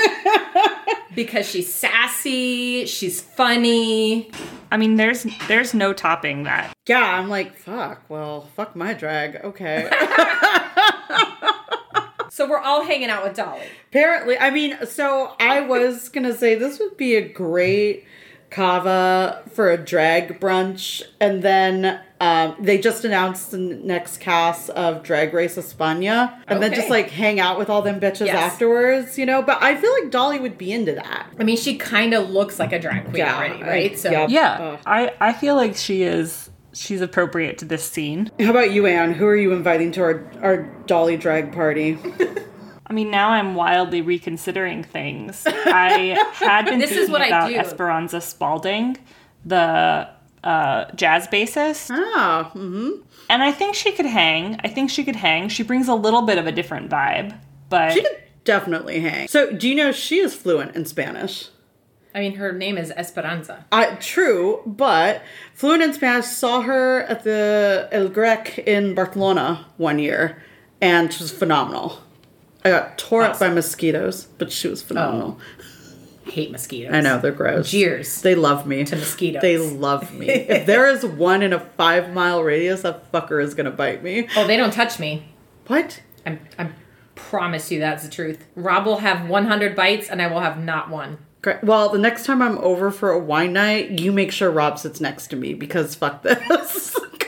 because 1.16 1.48
she's 1.48 1.72
sassy, 1.72 2.86
she's 2.88 3.22
funny. 3.22 4.32
I 4.72 4.78
mean, 4.78 4.96
there's 4.96 5.26
there's 5.48 5.74
no 5.74 5.94
topping 5.94 6.44
that. 6.44 6.74
Yeah, 6.88 7.02
I'm 7.02 7.30
like, 7.30 7.56
fuck. 7.56 8.02
Well, 8.10 8.50
fuck 8.56 8.76
my 8.76 8.94
drag. 8.94 9.38
Okay. 9.38 9.90
So 12.32 12.48
we're 12.48 12.60
all 12.60 12.86
hanging 12.86 13.10
out 13.10 13.26
with 13.26 13.36
Dolly. 13.36 13.64
Apparently, 13.90 14.38
I 14.38 14.50
mean, 14.50 14.78
so 14.86 15.36
I 15.42 15.60
was 15.60 16.08
gonna 16.08 16.34
say 16.34 16.56
this 16.56 16.80
would 16.80 16.96
be 16.96 17.16
a 17.16 17.28
great 17.28 18.06
cava 18.50 19.44
for 19.54 19.70
a 19.72 19.78
drag 19.78 20.40
brunch, 20.40 21.02
and 21.20 21.42
then 21.42 22.00
um, 22.22 22.56
they 22.60 22.78
just 22.78 23.06
announced 23.06 23.52
the 23.52 23.58
next 23.58 24.18
cast 24.18 24.70
of 24.72 25.04
Drag 25.04 25.34
Race 25.34 25.56
España, 25.56 26.38
and 26.48 26.62
then 26.62 26.74
just 26.74 26.90
like 26.90 27.10
hang 27.10 27.40
out 27.40 27.58
with 27.58 27.70
all 27.70 27.82
them 27.82 28.00
bitches 28.00 28.26
Yes. 28.28 28.36
afterwards, 28.54 29.18
you 29.18 29.26
know. 29.26 29.42
But 29.42 29.62
I 29.62 29.76
feel 29.76 29.92
like 30.02 30.12
Dolly 30.12 30.40
would 30.40 30.58
be 30.58 30.72
into 30.72 30.94
that. 30.94 31.28
I 31.40 31.44
mean, 31.44 31.58
she 31.58 31.78
kind 31.78 32.14
of 32.14 32.30
looks 32.30 32.60
like 32.60 32.74
a 32.74 32.80
drag 32.80 33.06
queen 33.06 33.18
Yeah, 33.18 33.38
already, 33.38 33.64
I- 33.64 33.68
right? 33.68 34.00
so 34.00 34.12
yeah. 34.12 34.28
Yeah, 34.30 34.78
I 34.86 35.14
I 35.22 35.34
feel 35.34 35.56
like 35.56 35.76
she 35.76 36.04
is 36.04 36.50
she's 36.74 37.02
appropriate 37.02 37.58
to 37.60 37.66
this 37.66 37.84
scene. 37.84 38.30
How 38.40 38.50
about 38.52 38.72
you, 38.72 38.86
Anne? 38.86 39.14
Who 39.14 39.26
are 39.26 39.36
you 39.36 39.54
inviting 39.54 39.92
to 39.94 40.02
our 40.02 40.24
our 40.42 40.58
Dolly 40.88 41.18
drag 41.18 41.54
party? 41.54 41.98
I 42.90 42.94
mean, 42.94 43.12
now 43.12 43.30
I'm 43.30 43.54
wildly 43.56 44.02
reconsidering 44.02 44.84
things. 44.84 45.44
I 45.46 46.18
had 46.34 46.66
been 46.66 46.80
This 46.80 46.92
is 46.92 46.98
thinking 46.98 47.12
what 47.12 47.22
I 47.22 47.28
about 47.28 47.50
do. 47.50 47.56
Esperanza 47.56 48.20
Spalding, 48.20 48.98
the 49.46 50.10
uh, 50.44 50.86
jazz 50.96 51.28
bassist, 51.28 51.90
Ah, 51.92 52.52
mm-hmm. 52.56 53.02
and 53.30 53.44
I 53.44 53.52
think 53.52 53.76
she 53.76 53.92
could 53.92 54.06
hang. 54.08 54.60
I 54.64 54.70
think 54.70 54.90
she 54.90 55.04
could 55.04 55.18
hang. 55.18 55.50
She 55.50 55.64
brings 55.64 55.88
a 55.88 55.94
little 55.94 56.24
bit 56.24 56.38
of 56.38 56.48
a 56.48 56.52
different 56.52 56.90
vibe, 56.90 57.38
but 57.70 57.92
she 57.94 58.02
could 58.02 58.18
definitely 58.44 59.02
hang. 59.02 59.28
So, 59.28 59.52
do 59.52 59.68
you 59.70 59.76
know 59.76 59.92
she 59.92 60.20
is 60.20 60.34
fluent 60.34 60.76
in 60.76 60.86
Spanish? 60.86 61.50
I 62.16 62.22
mean, 62.22 62.36
her 62.36 62.52
name 62.52 62.78
is 62.78 62.90
Esperanza. 62.92 63.66
Uh, 63.72 63.96
true, 64.00 64.64
but 64.66 65.22
fluent 65.54 65.84
in 65.84 65.94
Spanish 65.94 66.26
saw 66.26 66.62
her 66.62 67.02
at 67.04 67.24
the 67.24 67.88
El 67.92 68.10
Grec 68.10 68.58
in 68.66 68.96
Barcelona 68.96 69.68
one 69.78 70.00
year, 70.00 70.42
and 70.82 71.14
she 71.14 71.22
was 71.22 71.32
phenomenal. 71.32 72.00
I 72.64 72.70
got 72.70 72.98
tore 72.98 73.24
up 73.24 73.40
by 73.40 73.50
mosquitoes, 73.50 74.26
but 74.38 74.52
she 74.52 74.68
was 74.68 74.82
phenomenal. 74.82 75.40
Oh, 75.40 76.30
hate 76.30 76.52
mosquitoes. 76.52 76.94
I 76.94 77.02
know 77.02 77.20
they're 77.20 77.32
gross. 77.32 77.72
Cheers. 77.72 78.22
They 78.22 78.36
love 78.36 78.68
me. 78.68 78.84
To 78.84 78.96
mosquitoes. 78.96 79.42
They 79.42 79.58
love 79.58 80.14
me. 80.14 80.30
if 80.30 80.66
there 80.66 80.88
is 80.88 81.06
one 81.06 81.42
in 81.42 81.54
a 81.54 81.60
five 81.60 82.14
mile 82.14 82.44
radius, 82.44 82.82
that 82.82 83.12
fucker 83.12 83.42
is 83.42 83.54
gonna 83.54 83.72
bite 83.72 84.04
me. 84.04 84.28
Oh, 84.36 84.46
they 84.46 84.58
don't 84.58 84.74
touch 84.74 85.00
me. 85.00 85.30
What? 85.68 86.02
I'm, 86.26 86.40
I 86.58 86.70
promise 87.16 87.72
you 87.72 87.80
that's 87.80 88.04
the 88.04 88.10
truth. 88.10 88.46
Rob 88.56 88.86
will 88.86 88.98
have 88.98 89.30
100 89.30 89.76
bites 89.76 90.10
and 90.10 90.22
I 90.22 90.28
will 90.28 90.40
have 90.40 90.58
not 90.60 90.90
one. 90.90 91.18
Great. 91.42 91.64
Well, 91.64 91.90
the 91.90 92.00
next 92.00 92.26
time 92.26 92.42
I'm 92.42 92.58
over 92.58 92.92
for 92.92 93.12
a 93.12 93.20
wine 93.20 93.54
night, 93.54 94.00
you 94.00 94.12
make 94.12 94.32
sure 94.32 94.52
Rob 94.52 94.78
sits 94.78 95.00
next 95.00 95.28
to 95.28 95.36
me 95.36 95.54
because 95.54 95.96
fuck 95.96 96.24
this. 96.24 96.98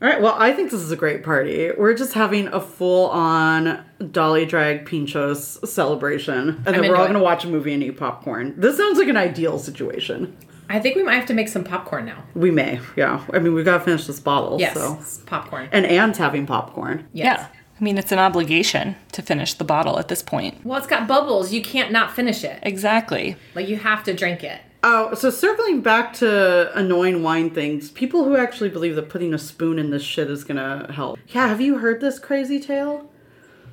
all 0.00 0.08
right. 0.08 0.20
Well, 0.20 0.34
I 0.38 0.52
think 0.52 0.70
this 0.70 0.80
is 0.80 0.92
a 0.92 0.96
great 0.96 1.22
party. 1.22 1.70
We're 1.76 1.94
just 1.94 2.12
having 2.14 2.46
a 2.48 2.60
full 2.60 3.08
on 3.10 3.84
Dolly 4.12 4.46
Drag 4.46 4.84
Pinchos 4.86 5.66
celebration, 5.66 6.48
and 6.48 6.64
then 6.64 6.84
I'm 6.84 6.90
we're 6.90 6.96
all 6.96 7.06
gonna 7.06 7.22
watch 7.22 7.44
a 7.44 7.48
movie 7.48 7.74
and 7.74 7.82
eat 7.82 7.98
popcorn. 7.98 8.54
This 8.56 8.76
sounds 8.76 8.98
like 8.98 9.08
an 9.08 9.16
ideal 9.16 9.58
situation. 9.58 10.36
I 10.70 10.80
think 10.80 10.96
we 10.96 11.02
might 11.02 11.14
have 11.14 11.26
to 11.26 11.34
make 11.34 11.48
some 11.48 11.64
popcorn 11.64 12.04
now. 12.04 12.22
We 12.34 12.50
may, 12.50 12.78
yeah. 12.94 13.24
I 13.32 13.38
mean, 13.38 13.54
we 13.54 13.62
gotta 13.62 13.82
finish 13.82 14.06
this 14.06 14.20
bottle. 14.20 14.60
Yes, 14.60 14.74
So. 14.74 14.98
popcorn. 15.26 15.68
And 15.72 15.86
Anne's 15.86 16.18
having 16.18 16.46
popcorn. 16.46 17.08
Yes. 17.12 17.38
yeah. 17.40 17.46
I 17.80 17.84
mean, 17.84 17.96
it's 17.96 18.10
an 18.12 18.18
obligation 18.18 18.96
to 19.12 19.22
finish 19.22 19.54
the 19.54 19.64
bottle 19.64 19.98
at 19.98 20.08
this 20.08 20.20
point. 20.20 20.64
Well, 20.64 20.76
it's 20.78 20.86
got 20.88 21.06
bubbles. 21.06 21.52
You 21.52 21.62
can't 21.62 21.92
not 21.92 22.14
finish 22.14 22.42
it. 22.42 22.58
Exactly. 22.62 23.36
Like 23.54 23.68
you 23.68 23.76
have 23.76 24.02
to 24.04 24.14
drink 24.14 24.42
it. 24.42 24.60
Oh, 24.82 25.14
so 25.14 25.30
circling 25.30 25.80
back 25.80 26.12
to 26.14 26.76
annoying 26.78 27.22
wine 27.22 27.50
things, 27.50 27.90
people 27.90 28.24
who 28.24 28.36
actually 28.36 28.68
believe 28.68 28.94
that 28.94 29.08
putting 29.08 29.34
a 29.34 29.38
spoon 29.38 29.78
in 29.78 29.90
this 29.90 30.02
shit 30.02 30.30
is 30.30 30.44
gonna 30.44 30.90
help. 30.92 31.18
Yeah, 31.28 31.48
have 31.48 31.60
you 31.60 31.78
heard 31.78 32.00
this 32.00 32.18
crazy 32.18 32.60
tale? 32.60 33.10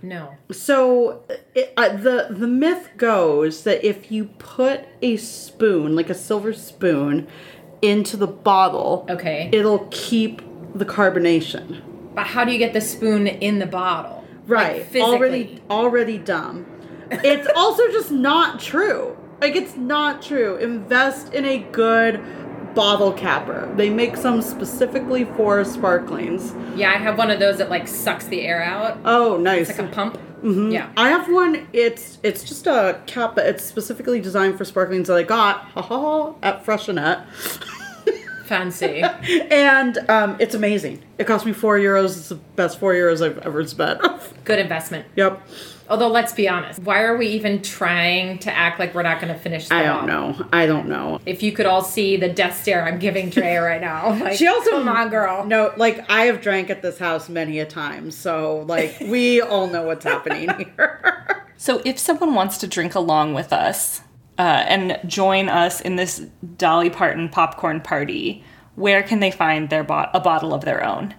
No. 0.02 0.36
So 0.52 1.24
it, 1.54 1.74
uh, 1.78 1.96
the 1.98 2.28
the 2.32 2.48
myth 2.48 2.90
goes 2.98 3.64
that 3.64 3.84
if 3.86 4.12
you 4.12 4.26
put 4.40 4.82
a 5.02 5.18
spoon, 5.18 5.96
like 5.96 6.10
a 6.10 6.16
silver 6.16 6.54
spoon, 6.54 7.28
into 7.82 8.18
the 8.18 8.28
bottle, 8.28 9.06
Okay. 9.10 9.50
it'll 9.52 9.88
keep 9.92 10.42
the 10.74 10.86
carbonation. 10.86 11.82
But 12.16 12.28
how 12.28 12.44
do 12.46 12.52
you 12.52 12.58
get 12.58 12.74
the 12.74 12.82
spoon 12.82 13.28
in 13.28 13.60
the 13.60 13.66
bottle? 13.68 14.24
Right. 14.48 14.92
Like, 14.92 15.04
already 15.04 15.62
already 15.70 16.18
dumb. 16.18 16.66
It's 17.12 17.48
also 17.56 17.88
just 17.92 18.12
not 18.12 18.60
true. 18.60 19.16
Like 19.42 19.56
it's 19.56 19.76
not 19.76 20.22
true. 20.22 20.56
Invest 20.58 21.34
in 21.34 21.46
a 21.46 21.60
good 21.72 22.24
bottle 22.74 23.14
capper. 23.14 23.72
They 23.76 23.90
make 23.90 24.18
some 24.18 24.42
specifically 24.42 25.26
for 25.26 25.64
sparklings. 25.64 26.54
Yeah, 26.78 26.92
I 26.92 26.98
have 26.98 27.18
one 27.18 27.32
of 27.32 27.40
those 27.40 27.58
that 27.60 27.70
like 27.70 27.88
sucks 27.88 28.26
the 28.28 28.42
air 28.42 28.62
out. 28.64 28.98
Oh, 29.06 29.38
nice. 29.38 29.70
It's 29.70 29.80
like 29.80 29.90
a 29.90 29.92
pump. 29.94 30.18
Mm-hmm. 30.44 30.72
Yeah. 30.72 30.90
I 30.98 31.10
have 31.10 31.32
one. 31.32 31.68
It's 31.74 32.18
it's 32.24 32.44
just 32.44 32.68
a 32.68 33.02
cap, 33.08 33.36
but 33.36 33.46
it's 33.46 33.64
specifically 33.64 34.20
designed 34.20 34.58
for 34.58 34.66
sparklings 34.66 35.08
that 35.08 35.16
I 35.18 35.24
got 35.24 35.60
ha, 35.72 35.82
ha, 35.82 36.00
ha, 36.00 36.36
at 36.44 36.66
Freixenet, 36.66 37.26
Fancy. 38.46 39.02
and 39.02 39.98
um, 40.10 40.36
it's 40.40 40.54
amazing. 40.54 41.02
It 41.18 41.26
cost 41.26 41.46
me 41.46 41.54
four 41.54 41.80
euros. 41.80 42.18
It's 42.18 42.30
the 42.30 42.36
best 42.36 42.80
four 42.80 42.94
euros 42.94 43.26
I've 43.26 43.40
ever 43.40 43.66
spent. 43.66 44.02
Good 44.44 44.60
investment. 44.60 45.08
yep. 45.16 45.42
Although 45.90 46.08
let's 46.08 46.34
be 46.34 46.50
honest, 46.50 46.80
why 46.80 47.02
are 47.04 47.16
we 47.16 47.28
even 47.28 47.62
trying 47.62 48.40
to 48.40 48.52
act 48.52 48.80
like 48.80 48.96
we're 48.96 49.04
not 49.04 49.22
going 49.22 49.32
to 49.34 49.40
finish 49.40 49.68
the 49.70 49.76
I 49.76 49.84
don't 49.84 50.08
bottle? 50.08 50.40
know. 50.40 50.48
I 50.52 50.66
don't 50.66 50.88
know. 50.88 51.20
If 51.26 51.44
you 51.44 51.52
could 51.52 51.66
all 51.66 51.84
see 51.84 52.18
the 52.18 52.30
death 52.30 52.60
stare 52.62 52.84
I'm 52.86 52.98
giving 53.00 53.30
Drea 53.30 53.62
right 53.62 53.82
now. 53.82 54.14
Like, 54.26 54.38
She 54.38 54.48
also 54.48 54.72
come 54.72 54.88
on, 54.90 55.10
girl. 55.10 55.46
No, 55.46 55.74
like 55.78 56.10
I 56.10 56.26
have 56.26 56.42
drank 56.42 56.70
at 56.70 56.82
this 56.82 56.98
house 56.98 57.30
many 57.30 57.60
a 57.60 57.66
time, 57.66 58.10
so 58.12 58.66
like 58.68 58.96
we 59.02 59.42
all 59.42 59.68
know 59.68 59.84
what's 59.84 60.06
happening 60.06 60.50
here. 60.76 61.46
So, 61.58 61.82
if 61.86 61.98
someone 62.00 62.34
wants 62.34 62.58
to 62.60 62.68
drink 62.68 62.96
along 62.96 63.34
with 63.34 63.54
us 63.54 64.02
uh, 64.38 64.42
and 64.68 65.00
join 65.06 65.48
us 65.50 65.80
in 65.82 65.96
this 65.96 66.26
Dolly 66.58 66.90
Parton 66.90 67.30
popcorn 67.30 67.80
party, 67.82 68.44
where 68.76 69.02
can 69.04 69.20
they 69.20 69.32
find 69.32 69.70
their 69.70 69.84
bot- 69.84 70.10
a 70.14 70.20
bottle 70.20 70.54
of 70.54 70.66
their 70.66 70.84
own? 70.84 71.14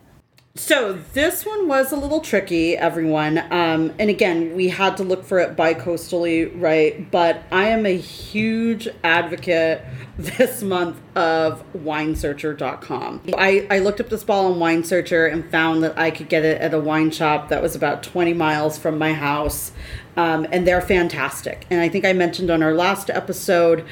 So 0.58 0.94
this 1.12 1.44
one 1.44 1.68
was 1.68 1.92
a 1.92 1.96
little 1.96 2.20
tricky, 2.20 2.78
everyone. 2.78 3.38
Um, 3.52 3.92
and 3.98 4.08
again, 4.08 4.56
we 4.56 4.68
had 4.68 4.96
to 4.96 5.02
look 5.02 5.22
for 5.24 5.38
it 5.38 5.54
bi-coastally, 5.54 6.46
right? 6.46 7.10
But 7.10 7.42
I 7.52 7.68
am 7.68 7.84
a 7.84 7.96
huge 7.96 8.88
advocate 9.04 9.84
this 10.18 10.62
month 10.62 10.98
of 11.14 11.62
winesearcher.com. 11.74 13.22
I, 13.36 13.66
I 13.70 13.80
looked 13.80 14.00
up 14.00 14.08
this 14.08 14.24
ball 14.24 14.50
on 14.50 14.58
Wine 14.58 14.82
Searcher 14.82 15.26
and 15.26 15.48
found 15.50 15.82
that 15.82 15.98
I 15.98 16.10
could 16.10 16.30
get 16.30 16.42
it 16.42 16.58
at 16.60 16.72
a 16.72 16.80
wine 16.80 17.10
shop 17.10 17.50
that 17.50 17.60
was 17.60 17.74
about 17.74 18.02
20 18.02 18.32
miles 18.32 18.78
from 18.78 18.96
my 18.96 19.12
house. 19.12 19.72
Um, 20.16 20.46
and 20.50 20.66
they're 20.66 20.80
fantastic. 20.80 21.66
And 21.70 21.80
I 21.80 21.88
think 21.88 22.04
I 22.04 22.12
mentioned 22.12 22.50
on 22.50 22.62
our 22.62 22.72
last 22.72 23.10
episode, 23.10 23.84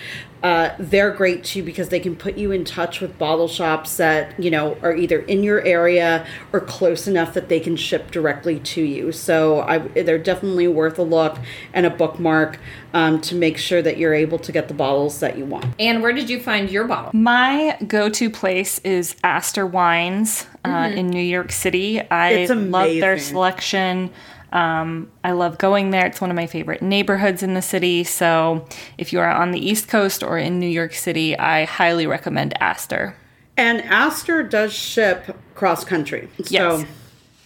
uh, 0.44 0.74
they're 0.78 1.10
great 1.10 1.42
too 1.42 1.62
because 1.62 1.88
they 1.88 1.98
can 1.98 2.14
put 2.14 2.36
you 2.36 2.52
in 2.52 2.66
touch 2.66 3.00
with 3.00 3.18
bottle 3.18 3.48
shops 3.48 3.96
that 3.96 4.38
you 4.38 4.50
know 4.50 4.76
are 4.82 4.94
either 4.94 5.20
in 5.20 5.42
your 5.42 5.62
area 5.62 6.26
or 6.52 6.60
close 6.60 7.06
enough 7.08 7.32
that 7.32 7.48
they 7.48 7.58
can 7.58 7.76
ship 7.76 8.10
directly 8.10 8.60
to 8.60 8.82
you. 8.82 9.10
So 9.10 9.60
I, 9.62 9.78
they're 9.78 10.18
definitely 10.18 10.68
worth 10.68 10.98
a 10.98 11.02
look 11.02 11.38
and 11.72 11.86
a 11.86 11.90
bookmark 11.90 12.58
um, 12.92 13.22
to 13.22 13.34
make 13.34 13.56
sure 13.56 13.80
that 13.80 13.96
you're 13.96 14.12
able 14.12 14.38
to 14.38 14.52
get 14.52 14.68
the 14.68 14.74
bottles 14.74 15.20
that 15.20 15.38
you 15.38 15.46
want. 15.46 15.64
And 15.78 16.02
where 16.02 16.12
did 16.12 16.28
you 16.28 16.38
find 16.38 16.70
your 16.70 16.84
bottle? 16.84 17.10
My 17.14 17.78
go 17.86 18.10
to 18.10 18.28
place 18.28 18.80
is 18.80 19.16
Astor 19.24 19.66
Wines 19.66 20.46
uh, 20.62 20.92
in 20.94 21.08
New 21.08 21.22
York 21.22 21.52
City. 21.52 22.02
I 22.02 22.30
It's 22.32 22.52
love 22.52 22.90
their 22.90 23.18
selection. 23.18 24.10
Um, 24.54 25.10
I 25.22 25.32
love 25.32 25.58
going 25.58 25.90
there. 25.90 26.06
It's 26.06 26.20
one 26.20 26.30
of 26.30 26.36
my 26.36 26.46
favorite 26.46 26.80
neighborhoods 26.80 27.42
in 27.42 27.54
the 27.54 27.60
city. 27.62 28.04
So, 28.04 28.66
if 28.96 29.12
you 29.12 29.20
are 29.20 29.30
on 29.30 29.50
the 29.50 29.58
East 29.58 29.88
Coast 29.88 30.22
or 30.22 30.38
in 30.38 30.58
New 30.60 30.68
York 30.68 30.94
City, 30.94 31.36
I 31.38 31.64
highly 31.64 32.06
recommend 32.06 32.54
Astor. 32.62 33.16
And 33.56 33.82
Astor 33.82 34.42
does 34.44 34.72
ship 34.72 35.36
cross 35.54 35.84
country. 35.84 36.28
Yes. 36.48 36.84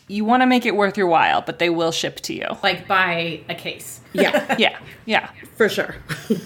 You 0.07 0.25
want 0.25 0.43
to 0.43 0.47
make 0.47 0.65
it 0.65 0.77
worth 0.77 0.97
your 0.97 1.07
while, 1.07 1.43
but 1.43 1.59
they 1.59 1.69
will 1.69 1.93
ship 1.93 2.21
to 2.21 2.35
you. 2.35 2.47
Like 2.63 2.87
buy 2.87 3.41
a 3.49 3.55
case. 3.55 4.01
Yeah, 4.13 4.57
Yeah, 4.59 4.79
yeah. 5.05 5.31
for 5.57 5.69
sure. 5.69 5.97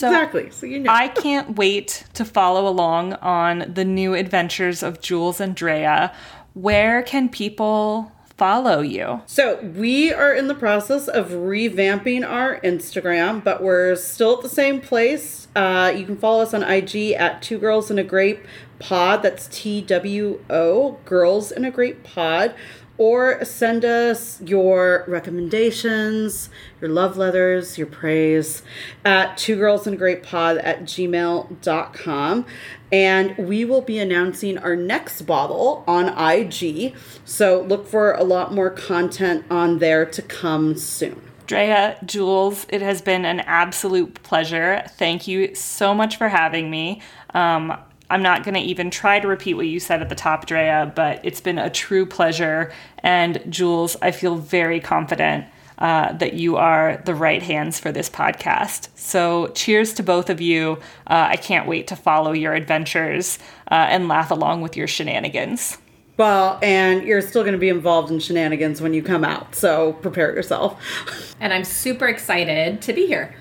So 0.00 0.06
exactly. 0.08 0.50
So 0.50 0.64
you 0.64 0.78
know. 0.78 0.90
I 0.90 1.08
can't 1.08 1.56
wait 1.56 2.04
to 2.14 2.24
follow 2.24 2.66
along 2.66 3.12
on 3.14 3.70
the 3.74 3.84
new 3.84 4.14
adventures 4.14 4.82
of 4.82 5.02
Jules 5.02 5.40
and 5.40 5.54
Drea. 5.54 6.14
Where 6.54 7.02
can 7.02 7.28
people 7.28 8.10
follow 8.40 8.80
you? 8.80 9.20
So 9.26 9.60
we 9.60 10.14
are 10.14 10.32
in 10.32 10.48
the 10.48 10.54
process 10.54 11.08
of 11.08 11.28
revamping 11.28 12.26
our 12.26 12.58
Instagram, 12.62 13.44
but 13.44 13.62
we're 13.62 13.94
still 13.96 14.36
at 14.36 14.42
the 14.42 14.48
same 14.48 14.80
place. 14.80 15.46
Uh, 15.54 15.92
you 15.94 16.06
can 16.06 16.16
follow 16.16 16.42
us 16.42 16.54
on 16.54 16.62
IG 16.62 17.12
at 17.12 17.42
Two 17.42 17.58
Girls 17.58 17.90
in 17.90 17.98
a 17.98 18.02
Grape 18.02 18.42
Pod. 18.78 19.22
That's 19.22 19.46
T 19.48 19.82
W 19.82 20.42
O 20.48 20.92
Girls 21.04 21.52
in 21.52 21.66
a 21.66 21.70
Grape 21.70 22.02
Pod. 22.02 22.54
Or 23.00 23.42
send 23.46 23.82
us 23.82 24.42
your 24.42 25.06
recommendations, 25.08 26.50
your 26.82 26.90
love 26.90 27.16
letters, 27.16 27.78
your 27.78 27.86
praise 27.86 28.62
at 29.06 29.38
two 29.38 29.56
girls 29.56 29.86
in 29.86 29.94
a 29.94 29.96
grape 29.96 30.22
pod 30.22 30.58
at 30.58 30.82
gmail.com. 30.82 32.46
And 32.92 33.38
we 33.38 33.64
will 33.64 33.80
be 33.80 33.98
announcing 33.98 34.58
our 34.58 34.76
next 34.76 35.22
bottle 35.22 35.82
on 35.86 36.08
IG. 36.08 36.94
So 37.24 37.62
look 37.62 37.88
for 37.88 38.12
a 38.12 38.22
lot 38.22 38.52
more 38.52 38.68
content 38.68 39.46
on 39.50 39.78
there 39.78 40.04
to 40.04 40.20
come 40.20 40.76
soon. 40.76 41.22
Drea, 41.46 41.96
Jules, 42.04 42.66
it 42.68 42.82
has 42.82 43.00
been 43.00 43.24
an 43.24 43.40
absolute 43.40 44.22
pleasure. 44.24 44.84
Thank 44.98 45.26
you 45.26 45.54
so 45.54 45.94
much 45.94 46.18
for 46.18 46.28
having 46.28 46.70
me. 46.70 47.00
Um, 47.32 47.78
I'm 48.10 48.22
not 48.22 48.44
going 48.44 48.54
to 48.54 48.60
even 48.60 48.90
try 48.90 49.20
to 49.20 49.28
repeat 49.28 49.54
what 49.54 49.66
you 49.66 49.80
said 49.80 50.02
at 50.02 50.08
the 50.08 50.14
top, 50.14 50.46
Drea, 50.46 50.92
but 50.94 51.24
it's 51.24 51.40
been 51.40 51.58
a 51.58 51.70
true 51.70 52.04
pleasure. 52.04 52.72
And 52.98 53.42
Jules, 53.48 53.96
I 54.02 54.10
feel 54.10 54.36
very 54.36 54.80
confident 54.80 55.46
uh, 55.78 56.12
that 56.12 56.34
you 56.34 56.56
are 56.56 57.00
the 57.06 57.14
right 57.14 57.42
hands 57.42 57.80
for 57.80 57.90
this 57.90 58.10
podcast. 58.10 58.88
So, 58.94 59.48
cheers 59.54 59.94
to 59.94 60.02
both 60.02 60.28
of 60.28 60.40
you. 60.40 60.78
Uh, 61.06 61.28
I 61.30 61.36
can't 61.36 61.66
wait 61.66 61.86
to 61.86 61.96
follow 61.96 62.32
your 62.32 62.52
adventures 62.52 63.38
uh, 63.70 63.86
and 63.88 64.06
laugh 64.06 64.30
along 64.30 64.60
with 64.60 64.76
your 64.76 64.86
shenanigans. 64.86 65.78
Well, 66.18 66.58
and 66.62 67.02
you're 67.04 67.22
still 67.22 67.42
going 67.42 67.54
to 67.54 67.58
be 67.58 67.70
involved 67.70 68.10
in 68.10 68.20
shenanigans 68.20 68.82
when 68.82 68.92
you 68.92 69.02
come 69.02 69.24
out. 69.24 69.54
So 69.54 69.94
prepare 69.94 70.34
yourself. 70.34 71.34
And 71.40 71.54
I'm 71.54 71.64
super 71.64 72.06
excited 72.08 72.82
to 72.82 72.92
be 72.92 73.06
here. 73.06 73.34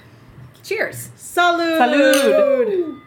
Cheers. 0.63 1.09
Salud! 1.17 1.77
Salud! 1.77 3.01